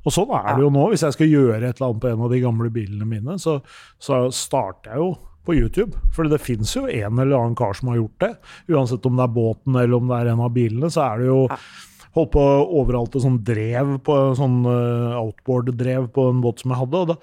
Og 0.05 0.13
sånn 0.13 0.33
er 0.37 0.53
det 0.53 0.65
jo 0.65 0.73
nå. 0.73 0.89
Hvis 0.91 1.03
jeg 1.05 1.15
skal 1.17 1.31
gjøre 1.31 1.63
et 1.63 1.79
eller 1.79 1.89
annet 1.89 2.03
på 2.03 2.11
en 2.11 2.25
av 2.27 2.33
de 2.33 2.41
gamle 2.43 2.69
bilene 2.73 3.07
mine, 3.09 3.39
så, 3.41 3.57
så 3.97 4.27
starter 4.33 4.93
jeg 4.93 5.01
jo 5.01 5.09
på 5.45 5.55
YouTube. 5.57 5.97
For 6.13 6.29
det 6.29 6.41
fins 6.43 6.75
jo 6.77 6.85
en 6.85 7.19
eller 7.21 7.37
annen 7.39 7.57
kar 7.57 7.73
som 7.77 7.91
har 7.91 7.99
gjort 8.01 8.21
det. 8.21 8.31
Uansett 8.73 9.05
om 9.09 9.17
det 9.17 9.25
er 9.25 9.35
båten 9.35 9.81
eller 9.81 9.97
om 9.97 10.07
det 10.11 10.21
er 10.21 10.31
en 10.33 10.45
av 10.45 10.53
bilene, 10.53 10.91
så 10.93 11.07
er 11.09 11.23
det 11.23 11.29
jo 11.31 11.41
holdt 12.15 12.31
på 12.31 12.43
overalt 12.79 13.17
et 13.17 13.25
sånn 13.25 13.41
drev 13.43 13.97
på 14.05 14.13
sånn 14.39 14.61
eh, 14.71 15.17
outboard-drev 15.19 16.07
på 16.15 16.29
en 16.31 16.39
båt 16.43 16.63
som 16.63 16.71
jeg 16.71 16.79
hadde. 16.79 17.01
og 17.01 17.09
da 17.11 17.17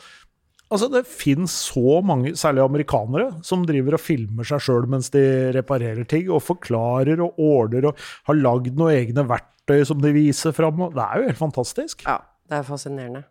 Altså, 0.72 0.88
Det 0.88 1.02
finnes 1.04 1.52
så 1.68 1.98
mange, 2.04 2.32
særlig 2.38 2.62
amerikanere, 2.64 3.26
som 3.44 3.66
driver 3.68 3.98
og 3.98 4.00
filmer 4.00 4.46
seg 4.48 4.62
sjøl 4.64 4.86
mens 4.88 5.10
de 5.12 5.22
reparerer 5.52 6.06
ting, 6.08 6.30
og 6.32 6.40
forklarer 6.46 7.20
og 7.20 7.36
ordner 7.36 7.90
og 7.90 8.00
har 8.30 8.38
lagd 8.38 8.72
noen 8.78 8.94
egne 8.96 9.26
verktøy 9.28 9.82
som 9.88 10.00
de 10.00 10.14
viser 10.16 10.54
fram. 10.56 10.80
Det 10.94 11.04
er 11.04 11.20
jo 11.20 11.28
helt 11.28 11.40
fantastisk. 11.42 12.06
Ja, 12.08 12.22
det 12.48 12.62
er 12.62 12.68
fascinerende. 12.68 13.26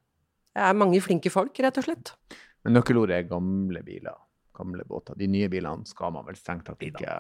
Det 0.54 0.68
er 0.68 0.78
mange 0.78 1.02
flinke 1.02 1.32
folk, 1.34 1.58
rett 1.64 1.80
og 1.82 1.88
slett. 1.88 2.14
Men 2.62 2.78
nøkkelordet 2.78 3.18
er 3.18 3.30
gamle 3.30 3.82
biler. 3.88 4.20
Gamle 4.58 4.86
båter. 4.86 5.18
De 5.18 5.30
nye 5.32 5.50
bilene 5.50 5.88
skal 5.90 6.14
man 6.14 6.28
vel 6.28 6.38
strengt 6.38 6.68
tatt 6.68 6.84
ikke 6.86 7.16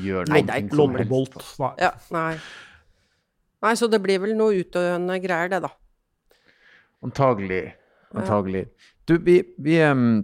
gjøre 0.00 0.30
Nei, 0.30 0.40
noe 0.40 0.48
det 0.48 0.56
er 0.56 0.76
som 0.78 0.96
helst 0.96 1.34
på. 1.34 1.44
Nei. 1.66 1.72
Ja, 1.82 1.92
nei. 2.14 2.32
Nei, 3.62 3.74
så 3.78 3.86
det 3.92 4.00
blir 4.02 4.22
vel 4.24 4.32
noe 4.38 4.56
utøvende 4.62 5.18
greier, 5.22 5.52
det, 5.52 5.60
da. 5.66 5.70
Antagelig. 7.04 7.74
Antagelig. 8.16 8.66
Du, 9.04 9.18
vi, 9.18 9.42
vi 9.58 9.82
um, 9.82 10.22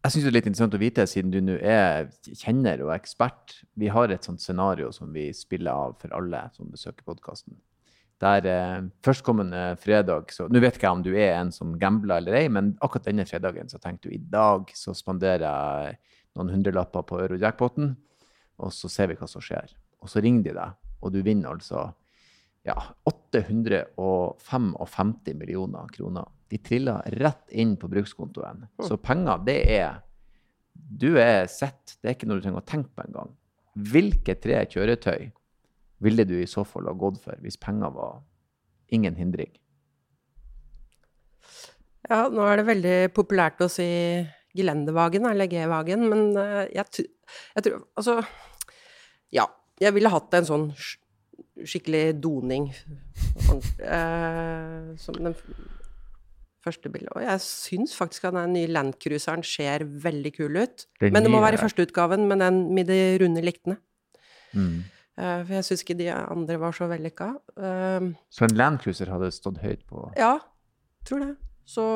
Jeg 0.00 0.12
syns 0.12 0.24
det 0.24 0.30
er 0.30 0.36
litt 0.38 0.46
interessant 0.48 0.76
å 0.76 0.80
vite, 0.80 1.04
siden 1.10 1.32
du 1.34 1.40
nå 1.44 1.56
er 1.60 2.08
kjenner 2.30 2.80
og 2.86 2.94
ekspert. 2.94 3.58
Vi 3.76 3.90
har 3.92 4.12
et 4.14 4.24
sånt 4.24 4.40
scenario 4.40 4.88
som 4.94 5.10
vi 5.12 5.26
spiller 5.36 5.72
av 5.74 5.96
for 6.00 6.14
alle 6.16 6.40
som 6.56 6.70
besøker 6.72 7.04
podkasten. 7.04 7.58
Der 8.22 8.40
uh, 8.48 8.88
førstkommende 9.04 9.76
fredag 9.82 10.32
så 10.32 10.46
Nå 10.48 10.60
vet 10.64 10.76
ikke 10.78 10.88
jeg 10.88 10.96
om 10.96 11.04
du 11.04 11.12
er 11.12 11.34
en 11.34 11.52
som 11.52 11.78
gambler 11.80 12.16
eller 12.22 12.34
ei, 12.38 12.48
men 12.48 12.78
akkurat 12.80 13.08
denne 13.10 13.28
fredagen 13.28 13.68
så 13.68 13.78
tenkte 13.82 14.08
du 14.08 14.14
i 14.16 14.28
dag 14.32 14.70
så 14.72 14.94
spanderer 14.96 15.44
jeg 15.44 15.96
noen 16.36 16.52
hundrelapper 16.54 17.02
på 17.08 17.20
Eurojackpoten, 17.26 17.86
og 18.56 18.70
så 18.72 18.88
ser 18.92 19.06
vi 19.10 19.18
hva 19.20 19.26
som 19.28 19.42
skjer. 19.44 19.68
Og 20.00 20.08
så 20.12 20.18
ringer 20.24 20.42
de 20.48 20.52
deg, 20.56 20.70
og 21.04 21.08
du 21.12 21.20
vinner 21.24 21.48
altså 21.52 21.78
ja, 22.64 22.76
855 23.04 25.36
millioner 25.36 25.84
kroner. 25.92 26.26
De 26.50 26.58
triller 26.62 27.02
rett 27.18 27.50
inn 27.50 27.74
på 27.80 27.88
brukskontoen. 27.90 28.66
Så 28.86 28.98
penger, 29.02 29.42
det 29.46 29.60
er 29.78 30.02
Du 30.76 31.16
er 31.18 31.46
sett. 31.50 31.96
Det 32.00 32.08
er 32.10 32.14
ikke 32.14 32.28
noe 32.28 32.38
du 32.38 32.44
trenger 32.44 32.62
å 32.62 32.68
tenke 32.68 32.92
på 32.94 33.02
engang. 33.06 33.30
Hvilke 33.76 34.36
tre 34.38 34.60
kjøretøy 34.70 35.30
ville 36.04 36.24
du 36.28 36.34
i 36.38 36.46
så 36.48 36.62
fall 36.68 36.86
ha 36.86 36.92
gått 36.96 37.18
for 37.24 37.40
hvis 37.42 37.56
penger 37.60 37.90
var 37.96 38.20
ingen 38.92 39.16
hindring? 39.16 39.50
Ja, 42.06 42.26
nå 42.30 42.44
er 42.46 42.60
det 42.60 42.66
veldig 42.68 42.96
populært 43.16 43.62
å 43.64 43.70
si 43.72 43.86
Gelendewagen 44.56 45.26
eller 45.28 45.48
G-wagen, 45.50 46.06
men 46.08 46.28
eh, 46.40 46.68
jeg, 46.76 47.08
jeg 47.56 47.66
tror 47.66 47.80
Altså, 47.98 48.20
ja. 49.34 49.48
Jeg 49.76 49.92
ville 49.92 50.08
hatt 50.08 50.32
en 50.38 50.46
sånn 50.48 50.70
skikkelig 51.60 52.14
doning. 52.24 52.70
eh, 53.80 54.94
som 54.96 55.18
den 55.18 55.34
første 56.66 56.90
bildet. 56.92 57.12
Og 57.16 57.22
jeg 57.24 57.40
syns 57.46 57.94
faktisk 57.96 58.26
at 58.28 58.34
den 58.36 58.52
nye 58.58 58.68
Landcruiseren 58.74 59.44
ser 59.46 59.84
veldig 59.86 60.34
kul 60.36 60.58
ut. 60.60 60.86
Den 61.00 61.14
men 61.14 61.22
det 61.24 61.30
må 61.32 61.38
nye- 61.40 61.46
være 61.48 61.62
førsteutgaven 61.62 62.26
med 62.28 62.42
den 62.44 62.60
med 62.74 62.90
de 62.90 63.00
runde 63.22 63.42
liktene. 63.46 63.78
Mm. 64.52 64.84
Uh, 65.16 65.40
for 65.46 65.54
jeg 65.56 65.64
syns 65.70 65.82
ikke 65.86 65.96
de 66.02 66.10
andre 66.12 66.58
var 66.60 66.74
så 66.76 66.88
vellykka. 66.90 67.30
Uh, 67.56 68.10
Så 68.28 68.44
en 68.44 68.56
Landcruiser 68.58 69.08
hadde 69.14 69.30
stått 69.32 69.62
høyt 69.64 69.86
på 69.88 70.10
ja, 70.20 70.34
tror 71.08 71.22
det. 71.24 71.30
Så 71.66 71.86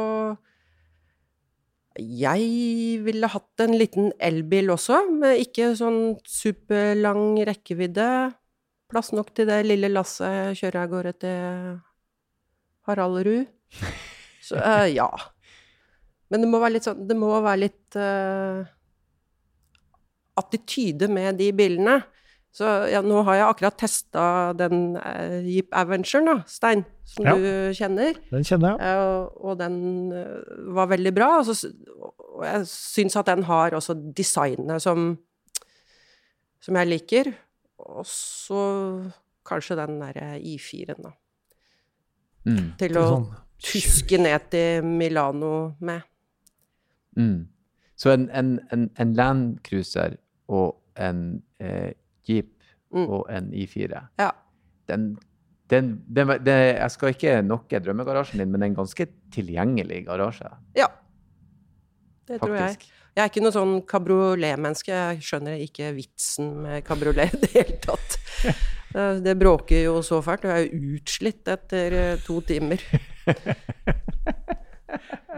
jeg 2.00 3.02
ville 3.04 3.28
hatt 3.28 3.60
en 3.64 3.74
liten 3.76 4.12
elbil 4.22 4.70
også, 4.72 5.02
med 5.20 5.40
ikke 5.42 5.72
sånn 5.76 6.14
superlang 6.24 7.34
rekkevidde. 7.48 8.06
Plass 8.90 9.12
nok 9.14 9.34
til 9.36 9.50
det 9.50 9.60
lille 9.66 9.90
lasset 9.92 10.56
kjører 10.58 10.80
av 10.84 10.92
gårde 10.94 11.12
til 11.26 11.80
Haraldrud. 12.88 13.50
Så 14.40 14.58
uh, 14.60 14.86
ja. 14.88 15.08
Men 16.30 16.44
det 16.44 16.48
må 16.50 16.60
være 16.62 16.76
litt 16.78 16.86
sånn 16.86 17.02
Det 17.10 17.16
må 17.18 17.32
være 17.42 17.62
litt 17.66 17.98
uh, 17.98 18.62
attityde 20.40 21.10
med 21.12 21.38
de 21.40 21.50
bilene. 21.56 22.00
Så 22.50 22.66
ja, 22.90 22.98
nå 23.04 23.20
har 23.28 23.36
jeg 23.38 23.46
akkurat 23.46 23.76
testa 23.78 24.22
den 24.58 24.96
uh, 24.98 25.38
Jeep 25.46 25.70
Avengeren, 25.76 26.26
da, 26.26 26.36
Stein, 26.50 26.82
som 27.06 27.28
Ja. 27.28 27.34
du 27.38 27.76
kjenner. 27.76 28.16
Den 28.32 28.46
kjenner 28.46 28.74
jeg. 28.74 28.80
Uh, 28.82 29.28
og, 29.38 29.52
den 29.60 29.76
uh, 30.10 30.72
var 30.74 30.90
veldig 30.90 31.12
bra. 31.14 31.28
Og, 31.38 31.46
så, 31.46 31.70
og 32.00 32.42
jeg 32.48 32.66
syns 32.72 33.18
at 33.20 33.30
den 33.30 33.46
har 33.46 33.76
også 33.78 33.94
designet 34.16 34.82
som, 34.82 35.12
som 36.58 36.80
jeg 36.80 36.90
liker. 36.90 37.32
Og 37.86 38.02
så 38.08 38.64
kanskje 39.46 39.78
den 39.78 40.00
derre 40.02 40.32
I4-en, 40.42 41.06
da. 41.06 41.14
Mm. 42.48 42.66
Til 42.80 42.98
å 42.98 43.06
sånn, 43.06 43.30
tuske 43.62 44.18
ned 44.18 44.48
til 44.50 44.84
Milano 44.84 45.72
med. 45.80 46.00
Mm. 47.16 47.46
Så 47.96 48.10
en, 48.14 48.28
en, 48.32 48.54
en, 48.72 48.90
en 48.98 49.14
Land 49.14 49.58
Cruiser 49.66 50.16
og 50.48 50.76
en 50.98 51.42
eh, 51.60 51.92
Jeep 52.28 52.56
Mm. 52.90 53.04
og 53.06 53.28
en 53.30 53.52
I4 53.54 54.00
Ja. 54.18 54.30
den, 54.88 55.16
den, 55.70 56.00
den, 56.16 56.28
Jeg 56.46 56.90
skal 56.90 57.08
ikke 57.14 57.36
nokke 57.46 57.78
drømmegarasjen 57.78 58.40
din, 58.42 58.50
men 58.50 58.64
en 58.66 58.74
ganske 58.74 59.06
tilgjengelig 59.30 60.00
garasje, 60.08 60.50
ja. 60.74 60.88
Det 62.26 62.40
tror 62.40 62.56
jeg. 62.56 62.80
Jeg 63.14 63.22
er 63.22 63.30
ikke 63.30 63.44
noe 63.44 63.54
sånn 63.54 63.76
kabriolet-menneske. 63.86 64.90
Jeg 64.90 65.22
skjønner 65.22 65.62
ikke 65.62 65.92
vitsen 65.94 66.50
med 66.64 66.82
kabriolet 66.86 67.30
i 67.34 67.40
det 67.44 67.52
hele 67.54 67.78
tatt. 67.86 68.18
Eh, 68.90 69.20
Det 69.22 69.36
bråker 69.38 69.84
jo 69.84 70.00
så 70.02 70.16
fælt, 70.18 70.42
og 70.44 70.50
jeg 70.50 70.66
er 70.66 70.72
jo 70.74 70.96
utslitt 70.98 71.46
etter 71.46 71.92
eh, 71.94 72.16
to 72.26 72.40
timer. 72.42 72.82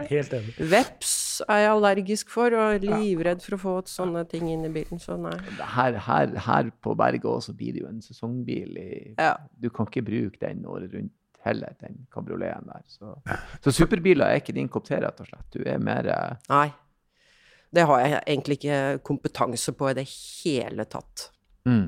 Helt 0.09 0.33
enig. 0.33 0.53
Veps 0.71 1.41
er 1.47 1.63
jeg 1.63 1.71
allergisk 1.71 2.31
for, 2.33 2.53
og 2.57 2.83
livredd 2.83 3.43
for 3.45 3.55
å 3.55 3.59
få 3.61 3.73
sånne 3.89 4.23
ting 4.29 4.49
inn 4.51 4.65
i 4.67 4.71
bilen, 4.73 4.99
så 5.01 5.15
nei. 5.19 5.35
Her, 5.75 5.97
her, 6.07 6.33
her 6.47 6.69
på 6.83 6.95
Bergå 6.99 7.35
så 7.43 7.55
blir 7.57 7.75
det 7.75 7.83
jo 7.83 7.89
en 7.89 8.01
sesongbil. 8.03 8.77
I, 8.77 8.93
Ja. 9.17 9.35
Du 9.59 9.69
kan 9.73 9.89
ikke 9.89 10.05
bruke 10.05 10.39
den 10.41 10.65
året 10.69 10.93
rundt 10.93 11.13
heller, 11.43 11.75
den 11.83 12.05
kabrioleten 12.13 12.69
der. 12.71 12.83
Så, 12.87 13.15
så 13.63 13.73
superbiler 13.75 14.31
er 14.31 14.41
ikke 14.41 14.55
din 14.55 14.69
kopp 14.71 14.87
te, 14.87 14.99
rett 15.03 15.19
og 15.19 15.29
slett. 15.29 15.47
Du 15.53 15.63
er 15.67 15.81
mer 15.83 16.07
eh, 16.11 16.35
Nei. 16.51 16.69
Det 17.73 17.87
har 17.89 18.03
jeg 18.03 18.17
egentlig 18.21 18.59
ikke 18.59 18.79
kompetanse 19.07 19.73
på 19.73 19.89
i 19.89 19.95
det 19.97 20.05
hele 20.05 20.85
tatt. 20.85 21.29
mm. 21.65 21.87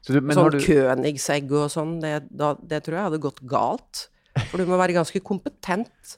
så 0.00 0.14
du, 0.14 0.20
Men 0.22 0.38
sånn 0.38 0.52
du 0.54 0.60
Königsegg 0.62 1.50
og 1.50 1.66
sånn, 1.72 1.96
det, 2.02 2.20
da, 2.30 2.52
det 2.62 2.84
tror 2.86 2.98
jeg 2.98 3.08
hadde 3.08 3.24
gått 3.24 3.42
galt. 3.50 4.04
For 4.50 4.60
du 4.60 4.68
må 4.68 4.78
være 4.80 4.96
ganske 4.96 5.20
kompetent 5.24 6.16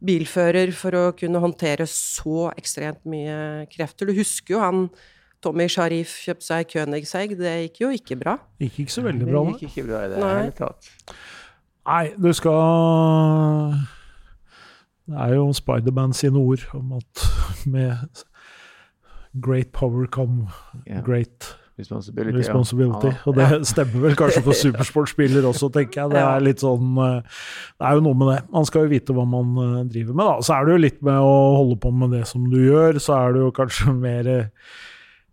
bilfører 0.00 0.72
for 0.72 0.96
å 0.96 1.04
kunne 1.16 1.42
håndtere 1.42 1.86
så 1.88 2.48
ekstremt 2.56 3.02
mye 3.08 3.66
krefter. 3.72 4.08
Du 4.08 4.16
husker 4.16 4.56
jo 4.56 4.62
han 4.62 4.86
Tommy 5.44 5.66
Sharif 5.72 6.18
kjøpte 6.24 6.44
seg 6.44 6.72
Königsegg, 6.74 7.36
det 7.38 7.52
gikk 7.64 7.82
jo 7.84 7.92
ikke 7.96 8.18
bra. 8.20 8.36
Det 8.60 8.68
Gikk 8.68 8.82
ikke 8.84 8.96
så 8.98 9.04
veldig 9.06 9.28
bra. 9.28 9.44
Det 9.46 9.54
gikk 9.56 9.70
ikke 9.70 9.86
bra 9.88 10.02
i 10.04 10.10
det 10.12 10.18
Nei. 10.20 10.34
hele 10.36 10.56
tatt. 10.58 10.90
Nei, 11.90 12.02
du 12.20 12.28
skal 12.36 13.78
Det 15.08 15.16
er 15.24 15.32
jo 15.34 15.46
Spiderman 15.56 16.12
sine 16.14 16.38
ord 16.38 16.66
om 16.76 16.92
at 16.98 17.24
med 17.66 18.24
great 19.40 19.72
power 19.72 20.06
come 20.06 20.50
yeah. 20.86 21.00
great 21.04 21.54
Responsibility. 21.80 22.36
responsibility. 22.38 23.12
Ja. 23.12 23.22
Og 23.30 23.38
det 23.38 23.48
stemmer 23.70 24.04
vel 24.06 24.18
kanskje 24.18 24.44
for 24.46 24.58
supersportspiller 24.64 25.48
også, 25.48 25.70
tenker 25.74 26.02
jeg. 26.02 26.12
Det 26.14 26.22
er 26.22 26.44
litt 26.44 26.62
sånn 26.64 27.00
eh, 27.04 27.40
Det 27.80 27.88
er 27.88 27.98
jo 27.98 28.04
noe 28.06 28.20
med 28.20 28.32
det. 28.34 28.38
Man 28.54 28.68
skal 28.68 28.86
jo 28.86 28.92
vite 28.92 29.16
hva 29.16 29.26
man 29.28 29.56
eh, 29.64 29.80
driver 29.90 30.16
med, 30.20 30.28
da. 30.28 30.46
Så 30.46 30.56
er 30.56 30.68
det 30.68 30.76
jo 30.76 30.84
litt 30.86 31.02
med 31.10 31.24
å 31.24 31.34
holde 31.60 31.80
på 31.82 31.92
med 32.02 32.14
det 32.16 32.22
som 32.30 32.46
du 32.52 32.60
gjør, 32.60 33.00
så 33.02 33.16
er 33.18 33.36
det 33.36 33.44
jo 33.46 33.52
kanskje 33.56 33.96
mer 34.06 34.32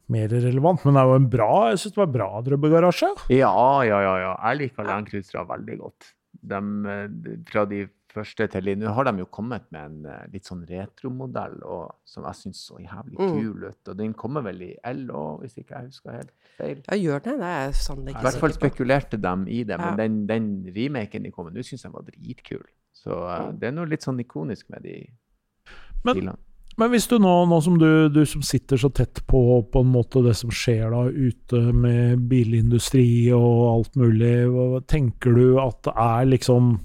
mer 0.08 0.32
relevant, 0.32 0.86
men 0.88 0.96
det 0.96 1.02
er 1.02 1.10
jo 1.10 1.16
en 1.20 1.32
bra 1.32 1.54
jeg 1.68 1.80
synes 1.82 1.96
det 1.98 2.00
var 2.00 2.12
bra 2.14 2.28
drømmegarasje. 2.46 3.10
Ja, 3.36 3.52
ja, 3.84 3.98
ja. 4.06 4.14
ja. 4.24 4.34
Jeg 4.40 4.62
liker 4.62 4.88
Land 4.88 5.10
Cruisere 5.12 5.44
veldig 5.50 5.80
godt. 5.82 6.14
De, 6.48 6.62
eh, 6.94 7.34
fra 7.50 7.66
de 7.68 7.82
første 8.18 8.48
til 8.52 8.68
Nå 8.82 8.94
har 8.98 9.08
de 9.08 9.14
jo 9.22 9.26
kommet 9.32 9.64
med 9.72 9.86
en 9.86 10.06
eh, 10.12 10.26
litt 10.34 10.46
sånn 10.50 10.66
retromodell 10.70 11.60
som 12.06 12.26
jeg 12.28 12.40
syns 12.42 12.64
så 12.70 12.80
jævlig 12.82 13.18
Mm. 13.20 13.36
kul 13.38 13.64
ut. 13.70 13.82
Og 13.94 13.98
den 13.98 14.14
kommer 14.14 14.44
vel 14.44 14.62
i 14.62 14.72
L 14.84 15.08
òg, 15.10 15.42
hvis 15.44 15.58
ikke 15.62 15.76
jeg 15.78 15.92
husker 15.92 16.12
helt 16.18 16.32
feil. 16.58 16.82
Ja, 16.90 16.98
gjør 16.98 17.24
det? 17.24 17.38
Det 17.38 17.52
er 17.52 17.62
jeg 17.68 17.76
ikke 17.78 18.20
I 18.20 18.28
hvert 18.28 18.42
fall 18.42 18.54
spekulerte 18.58 19.18
de 19.22 19.36
i 19.52 19.64
det, 19.64 19.78
men 19.78 19.94
Ja. 19.94 19.96
den, 19.96 20.26
den 20.28 20.50
remaken 20.76 21.24
de 21.24 21.32
kom 21.32 21.46
med 21.46 21.54
nå, 21.56 21.64
syns 21.64 21.84
jeg 21.84 21.94
var 21.94 22.04
dritkul. 22.04 22.66
Så 22.94 23.12
uh, 23.14 23.52
Mm. 23.52 23.60
det 23.60 23.68
er 23.68 23.72
noe 23.72 23.86
litt 23.86 24.02
sånn 24.04 24.20
ikonisk 24.20 24.70
med 24.70 24.84
de 24.84 25.08
Men- 26.04 26.16
bilene. 26.16 26.38
Men 26.80 26.92
hvis 26.92 27.08
du 27.10 27.18
nå, 27.18 27.48
nå 27.50 27.58
som 27.64 27.80
du, 27.80 28.08
du 28.14 28.24
som 28.30 28.44
sitter 28.46 28.78
så 28.78 28.92
tett 28.94 29.24
på 29.26 29.40
på 29.72 29.80
en 29.82 29.92
måte 29.92 30.22
det 30.24 30.36
som 30.38 30.52
skjer 30.54 30.92
da 30.94 31.10
ute 31.10 31.74
med 31.74 32.28
bilindustri 32.30 33.32
og 33.34 33.74
alt 33.74 33.96
mulig, 33.98 34.86
tenker 34.86 35.34
du 35.34 35.58
at 35.60 35.82
det 35.88 35.94
er 35.98 36.26
liksom 36.38 36.80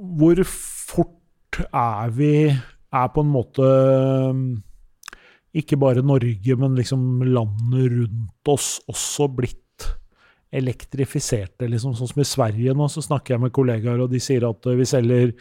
Hvor 0.00 0.40
fort 0.48 1.60
er 1.68 2.12
vi 2.16 2.34
Er 2.48 3.08
på 3.12 3.22
en 3.22 3.30
måte 3.30 3.66
ikke 5.54 5.76
bare 5.82 6.02
Norge, 6.06 6.56
men 6.58 6.76
liksom 6.78 7.24
landet 7.26 7.90
rundt 7.90 8.50
oss 8.50 8.78
også 8.90 9.26
blitt 9.34 9.86
elektrifiserte, 10.54 11.66
liksom. 11.70 11.94
Sånn 11.98 12.10
som 12.10 12.22
i 12.22 12.26
Sverige 12.26 12.74
nå, 12.76 12.86
så 12.90 13.02
snakker 13.04 13.34
jeg 13.34 13.44
med 13.44 13.54
kollegaer, 13.54 14.02
og 14.02 14.12
de 14.12 14.20
sier 14.22 14.46
at 14.46 14.66
eh, 14.70 14.78
vi 14.78 14.86
selger 14.88 15.32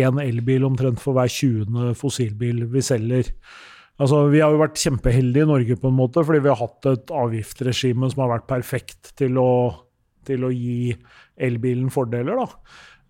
én 0.00 0.20
elbil 0.22 0.64
omtrent 0.68 1.00
for 1.02 1.16
hver 1.16 1.30
20. 1.32 1.92
fossilbil 1.98 2.64
vi 2.72 2.84
selger. 2.84 3.32
Altså, 4.00 4.22
Vi 4.32 4.40
har 4.40 4.52
jo 4.54 4.62
vært 4.62 4.80
kjempeheldige 4.80 5.44
i 5.44 5.50
Norge, 5.50 5.76
på 5.76 5.90
en 5.90 5.98
måte, 5.98 6.24
fordi 6.24 6.44
vi 6.44 6.52
har 6.52 6.60
hatt 6.60 6.88
et 6.88 7.12
avgiftsregime 7.12 8.08
som 8.12 8.24
har 8.24 8.36
vært 8.36 8.48
perfekt 8.48 9.12
til 9.18 9.40
å, 9.40 9.50
til 10.28 10.46
å 10.46 10.52
gi 10.54 10.94
elbilen 11.40 11.90
fordeler. 11.92 12.40
da. 12.40 12.48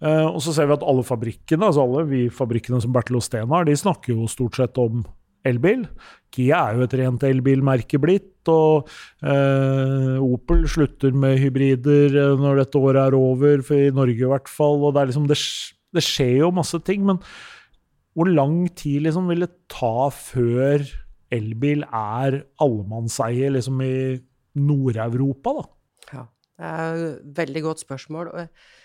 Eh, 0.00 0.26
og 0.26 0.40
så 0.44 0.54
ser 0.56 0.68
vi 0.68 0.76
at 0.78 0.84
alle 0.86 1.04
fabrikkene, 1.04 1.68
altså 1.68 1.84
alle 1.84 2.06
vi 2.08 2.26
fabrikkene 2.32 2.80
som 2.80 2.92
Bertil 2.94 3.20
Sten 3.24 3.50
har, 3.52 3.66
de 3.68 3.76
snakker 3.76 4.14
jo 4.14 4.28
stort 4.30 4.56
sett 4.56 4.80
om 4.80 5.02
elbil. 5.46 5.84
Kia 6.32 6.60
er 6.68 6.78
jo 6.78 6.86
et 6.86 6.96
rent 7.00 7.24
elbilmerke 7.26 8.00
blitt, 8.00 8.48
og 8.50 8.88
uh, 9.24 10.16
Opel 10.20 10.66
slutter 10.70 11.14
med 11.16 11.38
hybrider 11.42 12.16
eh, 12.16 12.40
når 12.40 12.62
dette 12.62 12.80
året 12.80 13.02
er 13.02 13.16
over, 13.18 13.64
for 13.66 13.80
i 13.80 13.94
Norge 13.94 14.24
i 14.24 14.30
hvert 14.30 14.50
fall. 14.50 14.84
og 14.84 14.96
Det, 14.96 15.06
liksom, 15.10 15.28
det, 15.30 15.38
det 15.96 16.04
skjer 16.04 16.34
jo 16.44 16.52
masse 16.56 16.80
ting, 16.86 17.04
men 17.08 17.20
hvor 18.16 18.28
lang 18.28 18.64
tid 18.76 19.06
liksom 19.06 19.30
vil 19.30 19.46
det 19.46 19.52
ta 19.72 20.10
før 20.12 20.84
elbil 21.32 21.84
er 21.86 22.40
allemannseie 22.60 23.52
liksom 23.54 23.80
i 23.86 23.94
Nord-Europa, 24.60 25.60
da? 25.60 25.66
Ja, 26.10 26.24
det 26.60 26.70
er 26.74 27.02
et 27.06 27.38
veldig 27.38 27.62
godt 27.68 27.84
spørsmål. 27.84 28.32
og 28.34 28.79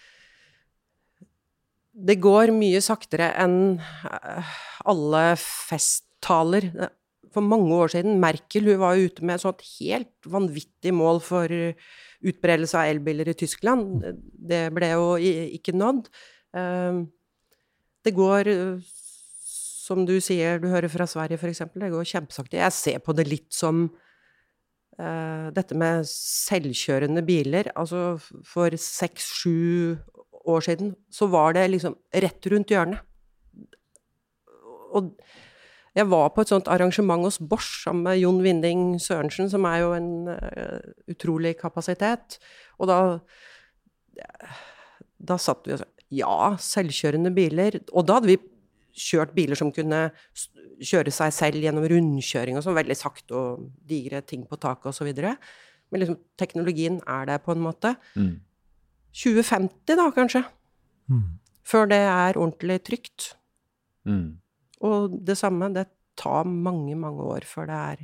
Det 1.96 2.18
går 2.20 2.52
mye 2.52 2.82
saktere 2.84 3.30
enn 3.40 3.78
eh, 3.80 4.56
alle 4.92 5.24
festtaler. 5.40 6.68
For 7.32 7.44
mange 7.44 7.72
år 7.76 7.94
siden, 7.94 8.20
Merkel 8.20 8.68
hun 8.68 8.82
var 8.82 9.00
ute 9.00 9.24
med 9.24 9.38
et 9.38 9.44
sånt 9.46 9.64
helt 9.78 10.28
vanvittig 10.28 10.92
mål 10.96 11.22
for 11.24 11.52
utbredelse 12.26 12.80
av 12.80 12.92
elbiler 12.92 13.32
i 13.32 13.38
Tyskland. 13.38 14.04
Det 14.16 14.68
ble 14.76 14.92
jo 14.94 15.16
ikke 15.60 15.76
nådd. 15.76 16.10
Eh, 16.56 17.04
Det 18.06 18.14
går, 18.14 18.46
som 18.86 20.04
du 20.06 20.20
sier, 20.22 20.60
du 20.62 20.68
hører 20.70 20.92
fra 20.94 21.08
Sverige 21.10 21.40
f.eks., 21.40 21.64
det 21.74 21.90
går 21.90 22.06
kjempesakte. 22.06 22.60
Jeg 22.60 22.72
ser 22.72 23.00
på 23.02 23.16
det 23.18 23.26
litt 23.26 23.50
som 23.50 23.88
eh, 25.00 25.48
dette 25.56 25.74
med 25.74 26.06
selvkjørende 26.06 27.24
biler. 27.26 27.72
Altså 27.74 28.20
for 28.46 28.70
seks-sju 28.78 29.98
år 30.46 30.66
siden 30.68 30.94
så 31.14 31.28
var 31.32 31.56
det 31.58 31.68
liksom 31.72 31.98
rett 32.14 32.48
rundt 32.52 32.72
hjørnet. 32.74 33.02
Og 34.96 35.12
jeg 35.96 36.08
var 36.12 36.30
på 36.36 36.44
et 36.44 36.52
sånt 36.52 36.68
arrangement 36.72 37.24
hos 37.24 37.40
Bosch 37.40 37.84
sammen 37.86 38.04
med 38.04 38.20
Jon 38.20 38.42
Winding 38.44 38.96
Sørensen, 39.00 39.50
som 39.52 39.66
er 39.68 39.82
jo 39.84 39.94
en 39.96 40.10
uh, 40.28 40.80
utrolig 41.12 41.56
kapasitet. 41.60 42.40
Og 42.80 42.92
da 42.92 43.00
Da 45.26 45.38
satt 45.40 45.66
vi 45.66 45.74
og 45.74 45.80
sa 45.80 45.88
ja, 46.14 46.56
selvkjørende 46.62 47.32
biler. 47.34 47.80
Og 47.92 48.06
da 48.08 48.20
hadde 48.20 48.30
vi 48.30 48.38
kjørt 48.96 49.34
biler 49.36 49.58
som 49.60 49.72
kunne 49.76 50.10
kjøre 50.84 51.12
seg 51.14 51.34
selv 51.36 51.64
gjennom 51.64 51.88
rundkjøring 51.90 52.60
og 52.60 52.66
sånn, 52.66 52.78
veldig 52.78 52.98
sakte 53.00 53.36
og 53.36 53.64
digre 53.88 54.22
ting 54.28 54.44
på 54.48 54.60
taket 54.62 54.92
og 54.92 54.98
så 54.98 55.08
videre. 55.08 55.36
Men 55.92 56.04
liksom, 56.04 56.20
teknologien 56.40 57.00
er 57.08 57.28
der 57.30 57.42
på 57.44 57.56
en 57.56 57.64
måte. 57.64 57.96
Mm. 58.16 58.38
2050 59.16 59.96
da, 59.96 60.10
kanskje. 60.16 60.44
Mm. 61.12 61.24
Før 61.66 61.88
det 61.90 62.02
er 62.04 62.38
ordentlig 62.38 62.82
trygt. 62.86 63.32
Mm. 64.06 64.38
Og 64.86 65.16
det 65.26 65.38
samme, 65.40 65.72
det 65.74 65.88
tar 66.20 66.46
mange, 66.48 66.96
mange 66.96 67.24
år 67.24 67.48
før 67.48 67.70
det 67.70 67.80
er 67.80 68.04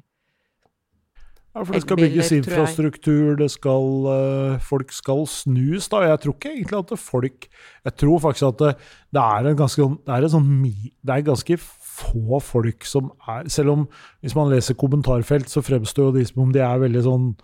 Ja, 1.51 1.63
for 1.63 1.75
det 1.75 1.81
skal 1.83 1.99
bygges 1.99 2.31
infrastruktur, 2.31 3.35
det 3.39 3.49
skal 3.51 4.05
eh, 4.07 4.59
Folk 4.63 4.91
skal 4.95 5.25
snus, 5.27 5.89
da. 5.91 5.99
Jeg 6.07 6.19
tror 6.23 6.35
ikke 6.37 6.51
egentlig 6.55 6.79
at 6.79 6.99
folk 6.99 7.47
Jeg 7.85 7.95
tror 7.99 8.19
faktisk 8.23 8.47
at 8.47 8.59
det, 8.59 8.71
det 9.11 9.21
er 9.21 9.49
en 9.51 9.57
ganske 9.59 9.83
sånn- 9.83 9.99
Det 9.99 10.15
er 10.15 10.23
en 10.27 10.33
sånn 10.35 10.51
Det 10.63 11.15
er 11.15 11.27
ganske 11.27 11.57
få 11.59 12.39
folk 12.39 12.87
som 12.87 13.11
er 13.27 13.49
Selv 13.51 13.75
om 13.75 13.87
hvis 14.21 14.35
man 14.35 14.51
leser 14.51 14.79
kommentarfelt, 14.79 15.51
så 15.51 15.61
fremstår 15.61 16.11
jo 16.11 16.17
de 16.19 16.25
som 16.25 16.43
om 16.43 16.51
de 16.55 16.59
er 16.63 16.79
veldig 16.79 17.03
sånn 17.03 17.35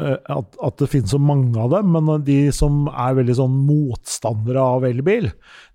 at, 0.00 0.56
at 0.64 0.78
det 0.80 0.88
finnes 0.88 1.10
så 1.12 1.18
mange 1.20 1.52
av 1.60 1.70
dem, 1.74 1.90
men 1.92 2.22
de 2.24 2.38
som 2.54 2.86
er 2.88 3.18
veldig 3.18 3.34
sånn 3.36 3.58
motstandere 3.66 4.62
av 4.78 4.86
elbil, 4.88 5.28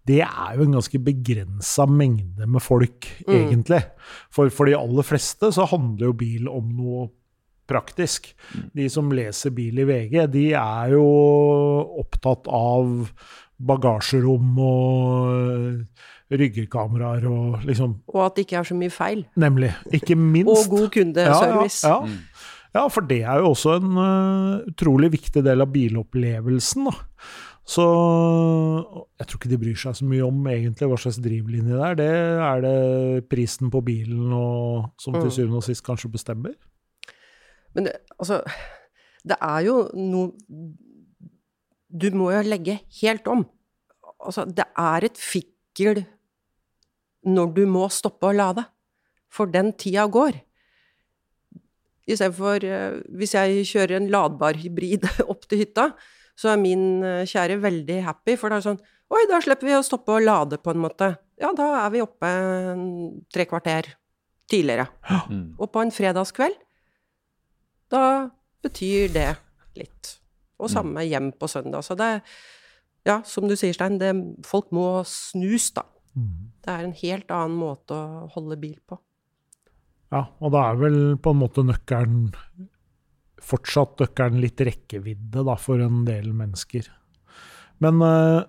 det 0.07 0.21
er 0.25 0.55
jo 0.57 0.65
en 0.65 0.77
ganske 0.79 0.99
begrensa 1.03 1.85
mengde 1.91 2.47
med 2.47 2.63
folk, 2.63 3.05
Mm. 3.27 3.35
egentlig. 3.35 3.81
For, 4.31 4.49
for 4.49 4.65
de 4.65 4.73
aller 4.79 5.03
fleste 5.03 5.49
så 5.53 5.65
handler 5.67 6.07
jo 6.09 6.13
bil 6.17 6.47
om 6.49 6.69
noe 6.77 7.09
praktisk. 7.67 8.29
De 8.73 8.87
som 8.89 9.09
leser 9.11 9.51
bil 9.51 9.81
i 9.83 9.85
VG, 9.89 10.21
de 10.31 10.45
er 10.55 10.93
jo 10.95 11.03
opptatt 11.99 12.47
av 12.47 13.11
bagasjerom 13.59 14.53
og 14.63 15.83
ryggekameraer 16.31 17.23
og 17.29 17.63
liksom 17.67 17.93
Og 18.13 18.19
at 18.25 18.35
det 18.35 18.45
ikke 18.47 18.57
er 18.59 18.67
så 18.67 18.75
mye 18.77 18.91
feil. 18.91 19.21
Nemlig. 19.39 19.69
Ikke 19.95 20.15
minst. 20.19 20.51
Og 20.51 20.71
god 20.77 20.89
kundeservice. 20.95 21.83
Ja, 21.87 21.99
ja, 22.03 22.07
ja. 22.07 22.36
Ja, 22.77 22.85
for 22.93 23.05
det 23.09 23.23
er 23.25 23.41
jo 23.41 23.51
også 23.51 23.75
en 23.79 23.97
uh, 23.97 24.63
utrolig 24.69 25.11
viktig 25.17 25.43
del 25.45 25.63
av 25.65 25.71
bilopplevelsen. 25.73 26.87
Da. 26.87 26.95
Så 27.67 27.83
jeg 29.19 29.27
tror 29.27 29.39
ikke 29.41 29.49
de 29.51 29.59
bryr 29.59 29.79
seg 29.81 29.97
så 29.99 30.05
mye 30.07 30.23
om 30.23 30.45
egentlig 30.47 30.87
hva 30.87 30.99
slags 31.01 31.19
drivlinje 31.19 31.75
det 31.75 31.83
er. 31.83 31.97
Det 31.99 32.11
er 32.47 32.61
det 32.63 33.27
prisen 33.27 33.71
på 33.73 33.81
bilen 33.83 34.31
og, 34.31 34.93
som 35.01 35.17
til 35.17 35.27
Mm. 35.27 35.35
syvende 35.35 35.59
og 35.59 35.65
sist 35.67 35.83
kanskje 35.83 36.11
bestemmer. 36.13 36.55
Men 37.75 37.89
altså, 38.15 38.39
det 39.27 39.35
er 39.41 39.59
jo 39.67 39.89
noe 39.93 40.31
Du 41.87 42.09
må 42.11 42.31
jo 42.31 42.41
legge 42.43 42.81
helt 43.01 43.27
om. 43.31 43.45
Altså, 44.19 44.43
det 44.45 44.65
er 44.77 45.05
et 45.07 45.17
fikkel 45.17 46.05
når 47.23 47.53
du 47.55 47.61
må 47.65 47.85
stoppe 47.89 48.27
å 48.27 48.35
lade. 48.35 48.65
For 49.31 49.47
den 49.47 49.71
tida 49.73 50.03
går. 50.07 50.41
Istedenfor 52.07 52.63
uh, 52.63 52.99
Hvis 53.19 53.35
jeg 53.35 53.65
kjører 53.67 53.97
en 53.97 54.11
ladbar 54.13 54.59
hybrid 54.59 55.07
opp 55.31 55.47
til 55.47 55.65
hytta, 55.65 55.91
så 56.37 56.51
er 56.53 56.61
min 56.61 57.01
eh, 57.01 57.25
kjære 57.25 57.55
veldig 57.63 57.95
happy, 58.05 58.35
for 58.37 58.53
det 58.53 58.59
er 58.59 58.65
sånn 58.67 58.83
Oi, 59.07 59.23
da 59.29 59.39
slipper 59.41 59.69
vi 59.69 59.73
å 59.77 59.85
stoppe 59.85 60.11
å 60.13 60.19
lade, 60.19 60.57
på 60.59 60.73
en 60.73 60.81
måte. 60.83 61.07
Ja, 61.39 61.53
da 61.55 61.69
er 61.79 61.93
vi 61.93 62.01
oppe 62.03 62.29
tre 63.31 63.45
kvarter 63.47 63.87
tidligere. 64.51 64.89
Mm. 65.31 65.53
Og 65.55 65.69
på 65.71 65.79
en 65.79 65.93
fredagskveld, 65.95 66.57
da 67.87 68.01
betyr 68.67 69.07
det 69.15 69.29
litt. 69.79 70.11
Og 70.59 70.67
samme 70.73 71.05
hjem 71.07 71.31
på 71.39 71.47
søndag. 71.47 71.87
Så 71.87 71.95
det 71.95 72.17
Ja, 73.07 73.21
som 73.23 73.47
du 73.47 73.55
sier, 73.55 73.71
Stein, 73.71 73.95
det, 74.01 74.11
folk 74.43 74.73
må 74.75 74.99
snus, 75.07 75.69
da. 75.71 75.85
Mm. 76.11 76.51
Det 76.59 76.73
er 76.73 76.83
en 76.83 76.95
helt 76.99 77.29
annen 77.31 77.55
måte 77.55 77.95
å 77.95 78.25
holde 78.33 78.57
bil 78.59 78.75
på. 78.83 78.97
Ja, 80.13 80.23
og 80.39 80.53
da 80.53 80.69
er 80.69 80.77
vel 80.79 80.99
på 81.19 81.33
en 81.33 81.41
måte 81.41 81.65
nøkkelen 81.67 82.29
fortsatt 83.47 84.01
nøkkelen 84.01 84.41
litt 84.43 84.61
rekkevidde 84.63 85.43
da, 85.47 85.55
for 85.59 85.81
en 85.83 86.03
del 86.07 86.31
mennesker. 86.35 86.87
Men 87.83 88.01
øh, 88.03 88.39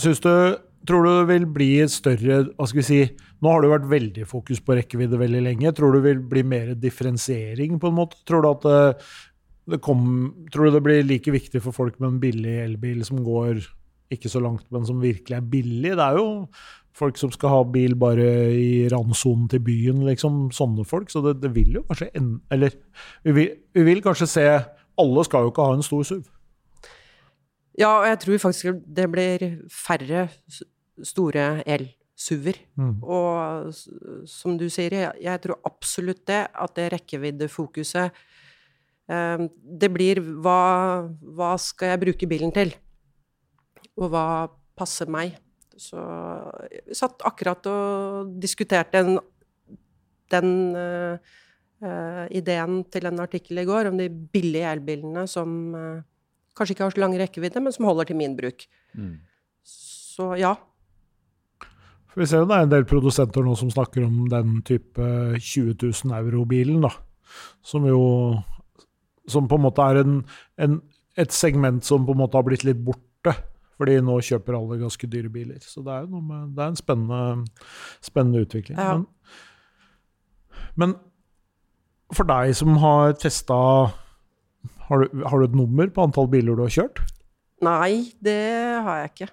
syns 0.00 0.22
du 0.24 0.34
Tror 0.82 1.04
du 1.06 1.10
det 1.12 1.26
vil 1.28 1.44
bli 1.46 1.66
større 1.86 2.40
hva 2.48 2.66
skal 2.66 2.80
vi 2.80 2.86
si, 2.88 2.96
Nå 3.42 3.50
har 3.52 3.62
det 3.62 3.68
vært 3.70 3.84
veldig 3.90 4.24
fokus 4.26 4.58
på 4.62 4.74
rekkevidde 4.74 5.20
veldig 5.20 5.42
lenge. 5.44 5.70
Tror 5.74 5.92
du 5.94 6.00
det 6.00 6.08
vil 6.08 6.24
bli 6.30 6.42
mer 6.46 6.72
differensiering, 6.78 7.76
på 7.78 7.90
en 7.90 7.96
måte? 8.00 8.18
Tror 8.26 8.42
du 8.42 8.48
at 8.50 8.66
det, 8.66 9.04
det 9.74 9.78
kom, 9.82 10.02
tror 10.50 10.66
du 10.66 10.76
det 10.76 10.82
blir 10.86 11.06
like 11.06 11.34
viktig 11.34 11.62
for 11.62 11.74
folk 11.74 11.98
med 12.00 12.08
en 12.08 12.20
billig 12.22 12.56
elbil 12.64 13.02
som 13.06 13.22
går 13.22 13.62
ikke 14.14 14.30
så 14.30 14.42
langt, 14.42 14.66
men 14.74 14.86
som 14.86 15.02
virkelig 15.02 15.38
er 15.38 15.48
billig? 15.54 15.94
Det 15.98 16.06
er 16.06 16.18
jo 16.18 16.26
folk 16.96 17.16
som 17.20 17.32
skal 17.32 17.52
ha 17.52 17.62
bil 17.72 17.94
bare 17.98 18.26
i 18.52 18.88
randsonen 18.92 19.48
til 19.50 19.62
byen, 19.64 20.04
liksom. 20.06 20.50
Sånne 20.54 20.84
folk. 20.88 21.10
Så 21.12 21.22
det, 21.24 21.38
det 21.42 21.52
vil 21.56 21.78
jo 21.78 21.86
kanskje 21.88 22.10
en, 22.18 22.34
Eller 22.52 22.76
vi 23.24 23.34
vil, 23.38 23.50
vi 23.74 23.86
vil 23.88 24.02
kanskje 24.04 24.28
se 24.30 24.46
Alle 25.00 25.24
skal 25.24 25.46
jo 25.46 25.52
ikke 25.52 25.66
ha 25.66 25.76
en 25.76 25.86
stor 25.86 26.04
SUV. 26.04 26.22
Ja, 27.80 27.88
og 28.02 28.06
jeg 28.06 28.18
tror 28.20 28.38
faktisk 28.38 28.82
det 28.84 29.08
blir 29.08 29.44
færre 29.72 30.26
store 31.02 31.62
el-SUV-er. 31.64 32.58
Mm. 32.76 32.98
Og 33.00 33.72
som 34.28 34.58
du 34.60 34.66
sier, 34.68 34.92
jeg, 34.92 35.12
jeg 35.24 35.42
tror 35.46 35.62
absolutt 35.64 36.26
det, 36.28 36.42
at 36.52 36.76
det 36.76 36.90
rekkeviddefokuset 36.92 38.20
eh, 39.08 39.46
Det 39.80 39.90
blir 39.92 40.20
hva, 40.44 41.08
hva 41.08 41.54
skal 41.56 41.94
jeg 41.94 42.02
bruke 42.04 42.28
bilen 42.28 42.52
til? 42.52 42.74
Og 43.96 44.12
hva 44.12 44.26
passer 44.76 45.08
meg? 45.08 45.40
Så 45.82 46.02
vi 46.86 46.96
satt 46.96 47.24
akkurat 47.26 47.66
og 47.70 48.32
diskuterte 48.42 49.02
en, 49.02 49.18
den 50.32 50.52
uh, 50.76 51.18
uh, 51.82 52.24
ideen 52.30 52.82
til 52.92 53.08
en 53.10 53.22
artikkel 53.24 53.62
i 53.62 53.66
går 53.68 53.90
om 53.90 53.98
de 54.00 54.08
billige 54.08 54.70
elbilene 54.76 55.26
som 55.30 55.54
uh, 55.74 56.02
kanskje 56.56 56.76
ikke 56.76 56.86
har 56.86 56.94
så 56.94 57.02
lang 57.02 57.16
rekkevidde, 57.18 57.62
men 57.64 57.74
som 57.74 57.88
holder 57.88 58.10
til 58.10 58.20
min 58.20 58.36
bruk. 58.38 58.66
Mm. 58.94 59.16
Så 59.64 60.34
ja. 60.40 60.54
For 62.12 62.20
vi 62.20 62.28
ser 62.28 62.42
jo 62.42 62.48
det 62.50 62.58
er 62.58 62.66
en 62.66 62.74
del 62.74 62.86
produsenter 62.88 63.44
nå 63.44 63.54
som 63.56 63.70
snakker 63.72 64.04
om 64.04 64.26
den 64.30 64.58
type 64.68 65.06
20 65.38 65.78
000 65.80 66.16
euro-bilen, 66.18 66.82
da. 66.84 66.92
Som 67.64 67.86
jo 67.88 68.02
Som 69.30 69.46
på 69.46 69.54
en 69.54 69.62
måte 69.62 69.84
er 69.86 70.00
en, 70.00 70.16
en, 70.58 70.80
et 71.14 71.30
segment 71.32 71.84
som 71.86 72.02
på 72.02 72.10
en 72.10 72.18
måte 72.18 72.34
har 72.34 72.42
blitt 72.42 72.64
litt 72.66 72.80
borte. 72.82 73.36
Fordi 73.82 73.96
nå 74.06 74.14
kjøper 74.22 74.54
alle 74.54 74.76
ganske 74.78 75.08
dyre 75.10 75.30
biler. 75.34 75.58
Så 75.66 75.82
det 75.82 75.90
er 75.96 76.04
noe 76.06 76.22
med, 76.22 76.52
det 76.54 76.62
er 76.62 76.70
en 76.70 76.78
spennende, 76.78 77.48
spennende 78.04 78.44
utvikling. 78.46 78.78
Ja. 78.78 78.92
Men, 78.94 79.08
men 80.78 80.94
for 82.14 82.28
deg 82.28 82.52
som 82.54 82.76
har 82.82 83.16
testa 83.18 83.56
har 84.86 85.02
du, 85.02 85.22
har 85.26 85.40
du 85.42 85.46
et 85.48 85.56
nummer 85.56 85.88
på 85.90 86.04
antall 86.06 86.28
biler 86.30 86.54
du 86.58 86.62
har 86.62 86.70
kjørt? 86.74 87.02
Nei, 87.64 88.12
det 88.22 88.38
har 88.86 89.02
jeg 89.02 89.10
ikke. 89.14 89.28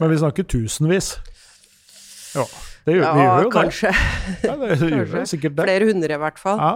Men 0.00 0.10
vi 0.12 0.18
snakker 0.20 0.46
tusenvis. 0.54 1.12
Ja, 2.36 2.44
det 2.86 2.94
gjør, 2.94 3.04
Ja, 3.06 3.12
vi 3.16 3.22
gjør 3.26 3.42
jo 3.46 3.52
kanskje. 3.54 3.90
det. 3.90 4.46
Ja, 4.46 4.54
det 4.60 4.68
gjør 4.70 4.90
Kanskje. 4.90 5.20
jo 5.24 5.30
sikkert 5.34 5.56
det. 5.58 5.66
Flere 5.66 5.90
hundre, 5.90 6.14
i 6.14 6.22
hvert 6.26 6.38
fall. 6.42 6.62
Ja, 6.62 6.72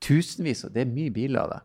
Tusenvis, 0.00 0.64
og 0.64 0.72
det 0.74 0.82
er 0.86 0.88
mye 0.92 1.12
biler, 1.12 1.50
det. 1.52 1.60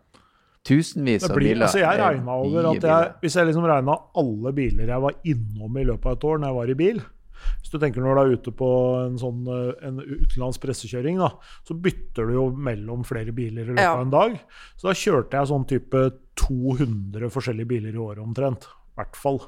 Tusenvis 0.66 1.24
av 1.30 1.36
blir, 1.38 1.53
biler. 1.53 1.66
altså 1.68 1.80
jeg 1.84 1.99
regna 2.01 2.36
over 2.41 2.70
at 2.72 2.82
jeg. 2.89 3.09
Hvis 3.22 3.36
jeg 3.38 3.45
liksom 3.51 3.66
regna 3.70 3.95
alle 4.18 4.51
biler 4.57 4.88
jeg 4.89 5.01
var 5.03 5.13
innom 5.24 5.78
i 5.78 5.84
løpet 5.86 6.05
av 6.09 6.16
et 6.18 6.24
år 6.32 6.39
når 6.41 6.47
jeg 6.49 6.57
var 6.57 6.72
i 6.74 6.78
bil 6.80 7.01
Hvis 7.61 7.70
du 7.70 7.78
tenker 7.78 8.01
når 8.01 8.16
du 8.16 8.22
er 8.24 8.34
ute 8.39 8.51
på 8.57 8.70
en 9.05 9.18
sånn 9.22 9.43
eh, 9.53 9.88
en 9.88 9.99
utenlands 10.01 10.57
pressekjøring, 10.63 11.20
da, 11.22 11.30
så 11.68 11.76
bytter 11.78 12.26
du 12.32 12.34
jo 12.34 12.45
mellom 12.57 13.03
flere 13.05 13.32
biler 13.36 13.61
i 13.68 13.74
løpet 13.76 13.84
Ja. 13.84 13.91
av 13.93 14.01
en 14.01 14.09
dag. 14.16 14.39
Så 14.80 14.88
da 14.89 14.93
kjørte 14.97 15.38
jeg 15.38 15.51
sånn 15.51 15.68
type 15.70 16.01
200 16.41 17.30
forskjellige 17.34 17.70
biler 17.70 17.93
i 17.93 18.01
året 18.01 18.24
omtrent. 18.24 18.66
I 18.66 18.97
hvert 19.01 19.16
fall. 19.20 19.39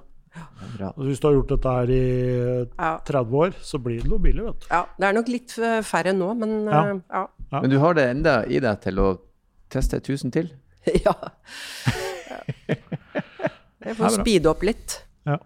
Bra. 0.78 0.92
Altså 0.92 1.08
hvis 1.10 1.22
du 1.24 1.28
har 1.30 1.34
gjort 1.40 1.54
dette 1.56 1.74
her 1.80 1.90
i 1.96 2.04
Ja. 2.78 2.92
30 3.08 3.34
år, 3.42 3.56
så 3.66 3.80
blir 3.82 4.04
det 4.04 4.12
noen 4.12 4.22
biler, 4.22 4.44
vet 4.52 4.60
du. 4.62 4.68
ja. 4.70 4.84
Det 5.00 5.08
er 5.10 5.14
nok 5.18 5.28
litt 5.34 5.58
eh, 5.58 5.82
færre 5.82 6.14
nå, 6.14 6.30
men 6.38 6.54
Ja. 6.68 6.84
eh, 6.92 7.00
ja. 7.10 7.28
Ja. 7.52 7.62
Men 7.62 7.70
du 7.72 7.80
har 7.80 7.94
det 7.96 8.06
enda 8.12 8.44
i 8.46 8.60
deg 8.60 8.82
til 8.82 9.00
å 9.00 9.18
teste 9.72 9.98
1000 10.04 10.32
til? 10.32 10.52
ja. 11.06 11.14
Jeg 13.88 13.96
får 14.00 14.18
speede 14.20 14.52
opp 14.52 14.66
litt. 14.68 15.00
Ja. 15.28 15.38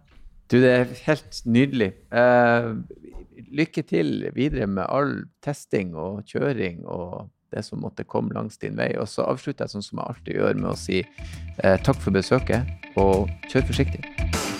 Du, 0.51 0.57
det 0.59 0.71
er 0.71 0.95
helt 1.05 1.41
nydelig. 1.45 1.91
Uh, 2.11 2.81
lykke 3.51 3.83
til 3.87 4.29
videre 4.35 4.67
med 4.67 4.87
all 4.87 5.23
testing 5.43 5.95
og 5.95 6.23
kjøring 6.29 6.83
og 6.85 7.29
det 7.51 7.65
som 7.67 7.81
måtte 7.83 8.07
komme 8.07 8.33
langs 8.35 8.59
din 8.61 8.77
vei. 8.79 8.93
Og 8.99 9.09
så 9.11 9.25
avslutter 9.27 9.67
jeg 9.67 9.75
sånn 9.75 9.85
som 9.85 9.99
jeg 10.01 10.13
alltid 10.13 10.39
gjør, 10.39 10.61
med 10.61 10.71
å 10.71 10.79
si 10.79 11.03
uh, 11.03 11.77
takk 11.83 11.99
for 11.99 12.15
besøket, 12.15 12.91
og 12.99 13.27
kjør 13.51 13.67
forsiktig. 13.73 14.50